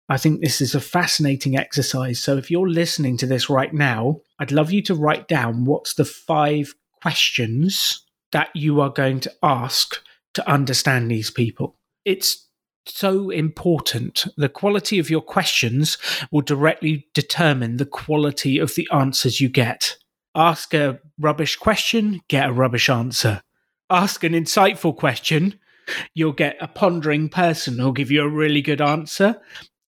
I 0.09 0.19
think 0.19 0.41
this 0.41 0.61
is 0.61 0.75
a 0.75 0.81
fascinating 0.81 1.57
exercise. 1.57 2.21
So 2.21 2.37
if 2.37 2.51
you're 2.51 2.69
listening 2.69 3.17
to 3.19 3.27
this 3.27 3.51
right 3.51 3.75
now, 3.75 4.21
I'd 4.39 4.53
love 4.53 4.71
you 4.71 4.83
to 4.83 4.95
write 4.95 5.27
down 5.27 5.65
what's 5.65 5.95
the 5.95 6.05
five 6.05 6.75
questions 7.03 8.05
that 8.33 8.51
you 8.55 8.81
are 8.81 8.91
going 8.91 9.21
to 9.21 9.33
ask 9.43 9.97
to 10.35 10.49
understand 10.49 11.11
these 11.11 11.31
people. 11.31 11.77
It's 12.05 12.47
so 12.87 13.31
important. 13.31 14.27
The 14.37 14.49
quality 14.49 14.99
of 14.99 15.11
your 15.11 15.21
questions 15.21 15.99
will 16.31 16.43
directly 16.43 17.09
determine 17.15 17.79
the 17.79 17.87
quality 17.87 18.59
of 18.59 18.75
the 18.75 18.89
answers 18.93 19.41
you 19.41 19.49
get. 19.49 19.97
Ask 20.35 20.75
a 20.75 21.01
rubbish 21.19 21.57
question, 21.57 22.21
get 22.29 22.49
a 22.49 22.53
rubbish 22.53 22.89
answer. 22.89 23.43
Ask 23.91 24.23
an 24.23 24.35
insightful 24.35 24.97
question, 24.97 25.59
you'll 26.15 26.33
get 26.33 26.57
a 26.61 26.69
pondering 26.69 27.29
person 27.29 27.79
who'll 27.79 27.93
give 27.93 28.11
you 28.11 28.23
a 28.23 28.29
really 28.29 28.63
good 28.63 28.81
answer. 28.81 29.41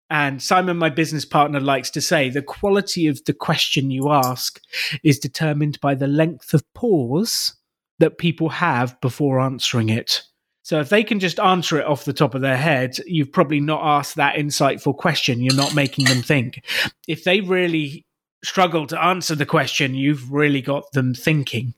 And 0.09 0.41
Simon, 0.41 0.77
my 0.77 0.89
business 0.89 1.25
partner, 1.25 1.59
likes 1.59 1.89
to 1.91 2.01
say 2.01 2.29
the 2.29 2.41
quality 2.41 3.07
of 3.07 3.23
the 3.25 3.33
question 3.33 3.91
you 3.91 4.09
ask 4.09 4.59
is 5.03 5.19
determined 5.19 5.79
by 5.81 5.93
the 5.93 6.07
length 6.07 6.53
of 6.53 6.63
pause 6.73 7.55
that 7.99 8.17
people 8.17 8.49
have 8.49 8.99
before 9.01 9.39
answering 9.39 9.89
it. 9.89 10.23
So 10.63 10.79
if 10.79 10.89
they 10.89 11.03
can 11.03 11.19
just 11.19 11.39
answer 11.39 11.79
it 11.79 11.85
off 11.85 12.05
the 12.05 12.13
top 12.13 12.35
of 12.35 12.41
their 12.41 12.57
head, 12.57 12.97
you've 13.05 13.31
probably 13.31 13.59
not 13.59 13.81
asked 13.83 14.15
that 14.15 14.35
insightful 14.35 14.95
question. 14.95 15.41
You're 15.41 15.55
not 15.55 15.75
making 15.75 16.05
them 16.05 16.21
think. 16.21 16.63
If 17.07 17.23
they 17.23 17.41
really 17.41 18.05
struggle 18.43 18.87
to 18.87 19.03
answer 19.03 19.35
the 19.35 19.45
question, 19.45 19.95
you've 19.95 20.31
really 20.31 20.61
got 20.61 20.91
them 20.91 21.13
thinking. 21.13 21.73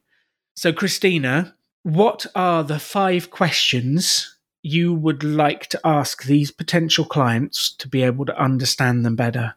So, 0.55 0.73
Christina, 0.73 1.55
what 1.83 2.25
are 2.35 2.63
the 2.63 2.79
five 2.79 3.31
questions 3.31 4.37
you 4.63 4.93
would 4.93 5.23
like 5.23 5.67
to 5.67 5.79
ask 5.83 6.23
these 6.23 6.51
potential 6.51 7.05
clients 7.05 7.73
to 7.75 7.87
be 7.87 8.03
able 8.03 8.25
to 8.25 8.41
understand 8.41 9.05
them 9.05 9.15
better? 9.15 9.55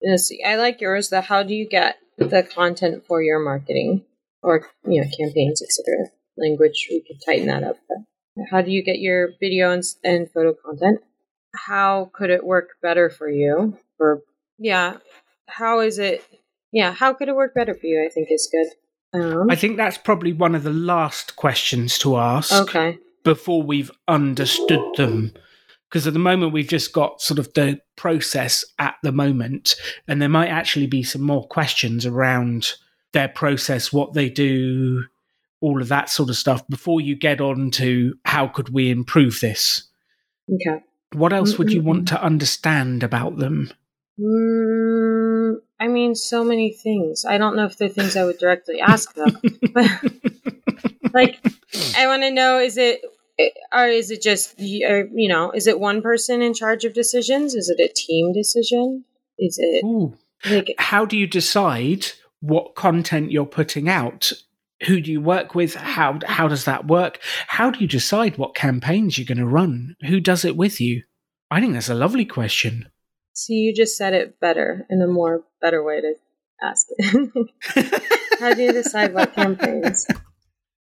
Yes, 0.00 0.30
I 0.46 0.56
like 0.56 0.80
yours. 0.80 1.08
The 1.08 1.20
how 1.20 1.42
do 1.42 1.54
you 1.54 1.68
get 1.68 1.96
the 2.18 2.42
content 2.42 3.04
for 3.06 3.22
your 3.22 3.38
marketing 3.38 4.04
or 4.42 4.68
you 4.84 5.00
know 5.00 5.08
campaigns, 5.18 5.62
etc. 5.62 6.10
Language 6.36 6.88
we 6.90 7.02
could 7.06 7.20
tighten 7.24 7.46
that 7.46 7.62
up. 7.62 7.76
But 7.88 8.46
how 8.50 8.62
do 8.62 8.70
you 8.70 8.82
get 8.82 8.98
your 8.98 9.30
video 9.40 9.72
and, 9.72 9.82
and 10.04 10.30
photo 10.30 10.54
content? 10.54 11.00
How 11.54 12.10
could 12.12 12.30
it 12.30 12.44
work 12.44 12.70
better 12.82 13.10
for 13.10 13.28
you? 13.28 13.78
Or 13.98 14.22
yeah, 14.58 14.98
how 15.46 15.80
is 15.80 15.98
it? 15.98 16.24
Yeah, 16.72 16.92
how 16.92 17.12
could 17.12 17.28
it 17.28 17.36
work 17.36 17.54
better 17.54 17.74
for 17.74 17.86
you? 17.86 18.04
I 18.04 18.08
think 18.08 18.28
is 18.30 18.50
good. 18.50 18.66
Um, 19.14 19.50
I 19.50 19.56
think 19.56 19.76
that's 19.76 19.98
probably 19.98 20.32
one 20.32 20.54
of 20.54 20.62
the 20.62 20.72
last 20.72 21.36
questions 21.36 21.98
to 21.98 22.16
ask. 22.16 22.52
okay. 22.52 22.98
Before 23.24 23.62
we've 23.62 23.90
understood 24.08 24.82
them. 24.96 25.32
Because 25.88 26.06
at 26.06 26.14
the 26.14 26.18
moment, 26.18 26.52
we've 26.52 26.68
just 26.68 26.92
got 26.92 27.20
sort 27.20 27.38
of 27.38 27.52
the 27.52 27.80
process 27.96 28.64
at 28.78 28.94
the 29.02 29.12
moment, 29.12 29.74
and 30.08 30.22
there 30.22 30.28
might 30.28 30.48
actually 30.48 30.86
be 30.86 31.02
some 31.02 31.22
more 31.22 31.46
questions 31.46 32.06
around 32.06 32.72
their 33.12 33.28
process, 33.28 33.92
what 33.92 34.14
they 34.14 34.30
do, 34.30 35.04
all 35.60 35.80
of 35.80 35.88
that 35.88 36.08
sort 36.08 36.30
of 36.30 36.36
stuff 36.36 36.66
before 36.68 37.00
you 37.00 37.14
get 37.14 37.40
on 37.40 37.70
to 37.70 38.14
how 38.24 38.48
could 38.48 38.70
we 38.70 38.90
improve 38.90 39.40
this. 39.40 39.84
Okay. 40.52 40.82
What 41.12 41.32
else 41.32 41.58
would 41.58 41.70
you 41.70 41.82
want 41.82 42.08
to 42.08 42.22
understand 42.22 43.02
about 43.02 43.36
them? 43.36 43.70
Mm, 44.18 44.81
I 45.82 45.88
mean, 45.88 46.14
so 46.14 46.44
many 46.44 46.72
things. 46.72 47.24
I 47.24 47.38
don't 47.38 47.56
know 47.56 47.64
if 47.64 47.76
they're 47.76 47.88
things 47.88 48.16
I 48.16 48.22
would 48.22 48.38
directly 48.38 48.80
ask 48.80 49.12
them. 49.14 49.36
but 49.74 49.90
like, 51.12 51.44
I 51.98 52.06
want 52.06 52.22
to 52.22 52.30
know: 52.30 52.60
is 52.60 52.76
it, 52.76 53.00
or 53.74 53.88
is 53.88 54.12
it 54.12 54.22
just 54.22 54.60
or, 54.60 55.08
you 55.12 55.28
know, 55.28 55.50
is 55.50 55.66
it 55.66 55.80
one 55.80 56.00
person 56.00 56.40
in 56.40 56.54
charge 56.54 56.84
of 56.84 56.94
decisions? 56.94 57.56
Is 57.56 57.68
it 57.68 57.80
a 57.82 57.92
team 57.92 58.32
decision? 58.32 59.04
Is 59.40 59.58
it 59.58 59.84
Ooh. 59.84 60.16
like 60.48 60.72
How 60.78 61.04
do 61.04 61.18
you 61.18 61.26
decide 61.26 62.06
what 62.38 62.76
content 62.76 63.32
you're 63.32 63.44
putting 63.44 63.88
out? 63.88 64.32
Who 64.86 65.00
do 65.00 65.10
you 65.10 65.20
work 65.20 65.56
with? 65.56 65.74
How 65.74 66.20
how 66.24 66.46
does 66.46 66.64
that 66.64 66.86
work? 66.86 67.18
How 67.48 67.72
do 67.72 67.80
you 67.80 67.88
decide 67.88 68.38
what 68.38 68.54
campaigns 68.54 69.18
you're 69.18 69.26
going 69.26 69.38
to 69.38 69.46
run? 69.46 69.96
Who 70.06 70.20
does 70.20 70.44
it 70.44 70.56
with 70.56 70.80
you? 70.80 71.02
I 71.50 71.60
think 71.60 71.72
that's 71.72 71.88
a 71.88 71.94
lovely 71.94 72.24
question. 72.24 72.88
See, 73.34 73.54
you 73.54 73.74
just 73.74 73.96
said 73.96 74.12
it 74.12 74.38
better 74.40 74.86
in 74.90 75.00
a 75.00 75.06
more 75.06 75.42
better 75.60 75.82
way 75.82 76.00
to 76.00 76.14
ask 76.62 76.86
it. 76.90 78.02
How 78.40 78.54
do 78.54 78.62
you 78.62 78.72
decide 78.72 79.14
what 79.14 79.34
campaigns? 79.34 80.06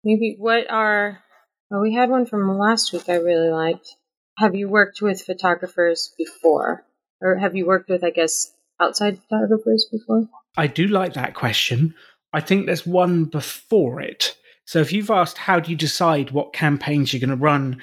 Maybe 0.03 0.35
what 0.37 0.69
are. 0.69 1.19
Well, 1.69 1.81
we 1.81 1.93
had 1.93 2.09
one 2.09 2.25
from 2.25 2.57
last 2.57 2.91
week 2.93 3.09
I 3.09 3.15
really 3.15 3.49
liked. 3.49 3.95
Have 4.37 4.55
you 4.55 4.67
worked 4.67 5.01
with 5.01 5.21
photographers 5.21 6.13
before? 6.17 6.85
Or 7.21 7.35
have 7.35 7.55
you 7.55 7.65
worked 7.67 7.89
with, 7.89 8.03
I 8.03 8.09
guess, 8.09 8.51
outside 8.79 9.19
photographers 9.29 9.87
before? 9.91 10.29
I 10.57 10.67
do 10.67 10.87
like 10.87 11.13
that 11.13 11.35
question. 11.35 11.93
I 12.33 12.41
think 12.41 12.65
there's 12.65 12.85
one 12.85 13.25
before 13.25 14.01
it. 14.01 14.35
So 14.65 14.79
if 14.79 14.93
you've 14.93 15.09
asked 15.09 15.37
how 15.37 15.59
do 15.59 15.71
you 15.71 15.77
decide 15.77 16.31
what 16.31 16.53
campaigns 16.53 17.11
you're 17.11 17.19
going 17.19 17.29
to 17.31 17.35
run, 17.35 17.81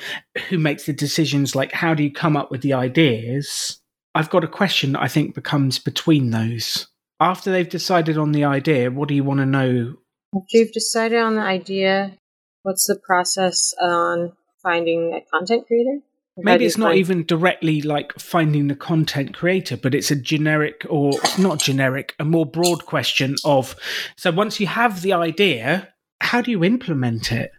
who 0.49 0.59
makes 0.59 0.87
the 0.87 0.93
decisions, 0.93 1.55
like 1.55 1.73
how 1.73 1.95
do 1.95 2.03
you 2.03 2.13
come 2.13 2.37
up 2.37 2.51
with 2.51 2.63
the 2.63 2.75
ideas? 2.75 3.81
I've 4.17 4.31
got 4.31 4.45
a 4.45 4.49
question 4.49 4.93
that 4.93 5.03
I 5.03 5.09
think 5.09 5.35
becomes 5.35 5.79
between 5.79 6.31
those. 6.31 6.87
After 7.21 7.53
they've 7.53 7.69
decided 7.69 8.17
on 8.17 8.33
the 8.33 8.45
idea, 8.45 8.91
what 8.91 9.09
do 9.09 9.15
you 9.15 9.23
want 9.23 9.41
to 9.41 9.47
know? 9.47 9.97
After 10.35 10.57
you've 10.57 10.73
decided 10.73 11.21
on 11.21 11.35
the 11.35 11.43
idea, 11.43 12.17
what's 12.63 12.87
the 12.87 12.99
process 13.07 13.75
on 13.79 14.33
finding 14.63 15.13
a 15.13 15.21
content 15.31 15.67
creator? 15.67 16.01
Maybe 16.39 16.65
it's 16.65 16.79
not 16.79 16.89
find- 16.89 16.99
even 16.99 17.27
directly 17.27 17.83
like 17.83 18.19
finding 18.19 18.69
the 18.69 18.75
content 18.75 19.35
creator, 19.35 19.77
but 19.77 19.95
it's 19.95 20.11
a 20.11 20.17
generic 20.17 20.87
or 20.89 21.13
not 21.39 21.61
generic, 21.61 22.15
a 22.19 22.25
more 22.25 22.47
broad 22.47 22.87
question 22.87 23.37
of 23.45 23.77
so 24.17 24.31
once 24.31 24.61
you 24.61 24.67
have 24.67 25.03
the 25.03 25.13
idea, 25.13 25.93
how 26.23 26.41
do 26.41 26.51
you 26.51 26.65
implement 26.65 27.33
it? 27.33 27.53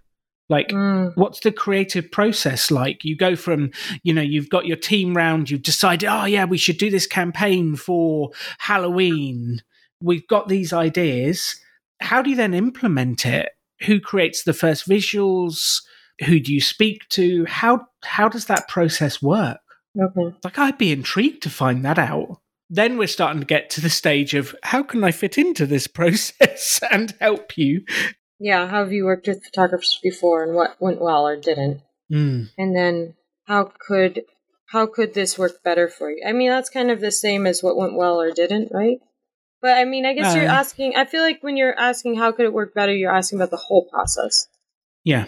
Like, 0.49 0.69
Mm, 0.69 1.11
what's 1.15 1.41
the 1.41 1.51
creative 1.51 2.09
process 2.11 2.71
like? 2.71 3.03
You 3.03 3.17
go 3.17 3.35
from, 3.35 3.71
you 4.03 4.13
know, 4.13 4.21
you've 4.21 4.49
got 4.49 4.65
your 4.65 4.77
team 4.77 5.15
round, 5.15 5.49
you've 5.49 5.63
decided, 5.63 6.07
oh, 6.09 6.25
yeah, 6.25 6.45
we 6.45 6.57
should 6.57 6.77
do 6.77 6.89
this 6.89 7.07
campaign 7.07 7.75
for 7.75 8.31
Halloween. 8.59 9.61
We've 10.01 10.27
got 10.27 10.47
these 10.47 10.71
ideas. 10.71 11.59
How 11.99 12.21
do 12.21 12.29
you 12.29 12.35
then 12.35 12.53
implement 12.53 13.25
it? 13.25 13.49
Who 13.81 13.99
creates 13.99 14.43
the 14.43 14.53
first 14.53 14.87
visuals? 14.87 15.81
Who 16.25 16.39
do 16.39 16.53
you 16.53 16.61
speak 16.61 17.07
to? 17.09 17.45
How 17.45 17.87
how 18.03 18.29
does 18.29 18.45
that 18.45 18.67
process 18.67 19.21
work? 19.21 19.59
okay. 19.99 20.35
Like 20.43 20.57
I'd 20.57 20.77
be 20.77 20.91
intrigued 20.91 21.43
to 21.43 21.49
find 21.49 21.83
that 21.85 21.99
out. 21.99 22.39
Then 22.69 22.97
we're 22.97 23.07
starting 23.07 23.39
to 23.39 23.45
get 23.45 23.69
to 23.71 23.81
the 23.81 23.89
stage 23.89 24.33
of 24.33 24.55
how 24.63 24.83
can 24.83 25.03
I 25.03 25.11
fit 25.11 25.37
into 25.37 25.65
this 25.65 25.87
process 25.99 26.79
and 26.91 27.15
help 27.19 27.57
you? 27.57 27.83
Yeah, 28.39 28.67
how 28.67 28.83
have 28.83 28.93
you 28.93 29.05
worked 29.05 29.27
with 29.27 29.43
photographers 29.43 29.99
before 30.01 30.43
and 30.43 30.53
what 30.53 30.79
went 30.79 31.01
well 31.01 31.27
or 31.27 31.35
didn't? 31.35 31.81
Mm. 32.11 32.49
And 32.57 32.75
then 32.75 33.15
how 33.45 33.71
could 33.79 34.23
how 34.67 34.85
could 34.85 35.13
this 35.13 35.37
work 35.39 35.63
better 35.63 35.87
for 35.87 36.11
you? 36.11 36.23
I 36.27 36.33
mean, 36.33 36.49
that's 36.49 36.69
kind 36.69 36.91
of 36.91 36.99
the 36.99 37.11
same 37.11 37.47
as 37.47 37.63
what 37.63 37.77
went 37.77 37.95
well 37.95 38.19
or 38.21 38.31
didn't, 38.31 38.69
right? 38.71 38.99
But 39.61 39.77
I 39.77 39.85
mean, 39.85 40.05
I 40.05 40.13
guess 40.13 40.35
you're 40.35 40.45
Uh. 40.45 40.53
asking 40.53 40.95
I 40.95 41.05
feel 41.05 41.21
like 41.21 41.41
when 41.41 41.57
you're 41.57 41.77
asking 41.77 42.15
how 42.15 42.31
could 42.31 42.45
it 42.45 42.53
work 42.53 42.73
better, 42.73 42.93
you're 42.93 43.15
asking 43.15 43.39
about 43.39 43.51
the 43.51 43.57
whole 43.57 43.85
process. 43.85 44.47
Yeah. 45.03 45.27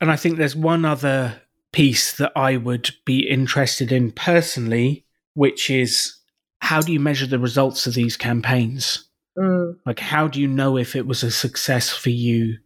And 0.00 0.10
I 0.10 0.16
think 0.16 0.36
there's 0.36 0.56
one 0.56 0.84
other 0.84 1.40
piece 1.72 2.16
that 2.16 2.32
I 2.34 2.56
would 2.56 2.90
be 3.04 3.28
interested 3.28 3.92
in 3.92 4.10
personally, 4.12 5.06
which 5.34 5.70
is 5.70 6.16
how 6.60 6.80
do 6.80 6.92
you 6.92 7.00
measure 7.00 7.26
the 7.26 7.38
results 7.38 7.86
of 7.86 7.94
these 7.94 8.16
campaigns? 8.16 9.08
Mm, 9.40 9.76
Like, 9.86 9.98
how 10.00 10.28
do 10.28 10.40
you 10.40 10.46
know 10.48 10.76
if 10.76 10.94
it 10.94 11.06
was 11.06 11.22
a 11.22 11.30
success 11.30 11.88
for 11.90 12.10
you? 12.10 12.58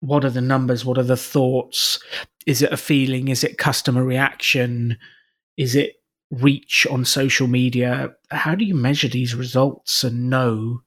What 0.00 0.24
are 0.24 0.30
the 0.30 0.40
numbers? 0.40 0.84
What 0.84 0.98
are 0.98 1.02
the 1.04 1.16
thoughts? 1.16 1.98
Is 2.46 2.62
it 2.62 2.72
a 2.72 2.76
feeling? 2.76 3.28
Is 3.28 3.42
it 3.44 3.58
customer 3.58 4.04
reaction? 4.04 4.98
Is 5.56 5.74
it 5.74 5.94
reach 6.30 6.86
on 6.90 7.04
social 7.04 7.46
media? 7.46 8.14
How 8.30 8.54
do 8.54 8.64
you 8.64 8.74
measure 8.74 9.08
these 9.08 9.34
results 9.34 10.04
and 10.04 10.28
know 10.30 10.82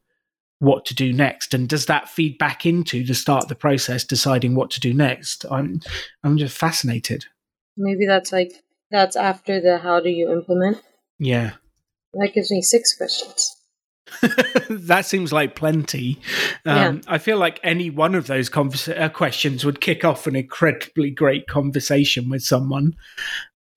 what 0.60 0.86
to 0.86 0.96
do 0.96 1.12
next? 1.12 1.54
And 1.54 1.68
does 1.68 1.88
that 1.88 2.08
feed 2.08 2.38
back 2.38 2.66
into 2.66 3.04
the 3.04 3.16
start 3.16 3.44
of 3.44 3.50
the 3.50 3.56
process, 3.56 4.04
deciding 4.04 4.56
what 4.56 4.70
to 4.72 4.80
do 4.80 4.94
next? 4.94 5.46
I'm, 5.50 5.82
I'm 6.24 6.38
just 6.38 6.56
fascinated. 6.58 7.26
maybe 7.76 8.06
that's 8.06 8.32
like 8.32 8.52
that's 8.92 9.16
after 9.16 9.60
the 9.60 9.80
how 9.80 10.00
do 10.00 10.10
you 10.10 10.32
implement. 10.32 10.78
Yeah. 11.20 11.54
That 12.14 12.32
gives 12.34 12.52
me 12.52 12.62
six 12.62 12.96
questions. 12.96 13.51
that 14.70 15.06
seems 15.06 15.32
like 15.32 15.56
plenty. 15.56 16.20
Um, 16.66 17.02
I 17.08 17.18
feel 17.18 17.38
like 17.38 17.60
any 17.64 17.90
one 17.90 18.16
of 18.16 18.28
those 18.28 18.50
convers- 18.50 18.90
uh, 18.90 19.10
questions 19.10 19.66
would 19.66 19.82
kick 19.82 20.04
off 20.04 20.28
an 20.28 20.36
incredibly 20.36 21.12
great 21.12 21.48
conversation 21.48 22.30
with 22.30 22.44
someone. 22.44 22.96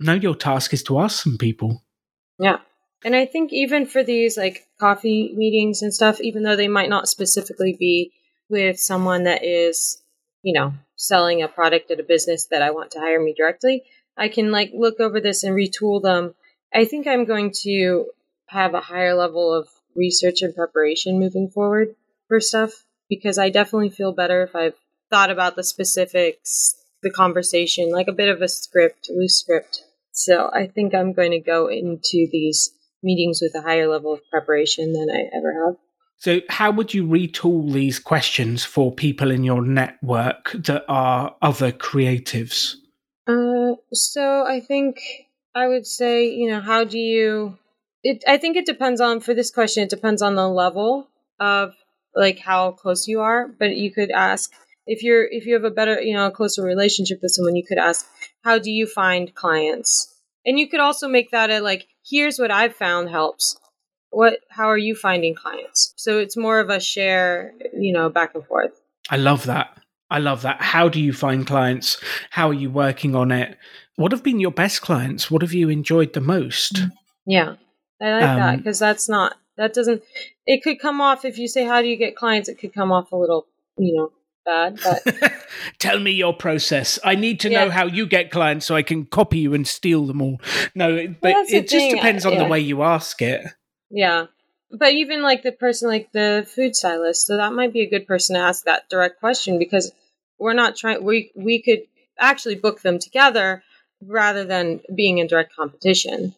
Now 0.01 0.15
your 0.15 0.35
task 0.35 0.73
is 0.75 0.83
to 0.85 0.99
ask 1.01 1.23
some 1.23 1.39
people. 1.39 1.83
Yeah. 2.39 2.59
And 3.05 3.15
I 3.15 3.27
think 3.27 3.53
even 3.53 3.87
for 3.87 4.03
these 4.03 4.37
like 4.37 4.67
coffee 4.81 5.33
meetings 5.37 5.83
and 5.83 5.93
stuff, 5.93 6.21
even 6.21 6.43
though 6.43 6.57
they 6.57 6.69
might 6.69 6.89
not 6.89 7.09
specifically 7.09 7.77
be 7.79 8.13
with 8.49 8.79
someone 8.79 9.25
that 9.25 9.45
is, 9.45 10.03
you 10.43 10.53
know, 10.53 10.73
selling 10.97 11.43
a 11.43 11.49
product 11.49 11.91
at 11.91 12.01
a 12.01 12.05
business 12.05 12.47
that 12.47 12.63
I 12.63 12.71
want 12.71 12.93
to 12.93 13.01
hire 13.01 13.21
me 13.21 13.35
directly, 13.37 13.85
I 14.17 14.29
can 14.29 14.51
like 14.51 14.71
look 14.75 15.01
over 15.01 15.21
this 15.21 15.45
and 15.45 15.55
retool 15.55 16.03
them. 16.03 16.35
I 16.73 16.85
think 16.87 17.07
I'm 17.07 17.25
going 17.25 17.53
to 17.63 18.07
have 18.47 18.75
a 18.75 18.81
higher 18.81 19.15
level 19.15 19.53
of 19.53 19.69
research 19.97 20.43
and 20.43 20.55
preparation 20.55 21.19
moving 21.19 21.49
forward 21.49 21.95
for 22.29 22.41
stuff 22.41 22.85
because 23.09 23.39
I 23.39 23.51
definitely 23.51 23.91
feel 23.91 24.13
better 24.13 24.43
if 24.43 24.55
I've 24.57 24.75
thought 25.11 25.31
about 25.31 25.57
the 25.57 25.65
specifics, 25.65 26.75
the 27.03 27.11
conversation, 27.11 27.91
like 27.91 28.09
a 28.09 28.13
bit 28.13 28.29
of 28.29 28.43
a 28.43 28.49
script, 28.49 29.11
loose 29.11 29.39
script. 29.39 29.83
So 30.13 30.51
I 30.53 30.67
think 30.67 30.95
I'm 30.95 31.13
going 31.13 31.33
to 31.33 31.41
go 31.41 31.69
into 31.69 32.27
these 32.31 32.71
meetings 33.03 33.41
with 33.43 33.55
a 33.55 33.63
higher 33.63 33.89
level 33.89 34.15
of 34.15 34.21
preparation 34.31 34.93
than 34.93 35.11
I 35.11 35.37
ever 35.37 35.67
have. 35.67 35.77
So, 36.17 36.41
how 36.49 36.71
would 36.71 36.95
you 36.95 37.07
retool 37.07 37.73
these 37.73 37.99
questions 37.99 38.65
for 38.65 38.93
people 38.93 39.31
in 39.31 39.45
your 39.45 39.61
network 39.61 40.53
that 40.53 40.85
are 40.89 41.37
other 41.43 41.71
creatives? 41.73 42.77
Uh, 43.27 43.75
so 43.93 44.45
I 44.47 44.61
think 44.61 45.01
I 45.55 45.69
would 45.69 45.87
say, 45.87 46.29
you 46.29 46.49
know, 46.49 46.61
how 46.61 46.85
do 46.85 46.99
you? 46.99 47.59
It. 48.05 48.23
I 48.29 48.37
think 48.39 48.57
it 48.57 48.67
depends 48.67 49.01
on 49.01 49.21
for 49.21 49.35
this 49.35 49.51
question. 49.51 49.83
It 49.83 49.91
depends 49.91 50.23
on 50.23 50.37
the 50.37 50.49
level 50.49 51.09
of 51.41 51.75
like 52.15 52.39
how 52.39 52.71
close 52.73 53.09
you 53.09 53.21
are. 53.21 53.49
But 53.49 53.77
you 53.77 53.91
could 53.91 54.11
ask 54.11 54.53
if 54.87 55.03
you're 55.03 55.25
if 55.25 55.47
you 55.47 55.55
have 55.55 55.65
a 55.65 55.71
better, 55.71 56.01
you 56.01 56.15
know, 56.15 56.27
a 56.27 56.31
closer 56.31 56.63
relationship 56.63 57.19
with 57.23 57.33
someone. 57.33 57.57
You 57.57 57.65
could 57.67 57.79
ask, 57.79 58.07
how 58.45 58.59
do 58.59 58.71
you 58.71 58.87
find 58.87 59.35
clients? 59.35 60.15
And 60.47 60.59
you 60.59 60.69
could 60.69 60.81
also 60.81 61.09
make 61.09 61.31
that 61.31 61.51
a 61.51 61.61
like, 61.61 61.89
here's 62.09 62.39
what 62.39 62.51
I've 62.51 62.77
found 62.77 63.09
helps. 63.09 63.59
What? 64.11 64.41
How 64.51 64.67
are 64.67 64.79
you 64.79 64.95
finding 64.95 65.35
clients? 65.35 65.95
So 65.97 66.19
it's 66.19 66.37
more 66.37 66.61
of 66.61 66.71
a 66.71 66.79
share, 66.79 67.55
you 67.77 67.93
know, 67.93 68.11
back 68.11 68.35
and 68.35 68.45
forth. 68.45 68.81
I 69.11 69.17
love 69.17 69.47
that. 69.47 69.77
I 70.11 70.19
love 70.19 70.43
that. 70.43 70.61
How 70.61 70.89
do 70.89 71.01
you 71.01 71.13
find 71.13 71.47
clients? 71.47 71.99
How 72.31 72.51
are 72.51 72.55
you 72.55 72.71
working 72.71 73.17
on 73.17 73.33
it? 73.33 73.57
What 73.97 74.13
have 74.13 74.23
been 74.23 74.39
your 74.39 74.53
best 74.53 74.83
clients? 74.83 75.31
What 75.31 75.43
have 75.43 75.53
you 75.53 75.69
enjoyed 75.69 76.13
the 76.13 76.21
most? 76.21 76.75
Mm-hmm. 76.75 76.89
Yeah, 77.27 77.55
I 78.01 78.11
like 78.11 78.21
that 78.21 78.49
Um, 78.51 78.57
because 78.57 78.79
that's 78.79 79.09
not 79.09 79.37
that 79.57 79.73
doesn't. 79.73 80.03
It 80.47 80.63
could 80.63 80.81
come 80.81 81.01
off 81.01 81.25
if 81.25 81.39
you 81.39 81.47
say 81.49 81.65
how 81.65 81.81
do 81.81 81.89
you 81.89 81.97
get 81.97 82.17
clients. 82.17 82.49
It 82.49 82.59
could 82.59 82.75
come 82.75 82.91
off 82.93 83.13
a 83.13 83.17
little, 83.17 83.47
you 83.79 83.95
know, 83.97 84.13
bad. 84.45 84.79
But 84.83 85.33
Tell 85.79 86.01
me 86.01 86.11
your 86.11 86.35
process. 86.35 86.99
I 87.05 87.15
need 87.15 87.41
to 87.41 87.51
Yeah. 87.51 87.65
know 87.65 87.71
how 87.71 87.87
you 87.87 88.07
get 88.07 88.31
clients 88.31 88.67
so 88.67 88.75
I 88.75 88.83
can 88.83 89.07
copy 89.07 89.39
you 89.39 89.55
and 89.55 89.67
steal 89.67 90.07
them 90.07 90.21
all. 90.21 90.41
No, 90.75 90.95
it- 90.97 91.21
but 91.21 91.35
it 91.49 91.63
just 91.69 91.71
thing, 91.71 91.95
depends 91.95 92.27
on 92.27 92.33
yeah. 92.35 92.43
the 92.43 92.49
way 92.49 92.61
you 92.61 92.83
ask 92.83 93.23
it. 93.23 93.43
yeah, 93.91 94.27
but 94.77 94.93
even 94.93 95.23
like 95.23 95.43
the 95.45 95.53
person 95.53 95.89
like 95.89 96.11
the 96.13 96.45
food 96.53 96.75
stylist, 96.75 97.27
so 97.27 97.37
that 97.37 97.53
might 97.53 97.73
be 97.73 97.83
a 97.83 97.89
good 97.89 98.07
person 98.09 98.35
to 98.35 98.41
ask 98.43 98.65
that 98.65 98.89
direct 98.91 99.21
question 99.21 99.59
because 99.59 99.93
we're 100.39 100.53
not 100.53 100.75
trying. 100.77 101.05
We 101.05 101.31
we 101.37 101.63
could 101.63 101.83
actually 102.19 102.57
book 102.57 102.83
them 102.83 102.99
together 102.99 103.63
rather 104.03 104.45
than 104.45 104.81
being 104.95 105.19
in 105.19 105.29
direct 105.29 105.55
competition. 105.55 106.35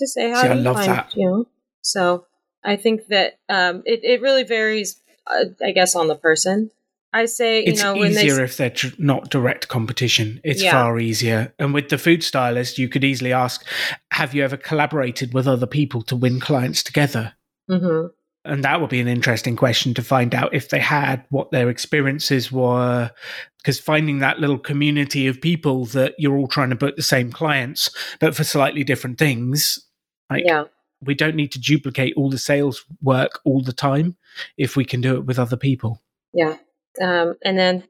So 0.00 0.06
say 0.06 0.30
how 0.30 0.42
See, 0.42 0.48
do 0.48 0.54
I 0.54 0.56
you 0.56 0.62
love 0.62 0.76
find 0.76 0.90
that. 0.90 1.12
you 1.14 1.28
know? 1.28 1.46
So 1.82 2.26
I 2.64 2.76
think 2.76 3.06
that 3.08 3.38
um, 3.48 3.82
it 3.84 4.00
it 4.02 4.22
really 4.22 4.44
varies. 4.44 5.00
Uh, 5.26 5.44
I 5.64 5.72
guess 5.72 5.94
on 5.94 6.08
the 6.08 6.16
person. 6.16 6.70
I 7.12 7.24
say 7.26 7.64
you 7.64 7.72
It's 7.72 7.82
know 7.82 7.96
when 7.96 8.14
they 8.14 8.22
easier 8.22 8.44
if 8.44 8.56
they're 8.56 8.70
tr- 8.70 8.94
not 8.98 9.30
direct 9.30 9.66
competition. 9.68 10.40
It's 10.44 10.62
Yeah. 10.62 10.70
far 10.70 10.98
easier. 11.00 11.52
And 11.58 11.74
with 11.74 11.88
the 11.88 11.98
food 11.98 12.22
stylist, 12.22 12.78
you 12.78 12.88
could 12.88 13.02
easily 13.02 13.32
ask, 13.32 13.66
have 14.12 14.32
you 14.32 14.44
ever 14.44 14.56
collaborated 14.56 15.34
with 15.34 15.48
other 15.48 15.66
people 15.66 16.02
to 16.02 16.16
win 16.16 16.38
clients 16.38 16.84
together? 16.84 17.34
hmm 17.68 18.06
And 18.44 18.62
that 18.64 18.80
would 18.80 18.90
be 18.90 19.00
an 19.00 19.08
interesting 19.08 19.56
question 19.56 19.92
to 19.94 20.02
find 20.02 20.34
out 20.34 20.54
if 20.54 20.68
they 20.68 20.78
had, 20.78 21.24
what 21.30 21.50
their 21.50 21.68
experiences 21.68 22.52
were. 22.52 23.10
Because 23.58 23.80
finding 23.80 24.20
that 24.20 24.38
little 24.38 24.58
community 24.58 25.26
of 25.26 25.40
people 25.40 25.84
that 25.86 26.14
you're 26.16 26.38
all 26.38 26.48
trying 26.48 26.70
to 26.70 26.76
book 26.76 26.94
the 26.96 27.02
same 27.02 27.32
clients, 27.32 27.90
but 28.20 28.36
for 28.36 28.44
slightly 28.44 28.84
different 28.84 29.18
things, 29.18 29.84
like 30.30 30.44
Yeah. 30.46 30.64
we 31.04 31.14
don't 31.14 31.36
need 31.36 31.52
to 31.52 31.60
duplicate 31.60 32.14
all 32.16 32.30
the 32.30 32.38
sales 32.38 32.84
work 33.02 33.40
all 33.44 33.62
the 33.62 33.72
time 33.72 34.16
if 34.56 34.76
we 34.76 34.84
can 34.84 35.00
do 35.00 35.16
it 35.16 35.26
with 35.26 35.38
other 35.38 35.56
people. 35.56 36.00
Yeah. 36.32 36.56
Um, 37.02 37.36
and 37.44 37.58
then 37.58 37.84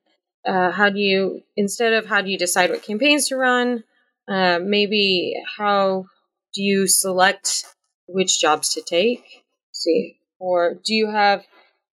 uh, 0.47 0.70
how 0.70 0.91
do 0.91 0.99
you, 0.99 1.43
instead 1.57 1.93
of 1.93 2.07
how 2.07 2.22
do 2.22 2.30
you 2.30 2.38
decide 2.38 2.70
what 2.70 2.82
campaigns 2.82 3.28
to 3.28 3.36
run, 3.36 3.84
uh, 4.28 4.59
maybe 4.62 5.34
how 5.59 6.07
do 6.55 6.62
you 6.62 6.86
select 6.86 7.64
which 8.07 8.41
jobs 8.41 8.74
to 8.74 8.82
take? 8.82 9.45
see, 9.72 10.18
or 10.38 10.74
do 10.84 10.95
you 10.95 11.11
have 11.11 11.45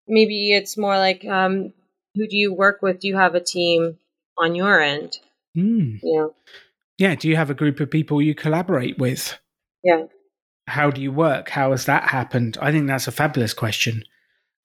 maybe 0.07 0.51
it's 0.53 0.77
more 0.77 0.97
like 0.97 1.25
um, 1.25 1.73
who 2.15 2.27
do 2.27 2.35
you 2.35 2.53
work 2.53 2.81
with? 2.81 2.99
Do 2.99 3.07
you 3.07 3.17
have 3.17 3.35
a 3.35 3.39
team 3.43 3.97
on 4.37 4.55
your 4.55 4.81
end? 4.81 5.17
Mm. 5.55 5.99
Yeah. 6.03 6.27
Yeah. 6.97 7.15
Do 7.15 7.27
you 7.29 7.35
have 7.35 7.49
a 7.49 7.55
group 7.55 7.79
of 7.79 7.89
people 7.91 8.21
you 8.21 8.35
collaborate 8.35 8.97
with? 8.97 9.37
Yeah. 9.83 10.05
How 10.68 10.91
do 10.91 11.01
you 11.01 11.11
work? 11.11 11.49
How 11.49 11.72
has 11.72 11.86
that 11.86 12.09
happened? 12.09 12.57
I 12.61 12.72
think 12.72 12.88
that's 12.88 13.07
a 13.07 13.11
fabulous 13.11 13.53
question. 13.53 14.03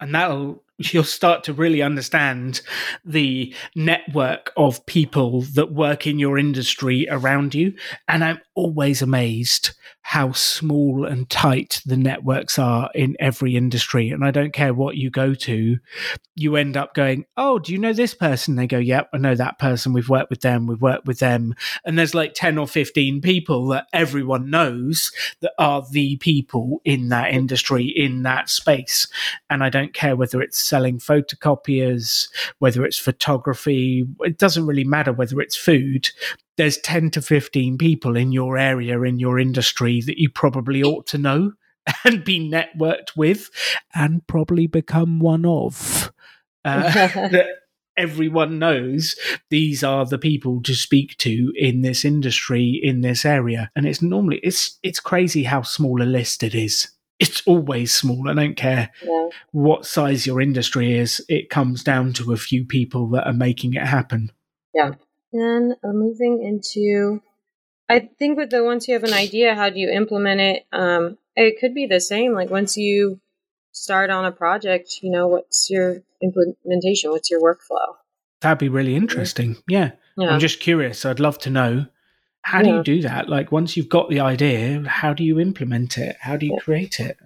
And 0.01 0.15
that'll 0.15 0.63
you'll 0.83 1.05
start 1.05 1.45
to 1.45 1.53
really 1.53 1.83
understand 1.83 2.61
the 3.05 3.55
network 3.75 4.53
of 4.57 4.85
people 4.87 5.43
that 5.43 5.73
work 5.73 6.07
in 6.07 6.19
your 6.19 6.39
industry 6.39 7.07
around 7.11 7.55
you. 7.55 7.75
And 8.09 8.25
I'm 8.25 8.41
always 8.55 9.03
amazed 9.03 9.75
how 10.03 10.33
small 10.33 11.05
and 11.07 11.31
tight 11.31 11.81
the 11.87 11.97
networks 11.97 12.59
are 12.59 12.91
in 12.95 13.17
every 13.21 13.57
industry. 13.57 14.11
And 14.11 14.25
I 14.25 14.31
don't 14.31 14.53
care 14.53 14.75
what 14.75 14.97
you 14.97 15.11
go 15.11 15.33
to, 15.35 15.79
you 16.35 16.57
end 16.57 16.77
up 16.77 16.93
going, 16.95 17.25
Oh, 17.37 17.59
do 17.59 17.73
you 17.73 17.79
know 17.79 17.93
this 17.93 18.15
person? 18.15 18.57
They 18.57 18.67
go, 18.67 18.79
Yep, 18.79 19.11
I 19.15 19.19
know 19.19 19.35
that 19.35 19.59
person. 19.59 19.93
We've 19.93 20.09
worked 20.09 20.31
with 20.31 20.41
them. 20.41 20.67
We've 20.67 20.83
worked 20.83 21.07
with 21.07 21.21
them. 21.21 21.55
And 21.85 21.99
there's 21.99 22.15
like 22.15 22.35
10 22.35 22.59
or 22.59 22.67
15 22.67 23.21
people 23.21 23.69
that 23.69 23.87
everyone 23.93 24.51
knows 24.51 25.13
that 25.41 25.53
are 25.59 25.85
the 25.91 26.17
people 26.17 26.81
in 26.85 27.09
that 27.11 27.33
industry, 27.33 27.85
in 27.85 28.23
that 28.25 28.51
space. 28.51 29.07
And 29.49 29.63
I 29.63 29.71
don't 29.71 29.95
care 29.95 30.17
whether 30.17 30.43
it's 30.43 30.59
selling 30.73 30.99
photocopiers, 30.99 32.29
whether 32.59 32.83
it's 32.83 32.99
photography, 32.99 34.07
it 34.21 34.39
doesn't 34.39 34.67
really 34.67 34.85
matter 34.85 35.13
whether 35.13 35.39
it's 35.39 35.55
food 35.55 36.09
there's 36.57 36.79
10 36.79 37.11
to 37.11 37.23
15 37.23 37.79
people 37.79 38.17
in 38.17 38.33
your 38.33 38.59
area, 38.59 39.01
in 39.03 39.19
your 39.19 39.39
industry 39.39 40.01
that 40.03 40.19
you 40.19 40.29
probably 40.29 40.83
ought 40.83 41.07
to 41.09 41.19
know 41.19 41.53
and 42.05 42.25
be 42.25 42.39
networked 42.39 43.17
with 43.17 43.51
and 43.95 44.27
probably 44.27 44.67
become 44.67 45.19
one 45.19 45.45
of. 45.45 46.13
Uh, 46.65 46.83
that 47.31 47.47
everyone 47.97 48.59
knows 48.59 49.17
these 49.51 49.85
are 49.85 50.07
the 50.07 50.19
people 50.19 50.63
to 50.63 50.75
speak 50.75 51.17
to 51.19 51.53
in 51.57 51.83
this 51.83 52.07
industry 52.07 52.81
in 52.83 53.03
this 53.03 53.23
area 53.23 53.71
and 53.77 53.87
it's 53.87 54.01
normally 54.01 54.39
it's 54.43 54.79
it's 54.83 54.99
crazy 54.99 55.43
how 55.43 55.61
small 55.61 56.01
a 56.01 56.05
list 56.05 56.43
it 56.43 56.55
is 56.55 56.89
it's 57.25 57.41
always 57.47 57.91
small 58.01 58.29
i 58.29 58.35
don't 58.35 58.57
care 58.57 58.91
Yeah. 59.11 59.29
what 59.53 59.87
size 59.87 60.27
your 60.27 60.41
industry 60.49 60.89
is 61.05 61.11
it 61.29 61.51
comes 61.57 61.83
down 61.85 62.13
to 62.19 62.33
a 62.33 62.37
few 62.49 62.63
people 62.77 63.03
that 63.15 63.27
are 63.31 63.39
making 63.49 63.75
it 63.75 63.87
happen 63.97 64.23
Yeah. 64.75 64.93
Then 65.33 65.63
uh, 65.83 65.93
moving 66.07 66.35
into, 66.51 67.23
I 67.89 67.97
think 68.19 68.37
with 68.39 68.51
the 68.51 68.63
once 68.63 68.87
you 68.87 68.93
have 68.95 69.05
an 69.05 69.15
idea, 69.27 69.55
how 69.55 69.71
do 69.71 69.79
you 69.81 69.89
implement 69.91 70.41
it? 70.43 70.59
Um, 70.73 71.17
it 71.35 71.59
could 71.59 71.75
be 71.75 71.87
the 71.87 72.01
same. 72.01 72.35
Like 72.35 72.51
once 72.51 72.77
you 72.77 73.19
start 73.85 74.11
on 74.11 74.27
a 74.27 74.33
project, 74.45 74.89
you 75.03 75.11
know, 75.11 75.29
what's 75.29 75.71
your 75.71 76.03
implementation? 76.23 77.11
What's 77.13 77.31
your 77.31 77.41
workflow? 77.41 77.97
that'd 78.43 78.59
be 78.59 78.69
really 78.79 78.97
interesting 78.97 79.51
yeah 79.69 79.93
Yeah. 80.19 80.31
I'm 80.31 80.41
just 80.41 80.59
curious. 80.61 81.05
I'd 81.07 81.21
love 81.21 81.39
to 81.45 81.51
know 81.51 81.87
how 82.43 82.63
do 82.63 82.69
you 82.71 82.83
do 82.83 83.03
that? 83.03 83.29
Like 83.29 83.53
once 83.53 83.77
you've 83.77 83.89
got 83.89 84.11
the 84.11 84.21
idea, 84.21 84.83
how 84.87 85.13
do 85.13 85.25
you 85.25 85.41
implement 85.41 85.99
it? 85.99 86.17
How 86.21 86.37
do 86.37 86.47
you 86.47 86.57
create 86.61 87.01
it? 87.01 87.17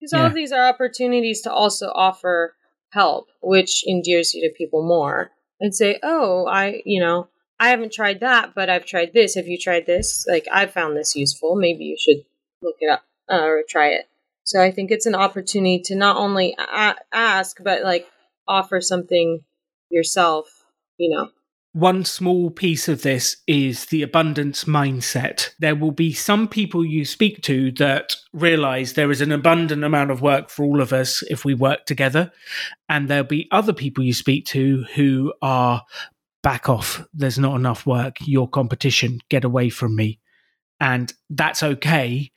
Because 0.00 0.12
all 0.12 0.26
of 0.26 0.34
these 0.34 0.52
are 0.52 0.66
opportunities 0.68 1.42
to 1.42 1.52
also 1.52 1.88
offer 1.94 2.54
help, 2.90 3.28
which 3.42 3.84
endears 3.86 4.32
you 4.34 4.48
to 4.48 4.54
people 4.54 4.86
more 4.86 5.30
and 5.60 5.74
say, 5.74 5.98
oh, 6.02 6.46
I, 6.46 6.82
you 6.84 7.00
know, 7.00 7.28
I 7.60 7.70
haven't 7.70 7.92
tried 7.92 8.20
that, 8.20 8.54
but 8.54 8.70
I've 8.70 8.86
tried 8.86 9.12
this. 9.12 9.34
Have 9.34 9.48
you 9.48 9.58
tried 9.58 9.86
this? 9.86 10.24
Like, 10.28 10.46
I 10.52 10.66
found 10.66 10.96
this 10.96 11.16
useful. 11.16 11.56
Maybe 11.56 11.84
you 11.84 11.96
should 11.98 12.24
look 12.62 12.76
it 12.80 12.90
up 12.90 13.02
uh, 13.30 13.42
or 13.42 13.64
try 13.68 13.88
it. 13.88 14.08
So 14.44 14.62
I 14.62 14.70
think 14.70 14.90
it's 14.90 15.06
an 15.06 15.14
opportunity 15.14 15.80
to 15.86 15.96
not 15.96 16.16
only 16.16 16.56
a- 16.58 16.96
ask, 17.12 17.62
but 17.62 17.82
like 17.82 18.06
offer 18.46 18.80
something 18.80 19.44
yourself, 19.90 20.64
you 20.96 21.14
know. 21.14 21.30
One 21.78 22.04
small 22.04 22.50
piece 22.50 22.88
of 22.88 23.02
this 23.02 23.36
is 23.46 23.86
the 23.86 24.02
abundance 24.02 24.64
mindset. 24.64 25.50
There 25.60 25.76
will 25.76 25.92
be 25.92 26.12
some 26.12 26.48
people 26.48 26.84
you 26.84 27.04
speak 27.04 27.40
to 27.42 27.70
that 27.72 28.16
realize 28.32 28.94
there 28.94 29.12
is 29.12 29.20
an 29.20 29.30
abundant 29.30 29.84
amount 29.84 30.10
of 30.10 30.20
work 30.20 30.50
for 30.50 30.64
all 30.64 30.80
of 30.80 30.92
us 30.92 31.22
if 31.30 31.44
we 31.44 31.54
work 31.54 31.86
together. 31.86 32.32
And 32.88 33.06
there'll 33.06 33.22
be 33.22 33.46
other 33.52 33.72
people 33.72 34.02
you 34.02 34.12
speak 34.12 34.44
to 34.46 34.86
who 34.96 35.32
are 35.40 35.84
back 36.42 36.68
off. 36.68 37.06
There's 37.14 37.38
not 37.38 37.54
enough 37.54 37.86
work. 37.86 38.16
Your 38.22 38.48
competition, 38.48 39.20
get 39.28 39.44
away 39.44 39.70
from 39.70 39.94
me. 39.94 40.18
And 40.80 41.12
that's 41.30 41.62
okay. 41.62 42.32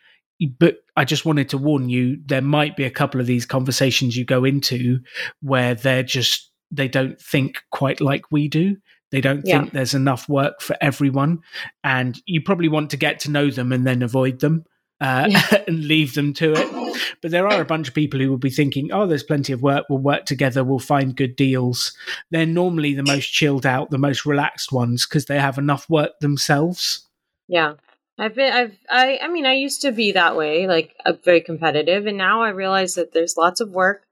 But 0.60 0.76
I 0.96 1.04
just 1.04 1.26
wanted 1.26 1.50
to 1.50 1.58
warn 1.58 1.90
you 1.90 2.18
there 2.28 2.44
might 2.44 2.78
be 2.78 2.84
a 2.84 2.92
couple 2.92 3.20
of 3.20 3.26
these 3.26 3.48
conversations 3.48 4.16
you 4.16 4.24
go 4.24 4.44
into 4.44 5.00
where 5.42 5.74
they're 5.74 6.04
just, 6.04 6.52
they 6.70 6.88
don't 6.88 7.20
think 7.20 7.64
quite 7.72 8.02
like 8.02 8.26
we 8.30 8.48
do. 8.48 8.78
They 9.12 9.22
don't 9.22 9.46
Yeah. 9.46 9.60
think 9.62 9.74
there's 9.74 9.94
enough 9.94 10.28
work 10.30 10.62
for 10.62 10.76
everyone. 10.82 11.40
And 11.84 12.20
you 12.26 12.42
probably 12.42 12.70
want 12.70 12.90
to 12.92 12.98
get 12.98 13.20
to 13.22 13.32
know 13.32 13.50
them 13.50 13.72
and 13.72 13.86
then 13.86 14.02
avoid 14.02 14.40
them 14.40 14.66
uh, 15.00 15.28
Yeah. 15.30 15.64
and 15.68 15.84
leave 15.86 16.14
them 16.14 16.34
to 16.36 16.54
it. 16.54 16.98
But 17.22 17.32
there 17.32 17.48
are 17.48 17.62
a 17.62 17.66
bunch 17.66 17.88
of 17.88 17.94
people 17.94 18.20
who 18.20 18.30
will 18.30 18.38
be 18.38 18.50
thinking, 18.50 18.92
oh, 18.92 19.08
there's 19.08 19.24
plenty 19.24 19.52
of 19.54 19.62
work. 19.62 19.86
We'll 19.90 20.00
work 20.00 20.26
together. 20.26 20.64
We'll 20.64 20.80
find 20.80 21.16
good 21.16 21.36
deals. 21.36 21.94
They're 22.30 22.46
normally 22.46 22.94
the 22.94 23.04
most 23.04 23.28
chilled 23.32 23.66
out, 23.66 23.90
the 23.90 23.98
most 23.98 24.26
relaxed 24.26 24.72
ones 24.72 25.06
because 25.06 25.26
they 25.26 25.40
have 25.40 25.58
enough 25.58 25.90
work 25.90 26.20
themselves. 26.20 27.08
Yeah. 27.48 27.74
I've 28.20 28.36
been 28.36 28.54
I've 28.54 28.78
I 28.90 29.18
I 29.24 29.28
mean 29.30 29.48
I 29.48 29.54
used 29.54 29.82
to 29.82 29.92
be 29.92 30.12
that 30.12 30.36
way, 30.38 30.68
like 30.68 30.94
uh, 31.06 31.14
very 31.24 31.42
competitive, 31.42 32.06
and 32.06 32.18
now 32.18 32.44
I 32.44 32.50
realize 32.50 32.94
that 32.94 33.14
there's 33.14 33.36
lots 33.38 33.62
of 33.62 33.72
work 33.72 34.04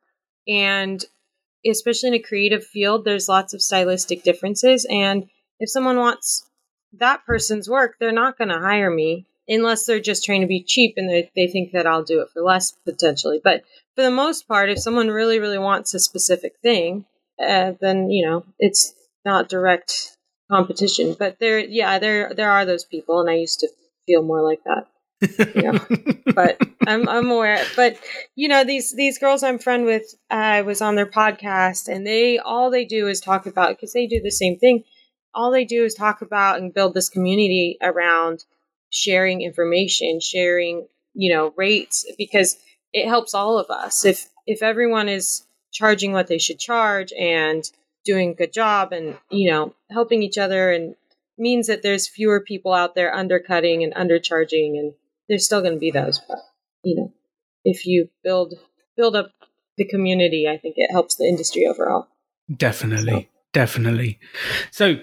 and 0.47 1.03
especially 1.65 2.09
in 2.09 2.15
a 2.15 2.19
creative 2.19 2.65
field 2.65 3.05
there's 3.05 3.29
lots 3.29 3.53
of 3.53 3.61
stylistic 3.61 4.23
differences 4.23 4.85
and 4.89 5.29
if 5.59 5.69
someone 5.69 5.97
wants 5.97 6.45
that 6.93 7.25
person's 7.25 7.69
work, 7.69 7.95
they're 7.99 8.11
not 8.11 8.37
going 8.37 8.49
to 8.49 8.59
hire 8.59 8.89
me 8.89 9.25
unless 9.47 9.85
they're 9.85 9.99
just 9.99 10.23
trying 10.23 10.41
to 10.41 10.47
be 10.47 10.63
cheap 10.63 10.93
and 10.97 11.09
they, 11.09 11.29
they 11.35 11.47
think 11.47 11.71
that 11.71 11.87
I'll 11.87 12.03
do 12.03 12.21
it 12.21 12.29
for 12.29 12.41
less 12.41 12.71
potentially. 12.85 13.41
But 13.43 13.63
for 13.95 14.03
the 14.03 14.11
most 14.11 14.47
part, 14.47 14.69
if 14.69 14.79
someone 14.79 15.09
really, 15.09 15.39
really 15.39 15.57
wants 15.57 15.93
a 15.93 15.99
specific 15.99 16.53
thing, 16.61 17.05
uh, 17.39 17.73
then, 17.81 18.09
you 18.09 18.25
know, 18.25 18.45
it's 18.59 18.93
not 19.25 19.49
direct 19.49 20.17
competition. 20.51 21.15
But 21.17 21.37
there, 21.39 21.59
yeah, 21.59 21.99
there, 21.99 22.33
there 22.35 22.51
are 22.51 22.65
those 22.65 22.85
people, 22.85 23.19
and 23.19 23.29
I 23.29 23.35
used 23.35 23.59
to 23.59 23.69
feel 24.05 24.21
more 24.21 24.41
like 24.41 24.63
that. 24.65 24.87
Yeah. 25.55 25.77
but 26.35 26.61
I'm 26.87 27.07
I'm 27.09 27.29
aware. 27.29 27.63
But 27.75 27.97
you 28.35 28.47
know 28.47 28.63
these 28.63 28.95
these 28.95 29.17
girls 29.17 29.43
I'm 29.43 29.59
friend 29.59 29.85
with. 29.85 30.15
I 30.29 30.61
was 30.61 30.81
on 30.81 30.95
their 30.95 31.05
podcast, 31.05 31.87
and 31.87 32.05
they 32.05 32.37
all 32.37 32.69
they 32.71 32.85
do 32.85 33.07
is 33.07 33.19
talk 33.19 33.45
about 33.45 33.69
because 33.75 33.93
they 33.93 34.07
do 34.07 34.21
the 34.21 34.31
same 34.31 34.57
thing. 34.57 34.83
All 35.33 35.51
they 35.51 35.65
do 35.65 35.83
is 35.83 35.93
talk 35.93 36.21
about 36.21 36.59
and 36.59 36.73
build 36.73 36.93
this 36.93 37.09
community 37.09 37.77
around 37.81 38.45
sharing 38.89 39.41
information, 39.41 40.19
sharing 40.19 40.87
you 41.13 41.33
know 41.33 41.53
rates 41.57 42.05
because 42.17 42.57
it 42.93 43.07
helps 43.07 43.33
all 43.33 43.57
of 43.59 43.69
us. 43.69 44.05
If 44.05 44.29
if 44.47 44.63
everyone 44.63 45.09
is 45.09 45.45
charging 45.71 46.13
what 46.13 46.27
they 46.27 46.39
should 46.39 46.59
charge 46.59 47.13
and 47.13 47.63
doing 48.05 48.31
a 48.31 48.35
good 48.35 48.53
job 48.53 48.91
and 48.93 49.17
you 49.29 49.51
know 49.51 49.75
helping 49.91 50.23
each 50.23 50.37
other 50.37 50.71
and 50.71 50.95
means 51.37 51.67
that 51.67 51.83
there's 51.83 52.07
fewer 52.07 52.41
people 52.41 52.73
out 52.73 52.95
there 52.95 53.13
undercutting 53.13 53.83
and 53.83 53.93
undercharging 53.93 54.77
and 54.79 54.93
there's 55.29 55.45
still 55.45 55.61
going 55.61 55.73
to 55.73 55.79
be 55.79 55.91
those 55.91 56.19
but 56.27 56.39
you 56.83 56.95
know 56.95 57.13
if 57.63 57.85
you 57.85 58.09
build 58.23 58.55
build 58.97 59.15
up 59.15 59.31
the 59.77 59.85
community 59.85 60.47
i 60.49 60.57
think 60.57 60.73
it 60.77 60.91
helps 60.91 61.15
the 61.15 61.25
industry 61.25 61.65
overall 61.65 62.07
Definitely. 62.55 63.29
Definitely. 63.53 64.19
So 64.71 64.95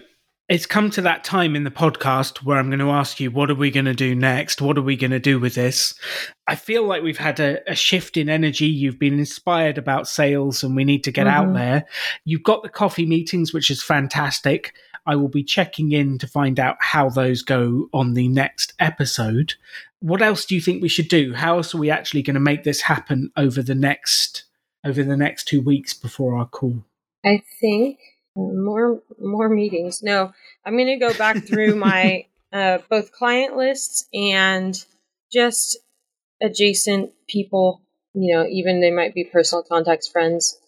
it's 0.48 0.66
come 0.66 0.90
to 0.90 1.02
that 1.02 1.22
time 1.22 1.54
in 1.54 1.62
the 1.62 1.70
podcast 1.70 2.38
where 2.44 2.58
I'm 2.58 2.68
going 2.70 2.80
to 2.80 2.90
ask 2.90 3.20
you, 3.20 3.30
what 3.30 3.50
are 3.50 3.54
we 3.56 3.70
going 3.70 3.86
to 3.86 3.94
do 3.94 4.14
next? 4.16 4.60
What 4.60 4.76
are 4.78 4.82
we 4.82 4.96
going 4.96 5.10
to 5.12 5.20
do 5.20 5.38
with 5.38 5.54
this? 5.54 5.94
I 6.48 6.54
feel 6.56 6.84
like 6.84 7.02
we've 7.04 7.18
had 7.18 7.38
a, 7.40 7.58
a 7.70 7.74
shift 7.76 8.16
in 8.16 8.28
energy. 8.28 8.66
You've 8.66 8.98
been 8.98 9.18
inspired 9.18 9.78
about 9.78 10.08
sales 10.08 10.62
and 10.64 10.74
we 10.76 10.84
need 10.84 11.04
to 11.04 11.12
get 11.12 11.26
out 11.28 11.48
Mhm. 11.48 11.54
there. 11.54 11.84
You've 12.24 12.42
got 12.44 12.62
the 12.64 12.68
coffee 12.68 13.06
meetings, 13.06 13.52
which 13.52 13.70
is 13.70 13.82
fantastic. 13.82 14.74
I 15.06 15.16
will 15.16 15.28
be 15.28 15.44
checking 15.44 15.92
in 15.92 16.18
to 16.18 16.26
find 16.26 16.58
out 16.58 16.76
how 16.80 17.08
those 17.08 17.42
go 17.42 17.88
on 17.92 18.14
the 18.14 18.28
next 18.28 18.74
episode. 18.78 19.54
What 20.00 20.22
else 20.22 20.44
do 20.44 20.54
you 20.54 20.60
think 20.60 20.82
we 20.82 20.88
should 20.88 21.08
do? 21.08 21.34
How 21.34 21.56
else 21.56 21.74
are 21.74 21.78
we 21.78 21.90
actually 21.90 22.22
going 22.22 22.34
to 22.34 22.40
make 22.40 22.64
this 22.64 22.82
happen 22.82 23.30
over 23.36 23.62
the 23.62 23.74
next 23.74 24.44
over 24.84 25.02
the 25.02 25.16
next 25.16 25.48
two 25.48 25.60
weeks 25.60 25.92
before 25.94 26.36
our 26.36 26.46
call? 26.46 26.84
i 27.26 27.42
think 27.60 27.98
uh, 28.36 28.40
more 28.40 29.02
more 29.20 29.48
meetings 29.48 30.02
no 30.02 30.32
i'm 30.64 30.76
going 30.76 30.86
to 30.86 30.96
go 30.96 31.12
back 31.18 31.44
through 31.44 31.74
my 31.88 32.24
uh, 32.52 32.78
both 32.88 33.12
client 33.12 33.56
lists 33.56 34.06
and 34.14 34.84
just 35.32 35.76
adjacent 36.40 37.10
people 37.28 37.82
you 38.14 38.34
know 38.34 38.46
even 38.46 38.80
they 38.80 38.90
might 38.90 39.14
be 39.14 39.24
personal 39.24 39.64
contacts 39.64 40.08
friends 40.08 40.58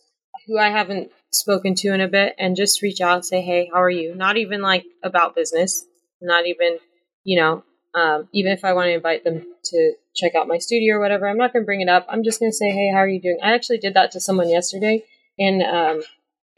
who 0.47 0.59
i 0.59 0.69
haven't 0.69 1.11
spoken 1.31 1.75
to 1.75 1.93
in 1.93 2.01
a 2.01 2.09
bit 2.09 2.35
and 2.39 2.57
just 2.57 2.83
reach 2.83 3.01
out 3.01 3.25
say 3.25 3.41
hey 3.43 3.69
how 3.73 3.83
are 3.83 3.91
you 3.91 4.15
not 4.15 4.37
even 4.37 4.63
like 4.63 4.85
about 5.03 5.35
business 5.35 5.85
not 6.21 6.47
even 6.47 6.79
you 7.25 7.39
know 7.41 7.63
Um, 7.95 8.29
even 8.33 8.53
if 8.53 8.65
I 8.65 8.75
want 8.75 8.87
to 8.89 8.95
invite 8.95 9.25
them 9.25 9.45
to 9.65 9.95
check 10.15 10.35
out 10.35 10.47
my 10.47 10.59
studio 10.59 10.97
or 10.97 11.01
whatever, 11.01 11.27
I'm 11.27 11.39
not 11.39 11.53
going 11.53 11.63
to 11.65 11.67
bring 11.67 11.81
it 11.81 11.89
up. 11.89 12.07
I'm 12.09 12.23
just 12.23 12.39
going 12.39 12.53
to 12.53 12.57
say, 12.57 12.71
hey, 12.71 12.91
how 12.93 12.99
are 12.99 13.09
you 13.09 13.21
doing? 13.21 13.39
I 13.43 13.55
actually 13.55 13.79
did 13.79 13.95
that 13.95 14.11
to 14.13 14.21
someone 14.21 14.49
yesterday. 14.51 15.03
And 15.39 15.63
um, 15.63 16.03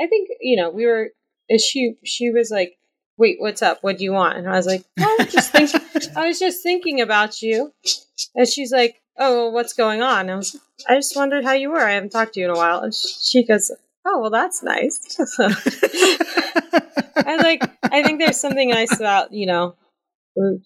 I 0.01 0.07
think, 0.09 0.29
you 0.41 0.57
know, 0.57 0.71
we 0.71 0.87
were, 0.87 1.11
she, 1.59 1.95
she 2.05 2.31
was 2.31 2.51
like, 2.51 2.77
wait, 3.16 3.37
what's 3.39 3.62
up? 3.62 3.79
What 3.83 3.99
do 3.99 4.05
you 4.05 4.12
want? 4.12 4.39
And 4.39 4.49
I 4.49 4.57
was 4.57 4.66
like, 4.66 4.85
I 4.99 5.16
was 5.21 5.33
just 5.33 5.53
thinking, 5.55 5.81
I 6.16 6.27
was 6.27 6.39
just 6.39 6.62
thinking 6.62 7.01
about 7.01 7.41
you. 7.41 7.73
And 8.35 8.49
she's 8.49 8.73
like, 8.73 9.01
oh, 9.16 9.37
well, 9.37 9.53
what's 9.53 9.73
going 9.73 10.03
on? 10.03 10.23
And 10.23 10.33
I 10.33 10.37
was, 10.37 10.57
I 10.89 10.97
just 10.97 11.16
wondered 11.16 11.45
how 11.45 11.53
you 11.53 11.71
were. 11.71 11.81
I 11.81 11.93
haven't 11.93 12.11
talked 12.11 12.35
to 12.35 12.41
you 12.41 12.47
in 12.47 12.57
a 12.57 12.59
while. 12.59 12.81
And 12.81 12.93
she 12.95 13.47
goes, 13.47 13.71
oh, 14.05 14.20
well, 14.20 14.30
that's 14.30 14.62
nice. 14.62 15.18
I 17.16 17.36
like, 17.42 17.62
I 17.84 18.03
think 18.03 18.20
there's 18.20 18.40
something 18.40 18.70
nice 18.70 18.98
about, 18.98 19.32
you 19.32 19.46
know, 19.46 19.74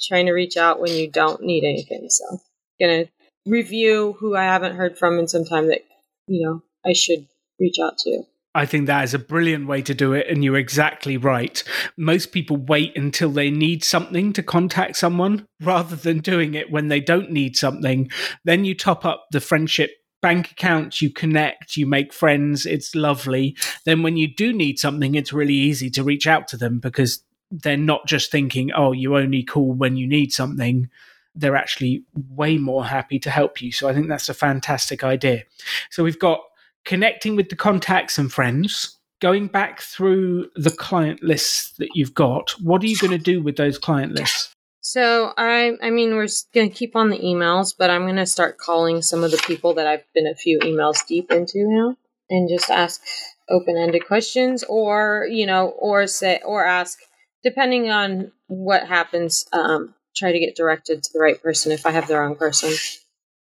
trying 0.01 0.27
to 0.27 0.33
reach 0.33 0.57
out 0.57 0.81
when 0.81 0.93
you 0.93 1.11
don't 1.11 1.43
need 1.43 1.65
anything. 1.65 2.07
So, 2.09 2.39
gonna 2.81 3.07
review 3.47 4.17
who 4.19 4.37
I 4.37 4.45
haven't 4.45 4.77
heard 4.77 4.99
from 4.99 5.19
in 5.19 5.29
some 5.29 5.45
time 5.45 5.69
that, 5.69 5.81
you 6.27 6.47
know, 6.47 6.63
I 6.87 6.93
should 6.93 7.27
reach 7.59 7.77
out 7.83 7.99
to. 7.99 8.23
I 8.57 8.67
think 8.67 8.87
that 8.87 9.03
is 9.03 9.15
a 9.15 9.19
brilliant 9.19 9.67
way 9.67 9.83
to 9.83 9.95
do 9.95 10.13
it, 10.13 10.29
and 10.29 10.45
you're 10.45 10.57
exactly 10.57 11.17
right. 11.17 11.63
Most 11.97 12.31
people 12.31 12.57
wait 12.57 12.97
until 12.97 13.31
they 13.31 13.51
need 13.51 13.83
something 13.83 14.33
to 14.33 14.45
contact 14.45 14.97
someone 14.97 15.47
rather 15.61 15.97
than 15.97 16.21
doing 16.21 16.55
it 16.55 16.71
when 16.71 16.87
they 16.87 17.01
don't 17.01 17.33
need 17.33 17.57
something. 17.57 18.11
Then 18.45 18.65
you 18.65 18.77
top 18.77 19.05
up 19.05 19.27
the 19.33 19.41
friendship 19.41 19.91
bank 20.25 20.53
accounts, 20.53 21.03
you 21.03 21.11
connect, 21.11 21.77
you 21.77 21.85
make 21.85 22.11
friends, 22.11 22.65
it's 22.65 22.95
lovely. 22.95 23.55
Then 23.85 24.03
when 24.03 24.17
you 24.17 24.27
do 24.27 24.55
need 24.55 24.79
something, 24.79 25.15
it's 25.15 25.35
really 25.35 25.53
easy 25.53 25.91
to 25.91 26.03
reach 26.03 26.27
out 26.27 26.49
to 26.49 26.57
them 26.57 26.79
because 26.79 27.23
they're 27.51 27.77
not 27.77 28.07
just 28.07 28.31
thinking, 28.31 28.73
oh, 28.73 28.93
you 28.93 29.19
only 29.19 29.43
call 29.43 29.75
when 29.75 29.99
you 29.99 30.07
need 30.07 30.33
something. 30.33 30.89
They're 31.35 31.57
actually 31.57 32.05
way 32.31 32.57
more 32.57 32.87
happy 32.87 33.19
to 33.19 33.29
help 33.31 33.61
you. 33.61 33.71
So 33.71 33.87
I 33.87 33.93
think 33.93 34.09
that's 34.09 34.31
a 34.31 34.35
fantastic 34.35 35.05
idea. 35.05 35.43
So 35.91 36.03
we've 36.03 36.19
got 36.19 36.41
connecting 36.87 37.37
with 37.37 37.51
the 37.51 37.57
contacts 37.57 38.17
and 38.17 38.33
friends, 38.33 38.97
going 39.21 39.49
back 39.49 39.83
through 39.83 40.49
the 40.57 40.71
client 40.71 41.23
lists 41.23 41.73
that 41.77 41.91
you've 41.95 42.15
got. 42.15 42.53
What 42.63 42.83
are 42.83 42.87
you 42.87 42.97
going 42.97 43.11
to 43.11 43.19
do 43.19 43.43
with 43.43 43.57
those 43.57 43.77
client 43.77 44.15
lists? 44.15 44.55
So 44.87 45.33
I 45.39 45.73
I 45.83 45.89
mean 45.89 46.15
we're 46.15 46.29
going 46.53 46.69
to 46.69 46.75
keep 46.75 46.95
on 46.95 47.09
the 47.09 47.19
emails, 47.19 47.75
but 47.77 47.89
I'm 47.89 48.03
going 48.03 48.17
to 48.17 48.27
start 48.27 48.59
calling 48.59 49.01
some 49.01 49.25
of 49.25 49.31
the 49.31 49.43
people 49.47 49.73
that 49.75 49.87
I've 49.87 50.05
been 50.13 50.27
a 50.27 50.35
few 50.35 50.59
emails 50.59 51.07
deep 51.07 51.31
into 51.33 51.67
now 51.67 51.97
and 52.29 52.51
just 52.51 52.69
ask 52.69 53.01
open-ended 53.49 54.07
questions 54.07 54.63
or, 54.69 55.27
you 55.31 55.47
know, 55.47 55.69
or 55.69 56.07
say 56.07 56.41
or 56.45 56.67
ask 56.67 56.99
depending 57.43 57.91
on 57.91 58.31
what 58.49 58.87
happens 58.87 59.47
um 59.55 59.95
try 60.15 60.33
to 60.33 60.39
get 60.39 60.55
directed 60.55 61.03
to 61.03 61.11
the 61.15 61.19
right 61.19 61.43
person 61.43 61.73
if 61.73 61.87
I 61.87 61.91
have 61.91 62.07
the 62.07 62.19
wrong 62.19 62.37
person. 62.37 62.75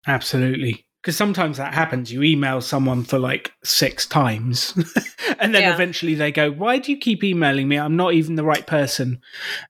Absolutely 0.07 0.87
because 1.05 1.19
sometimes 1.19 1.59
that 1.59 1.75
happens. 1.75 2.11
You 2.11 2.23
email 2.23 2.63
someone 2.63 3.05
for 3.05 3.19
like 3.19 3.53
six 3.63 4.07
times, 4.07 4.73
and 5.39 5.55
then 5.55 5.61
yeah. 5.61 5.75
eventually 5.75 6.15
they 6.15 6.33
go, 6.33 6.51
"Why 6.51 6.79
do 6.79 6.91
you 6.91 6.97
keep 6.97 7.23
emailing 7.23 7.69
me? 7.69 7.77
I'm 7.77 7.95
not 7.95 8.15
even 8.15 8.37
the 8.37 8.45
right 8.45 8.67
person." 8.67 9.21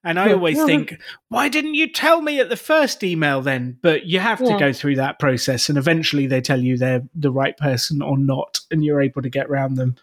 And 0.05 0.21
I 0.21 0.33
always 0.33 0.63
think, 0.63 0.97
"Why 1.31 1.49
didn't 1.49 1.75
you 1.75 1.91
tell 1.91 2.23
me 2.23 2.39
at 2.39 2.51
the 2.51 2.57
first 2.57 3.03
email 3.03 3.43
then?" 3.43 3.79
But 3.83 4.07
you 4.07 4.21
have 4.21 4.39
to 4.39 4.57
go 4.57 4.73
through 4.73 4.95
that 4.97 5.19
process, 5.19 5.69
and 5.69 5.77
eventually 5.77 6.29
they 6.29 6.41
tell 6.41 6.61
you 6.61 6.77
they're 6.77 7.03
the 7.17 7.33
right 7.33 7.57
person 7.57 8.01
or 8.01 8.17
not, 8.17 8.61
and 8.71 8.85
you're 8.85 9.03
able 9.03 9.23
to 9.23 9.29
get 9.29 9.49
around 9.49 9.75
them. 9.75 9.97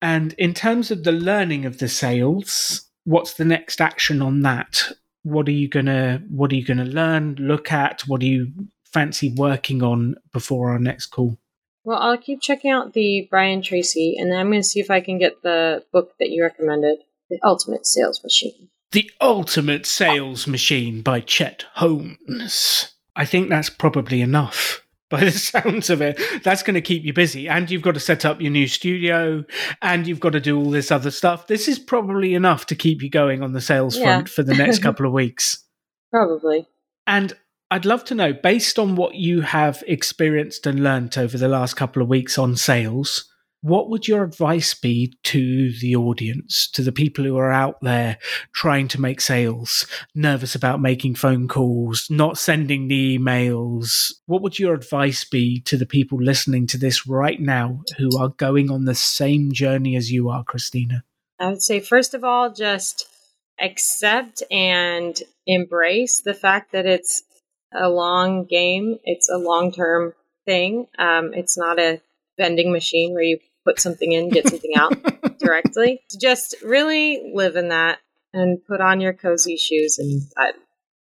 And 0.00 0.32
in 0.32 0.52
terms 0.52 0.90
of 0.90 1.04
the 1.04 1.12
learning 1.12 1.64
of 1.64 1.78
the 1.78 1.86
sales, 1.86 2.90
what's 3.04 3.34
the 3.34 3.44
next 3.44 3.80
action 3.80 4.20
on 4.20 4.42
that? 4.42 4.88
What 5.22 5.46
are 5.46 5.52
you 5.52 5.68
gonna 5.68 6.24
What 6.28 6.50
are 6.50 6.56
you 6.56 6.64
gonna 6.64 6.84
learn? 6.84 7.36
Look 7.38 7.70
at 7.70 8.02
what 8.08 8.20
are 8.22 8.26
you 8.26 8.50
fancy 8.92 9.32
working 9.34 9.82
on 9.82 10.16
before 10.32 10.70
our 10.70 10.78
next 10.78 11.06
call? 11.06 11.38
Well, 11.84 11.98
I'll 11.98 12.18
keep 12.18 12.40
checking 12.40 12.70
out 12.70 12.92
the 12.92 13.26
Brian 13.28 13.62
Tracy, 13.62 14.16
and 14.18 14.30
then 14.30 14.38
I'm 14.38 14.50
going 14.50 14.60
to 14.60 14.68
see 14.68 14.80
if 14.80 14.90
I 14.90 15.00
can 15.00 15.18
get 15.18 15.42
the 15.42 15.84
book 15.92 16.12
that 16.20 16.30
you 16.30 16.42
recommended, 16.42 16.98
The 17.28 17.40
Ultimate 17.42 17.86
Sales 17.86 18.22
Machine. 18.22 18.68
The 18.92 19.10
Ultimate 19.20 19.86
Sales 19.86 20.46
Machine 20.46 21.00
by 21.00 21.20
Chet 21.20 21.64
Holmes. 21.74 22.92
I 23.16 23.24
think 23.24 23.48
that's 23.48 23.70
probably 23.70 24.20
enough 24.20 24.84
by 25.10 25.24
the 25.24 25.30
sounds 25.32 25.90
of 25.90 26.00
it. 26.00 26.20
That's 26.44 26.62
going 26.62 26.74
to 26.74 26.80
keep 26.80 27.02
you 27.02 27.12
busy. 27.12 27.48
And 27.48 27.70
you've 27.70 27.82
got 27.82 27.94
to 27.94 28.00
set 28.00 28.24
up 28.24 28.40
your 28.40 28.50
new 28.50 28.68
studio 28.68 29.44
and 29.80 30.06
you've 30.06 30.20
got 30.20 30.32
to 30.32 30.40
do 30.40 30.58
all 30.58 30.70
this 30.70 30.90
other 30.90 31.10
stuff. 31.10 31.46
This 31.46 31.68
is 31.68 31.78
probably 31.78 32.34
enough 32.34 32.66
to 32.66 32.74
keep 32.74 33.02
you 33.02 33.10
going 33.10 33.42
on 33.42 33.52
the 33.52 33.60
sales 33.60 33.96
yeah. 33.96 34.04
front 34.04 34.28
for 34.28 34.42
the 34.42 34.54
next 34.54 34.78
couple 34.82 35.06
of 35.06 35.12
weeks. 35.12 35.64
Probably. 36.10 36.66
And 37.06 37.34
I'd 37.72 37.86
love 37.86 38.04
to 38.04 38.14
know, 38.14 38.34
based 38.34 38.78
on 38.78 38.96
what 38.96 39.14
you 39.14 39.40
have 39.40 39.82
experienced 39.86 40.66
and 40.66 40.84
learnt 40.84 41.16
over 41.16 41.38
the 41.38 41.48
last 41.48 41.72
couple 41.72 42.02
of 42.02 42.08
weeks 42.08 42.36
on 42.36 42.54
sales, 42.54 43.32
what 43.62 43.88
would 43.88 44.06
your 44.06 44.24
advice 44.24 44.74
be 44.74 45.16
to 45.22 45.72
the 45.80 45.96
audience, 45.96 46.70
to 46.72 46.82
the 46.82 46.92
people 46.92 47.24
who 47.24 47.38
are 47.38 47.50
out 47.50 47.76
there 47.80 48.18
trying 48.54 48.88
to 48.88 49.00
make 49.00 49.22
sales, 49.22 49.86
nervous 50.14 50.54
about 50.54 50.82
making 50.82 51.14
phone 51.14 51.48
calls, 51.48 52.08
not 52.10 52.36
sending 52.36 52.88
the 52.88 53.18
emails? 53.18 54.12
What 54.26 54.42
would 54.42 54.58
your 54.58 54.74
advice 54.74 55.24
be 55.24 55.58
to 55.62 55.78
the 55.78 55.86
people 55.86 56.22
listening 56.22 56.66
to 56.66 56.76
this 56.76 57.06
right 57.06 57.40
now 57.40 57.80
who 57.96 58.10
are 58.18 58.28
going 58.28 58.70
on 58.70 58.84
the 58.84 58.94
same 58.94 59.50
journey 59.50 59.96
as 59.96 60.12
you 60.12 60.28
are, 60.28 60.44
Christina? 60.44 61.04
I 61.38 61.48
would 61.48 61.62
say, 61.62 61.80
first 61.80 62.12
of 62.12 62.22
all, 62.22 62.52
just 62.52 63.08
accept 63.58 64.42
and 64.50 65.18
embrace 65.46 66.20
the 66.20 66.34
fact 66.34 66.72
that 66.72 66.84
it's 66.84 67.22
a 67.74 67.88
long 67.88 68.44
game. 68.44 68.98
It's 69.04 69.28
a 69.28 69.38
long 69.38 69.72
term 69.72 70.14
thing. 70.44 70.86
Um, 70.98 71.32
it's 71.34 71.56
not 71.56 71.78
a 71.78 72.00
vending 72.38 72.72
machine 72.72 73.14
where 73.14 73.22
you 73.22 73.38
put 73.64 73.80
something 73.80 74.10
in, 74.10 74.30
get 74.30 74.48
something 74.48 74.72
out 74.76 74.94
directly. 75.38 76.00
Just 76.20 76.54
really 76.64 77.32
live 77.34 77.56
in 77.56 77.68
that 77.68 77.98
and 78.32 78.64
put 78.64 78.80
on 78.80 79.00
your 79.00 79.12
cozy 79.12 79.56
shoes 79.56 79.98
and 79.98 80.22
uh, 80.36 80.52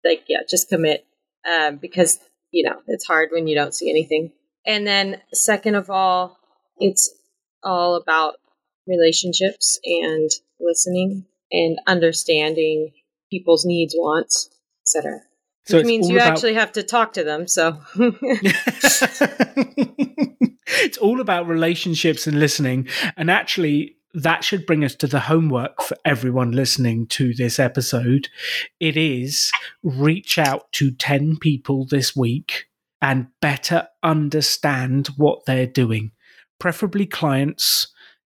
like 0.04 0.24
yeah, 0.28 0.40
just 0.48 0.68
commit 0.68 1.06
uh, 1.48 1.72
because 1.72 2.18
you 2.50 2.68
know 2.68 2.80
it's 2.86 3.06
hard 3.06 3.30
when 3.32 3.46
you 3.46 3.54
don't 3.54 3.74
see 3.74 3.90
anything. 3.90 4.32
And 4.66 4.86
then 4.86 5.20
second 5.32 5.74
of 5.74 5.90
all, 5.90 6.38
it's 6.78 7.10
all 7.62 7.96
about 7.96 8.34
relationships 8.86 9.78
and 9.84 10.30
listening 10.60 11.26
and 11.52 11.78
understanding 11.86 12.92
people's 13.30 13.64
needs, 13.64 13.94
wants, 13.96 14.50
etc. 14.82 15.20
So 15.70 15.78
Which 15.78 15.86
means 15.86 16.08
you 16.08 16.16
about... 16.16 16.32
actually 16.32 16.54
have 16.54 16.72
to 16.72 16.82
talk 16.82 17.12
to 17.12 17.22
them. 17.22 17.46
So 17.46 17.80
it's 20.82 20.98
all 20.98 21.20
about 21.20 21.46
relationships 21.46 22.26
and 22.26 22.40
listening. 22.40 22.88
And 23.16 23.30
actually, 23.30 23.96
that 24.14 24.42
should 24.42 24.66
bring 24.66 24.84
us 24.84 24.96
to 24.96 25.06
the 25.06 25.20
homework 25.20 25.80
for 25.82 25.96
everyone 26.04 26.50
listening 26.50 27.06
to 27.08 27.32
this 27.34 27.60
episode. 27.60 28.28
It 28.80 28.96
is 28.96 29.52
reach 29.84 30.38
out 30.38 30.72
to 30.72 30.90
10 30.90 31.36
people 31.36 31.86
this 31.86 32.16
week 32.16 32.66
and 33.00 33.28
better 33.40 33.86
understand 34.02 35.08
what 35.16 35.46
they're 35.46 35.66
doing, 35.66 36.10
preferably 36.58 37.06
clients 37.06 37.88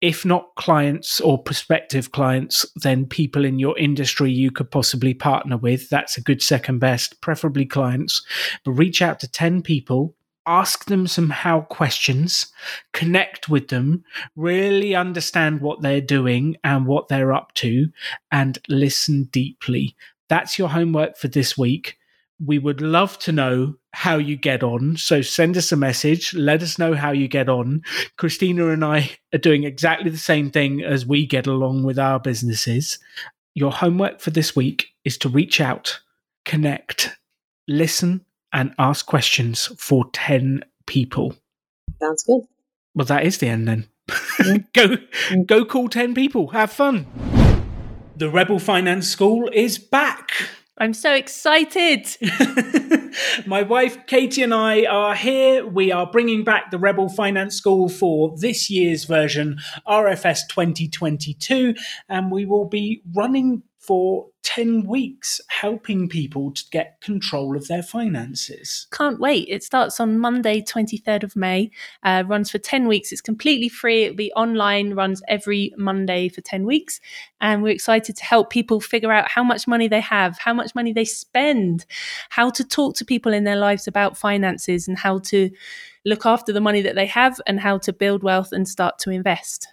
if 0.02 0.24
not 0.24 0.56
clients 0.56 1.20
or 1.20 1.40
prospective 1.40 2.10
clients, 2.10 2.66
then 2.74 3.06
people 3.06 3.44
in 3.44 3.60
your 3.60 3.78
industry 3.78 4.32
you 4.32 4.50
could 4.50 4.68
possibly 4.70 5.14
partner 5.14 5.56
with. 5.56 5.88
That's 5.88 6.16
a 6.16 6.22
good 6.22 6.42
second 6.42 6.80
best, 6.80 7.20
preferably 7.20 7.64
clients. 7.64 8.20
But 8.64 8.72
reach 8.72 9.00
out 9.00 9.20
to 9.20 9.30
10 9.30 9.62
people, 9.62 10.16
ask 10.44 10.86
them 10.86 11.06
some 11.06 11.30
how 11.30 11.60
questions, 11.60 12.48
connect 12.92 13.48
with 13.48 13.68
them, 13.68 14.02
really 14.34 14.96
understand 14.96 15.60
what 15.60 15.82
they're 15.82 16.00
doing 16.00 16.56
and 16.64 16.84
what 16.84 17.06
they're 17.06 17.32
up 17.32 17.54
to, 17.54 17.86
and 18.32 18.58
listen 18.68 19.28
deeply. 19.30 19.94
That's 20.28 20.58
your 20.58 20.70
homework 20.70 21.16
for 21.16 21.28
this 21.28 21.56
week. 21.56 21.96
We 22.44 22.58
would 22.58 22.80
love 22.80 23.18
to 23.20 23.32
know 23.32 23.74
how 23.92 24.16
you 24.16 24.36
get 24.36 24.62
on. 24.62 24.96
So 24.96 25.20
send 25.22 25.56
us 25.56 25.70
a 25.70 25.76
message. 25.76 26.34
Let 26.34 26.62
us 26.62 26.78
know 26.78 26.94
how 26.94 27.12
you 27.12 27.28
get 27.28 27.48
on. 27.48 27.82
Christina 28.16 28.68
and 28.68 28.84
I 28.84 29.10
are 29.34 29.38
doing 29.38 29.64
exactly 29.64 30.10
the 30.10 30.18
same 30.18 30.50
thing 30.50 30.82
as 30.82 31.06
we 31.06 31.26
get 31.26 31.46
along 31.46 31.84
with 31.84 31.98
our 31.98 32.18
businesses. 32.18 32.98
Your 33.54 33.70
homework 33.70 34.20
for 34.20 34.30
this 34.30 34.56
week 34.56 34.86
is 35.04 35.18
to 35.18 35.28
reach 35.28 35.60
out, 35.60 36.00
connect, 36.44 37.16
listen, 37.68 38.24
and 38.52 38.74
ask 38.78 39.06
questions 39.06 39.66
for 39.78 40.06
10 40.12 40.64
people. 40.86 41.34
Sounds 42.00 42.24
good. 42.24 42.42
Well, 42.94 43.06
that 43.06 43.24
is 43.24 43.38
the 43.38 43.48
end 43.48 43.68
then. 43.68 43.88
go, 44.74 44.96
mm. 45.28 45.46
go 45.46 45.64
call 45.64 45.88
10 45.88 46.14
people. 46.14 46.48
Have 46.48 46.72
fun. 46.72 47.06
The 48.16 48.30
Rebel 48.30 48.58
Finance 48.58 49.08
School 49.08 49.48
is 49.52 49.78
back. 49.78 50.30
I'm 50.78 50.94
so 50.94 51.12
excited. 51.12 52.06
My 53.46 53.62
wife 53.62 54.06
Katie 54.06 54.42
and 54.42 54.54
I 54.54 54.84
are 54.86 55.14
here. 55.14 55.66
We 55.66 55.92
are 55.92 56.10
bringing 56.10 56.44
back 56.44 56.70
the 56.70 56.78
Rebel 56.78 57.10
Finance 57.10 57.56
School 57.56 57.90
for 57.90 58.34
this 58.38 58.70
year's 58.70 59.04
version, 59.04 59.58
RFS 59.86 60.40
2022, 60.48 61.74
and 62.08 62.32
we 62.32 62.46
will 62.46 62.66
be 62.66 63.02
running 63.14 63.62
for 63.82 64.28
10 64.44 64.86
weeks 64.86 65.40
helping 65.48 66.08
people 66.08 66.52
to 66.52 66.62
get 66.70 67.00
control 67.00 67.56
of 67.56 67.66
their 67.66 67.82
finances. 67.82 68.86
Can't 68.92 69.18
wait. 69.18 69.48
It 69.48 69.64
starts 69.64 69.98
on 69.98 70.20
Monday, 70.20 70.62
23rd 70.62 71.24
of 71.24 71.34
May, 71.34 71.70
uh, 72.04 72.22
runs 72.26 72.48
for 72.48 72.58
10 72.58 72.86
weeks. 72.86 73.10
It's 73.10 73.20
completely 73.20 73.68
free. 73.68 74.04
It'll 74.04 74.16
be 74.16 74.32
online, 74.34 74.94
runs 74.94 75.20
every 75.26 75.72
Monday 75.76 76.28
for 76.28 76.42
10 76.42 76.64
weeks. 76.64 77.00
And 77.40 77.62
we're 77.62 77.70
excited 77.70 78.16
to 78.16 78.24
help 78.24 78.50
people 78.50 78.80
figure 78.80 79.10
out 79.10 79.28
how 79.28 79.42
much 79.42 79.66
money 79.66 79.88
they 79.88 80.00
have, 80.00 80.38
how 80.38 80.54
much 80.54 80.76
money 80.76 80.92
they 80.92 81.04
spend, 81.04 81.84
how 82.30 82.50
to 82.50 82.62
talk 82.62 82.94
to 82.96 83.04
people 83.04 83.32
in 83.32 83.42
their 83.42 83.56
lives 83.56 83.88
about 83.88 84.16
finances, 84.16 84.86
and 84.86 84.96
how 84.96 85.18
to 85.18 85.50
look 86.04 86.24
after 86.24 86.52
the 86.52 86.60
money 86.60 86.82
that 86.82 86.94
they 86.94 87.06
have, 87.06 87.40
and 87.48 87.58
how 87.58 87.78
to 87.78 87.92
build 87.92 88.22
wealth 88.22 88.52
and 88.52 88.68
start 88.68 89.00
to 89.00 89.10
invest. 89.10 89.66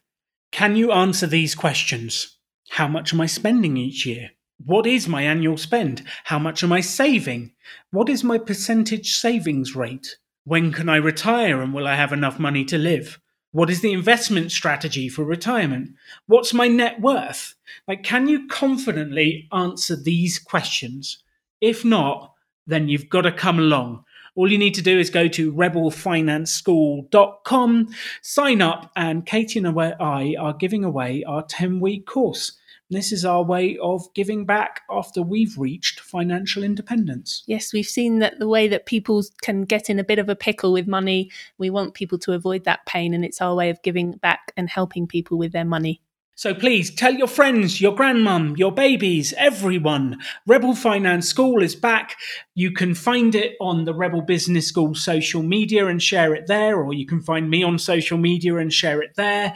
Can 0.51 0.75
you 0.75 0.91
answer 0.91 1.27
these 1.27 1.53
questions? 1.53 2.38
How 2.79 2.87
much 2.87 3.11
am 3.13 3.19
I 3.19 3.25
spending 3.25 3.75
each 3.75 4.05
year? 4.05 4.29
What 4.65 4.87
is 4.87 5.05
my 5.05 5.23
annual 5.23 5.57
spend? 5.57 6.01
How 6.23 6.39
much 6.39 6.63
am 6.63 6.71
I 6.71 6.79
saving? 6.79 7.51
What 7.91 8.07
is 8.07 8.23
my 8.23 8.37
percentage 8.37 9.17
savings 9.17 9.75
rate? 9.75 10.15
When 10.45 10.71
can 10.71 10.87
I 10.87 10.95
retire 10.95 11.61
and 11.61 11.73
will 11.73 11.85
I 11.85 11.95
have 11.95 12.13
enough 12.13 12.39
money 12.39 12.63
to 12.63 12.77
live? 12.77 13.19
What 13.51 13.69
is 13.69 13.81
the 13.81 13.91
investment 13.91 14.53
strategy 14.53 15.09
for 15.09 15.25
retirement? 15.25 15.89
What's 16.27 16.53
my 16.53 16.69
net 16.69 17.01
worth? 17.01 17.53
Like, 17.85 18.01
can 18.01 18.29
you 18.29 18.47
confidently 18.47 19.49
answer 19.51 19.97
these 19.97 20.39
questions? 20.39 21.21
If 21.59 21.83
not, 21.83 22.31
then 22.65 22.87
you've 22.87 23.09
got 23.09 23.23
to 23.23 23.33
come 23.33 23.59
along. 23.59 24.05
All 24.35 24.49
you 24.49 24.57
need 24.57 24.75
to 24.75 24.81
do 24.81 24.97
is 24.97 25.09
go 25.09 25.27
to 25.27 25.51
rebelfinanceschool.com, 25.51 27.89
sign 28.21 28.61
up, 28.61 28.89
and 28.95 29.25
Katie 29.25 29.59
and 29.59 29.77
I 29.77 30.35
are 30.39 30.53
giving 30.53 30.85
away 30.85 31.25
our 31.25 31.43
10 31.43 31.81
week 31.81 32.05
course. 32.05 32.53
This 32.91 33.11
is 33.11 33.23
our 33.23 33.43
way 33.43 33.77
of 33.77 34.11
giving 34.15 34.45
back 34.45 34.81
after 34.89 35.21
we've 35.21 35.55
reached 35.59 35.99
financial 35.99 36.63
independence. 36.63 37.43
Yes, 37.45 37.71
we've 37.71 37.85
seen 37.85 38.17
that 38.19 38.39
the 38.39 38.47
way 38.47 38.67
that 38.67 38.87
people 38.87 39.23
can 39.43 39.65
get 39.65 39.91
in 39.91 39.99
a 39.99 40.03
bit 40.03 40.17
of 40.17 40.27
a 40.27 40.35
pickle 40.35 40.73
with 40.73 40.87
money, 40.87 41.29
we 41.59 41.69
want 41.69 41.93
people 41.93 42.17
to 42.17 42.33
avoid 42.33 42.63
that 42.63 42.87
pain, 42.87 43.13
and 43.13 43.23
it's 43.23 43.41
our 43.41 43.53
way 43.53 43.69
of 43.69 43.81
giving 43.83 44.13
back 44.13 44.53
and 44.57 44.69
helping 44.69 45.05
people 45.05 45.37
with 45.37 45.51
their 45.51 45.65
money. 45.65 46.01
So 46.33 46.55
please 46.55 46.89
tell 46.89 47.13
your 47.13 47.27
friends, 47.27 47.81
your 47.81 47.93
grandmum, 47.93 48.57
your 48.57 48.71
babies, 48.71 49.33
everyone. 49.37 50.19
Rebel 50.47 50.73
Finance 50.73 51.27
School 51.27 51.61
is 51.61 51.75
back. 51.75 52.15
You 52.55 52.71
can 52.71 52.95
find 52.95 53.35
it 53.35 53.55
on 53.59 53.83
the 53.83 53.93
Rebel 53.93 54.21
Business 54.21 54.65
School 54.65 54.95
social 54.95 55.43
media 55.43 55.85
and 55.87 56.01
share 56.01 56.33
it 56.33 56.47
there, 56.47 56.81
or 56.81 56.93
you 56.93 57.05
can 57.05 57.21
find 57.21 57.49
me 57.49 57.61
on 57.61 57.77
social 57.77 58.17
media 58.17 58.55
and 58.55 58.73
share 58.73 59.01
it 59.01 59.11
there 59.15 59.53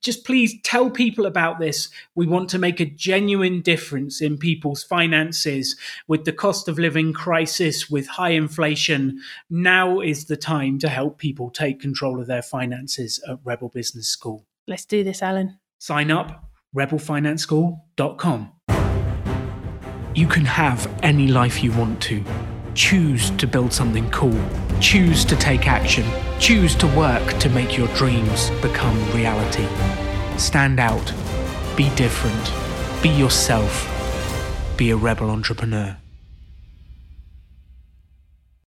just 0.00 0.24
please 0.24 0.54
tell 0.62 0.90
people 0.90 1.26
about 1.26 1.58
this. 1.58 1.88
We 2.14 2.26
want 2.26 2.48
to 2.50 2.58
make 2.58 2.80
a 2.80 2.84
genuine 2.84 3.62
difference 3.62 4.20
in 4.20 4.38
people's 4.38 4.82
finances 4.82 5.76
with 6.06 6.24
the 6.24 6.32
cost 6.32 6.68
of 6.68 6.78
living 6.78 7.12
crisis, 7.12 7.90
with 7.90 8.06
high 8.06 8.30
inflation. 8.30 9.20
Now 9.50 10.00
is 10.00 10.26
the 10.26 10.36
time 10.36 10.78
to 10.80 10.88
help 10.88 11.18
people 11.18 11.50
take 11.50 11.80
control 11.80 12.20
of 12.20 12.26
their 12.26 12.42
finances 12.42 13.22
at 13.28 13.38
Rebel 13.44 13.68
Business 13.68 14.08
School. 14.08 14.46
Let's 14.66 14.84
do 14.84 15.02
this, 15.02 15.22
Alan. 15.22 15.58
Sign 15.78 16.10
up 16.10 16.44
rebelfinanceschool.com. 16.76 18.52
You 20.14 20.26
can 20.26 20.44
have 20.44 20.92
any 21.02 21.28
life 21.28 21.62
you 21.62 21.72
want 21.72 22.02
to. 22.02 22.24
Choose 22.74 23.30
to 23.32 23.46
build 23.46 23.72
something 23.72 24.10
cool. 24.10 24.38
Choose 24.80 25.24
to 25.24 25.36
take 25.36 25.66
action. 25.66 26.04
Choose 26.38 26.76
to 26.76 26.86
work 26.96 27.38
to 27.40 27.48
make 27.50 27.76
your 27.76 27.88
dreams 27.96 28.50
become 28.62 28.96
reality. 29.12 29.66
Stand 30.38 30.78
out. 30.78 31.12
Be 31.76 31.90
different. 31.96 32.52
Be 33.02 33.08
yourself. 33.08 33.86
Be 34.76 34.90
a 34.90 34.96
rebel 34.96 35.30
entrepreneur. 35.30 35.96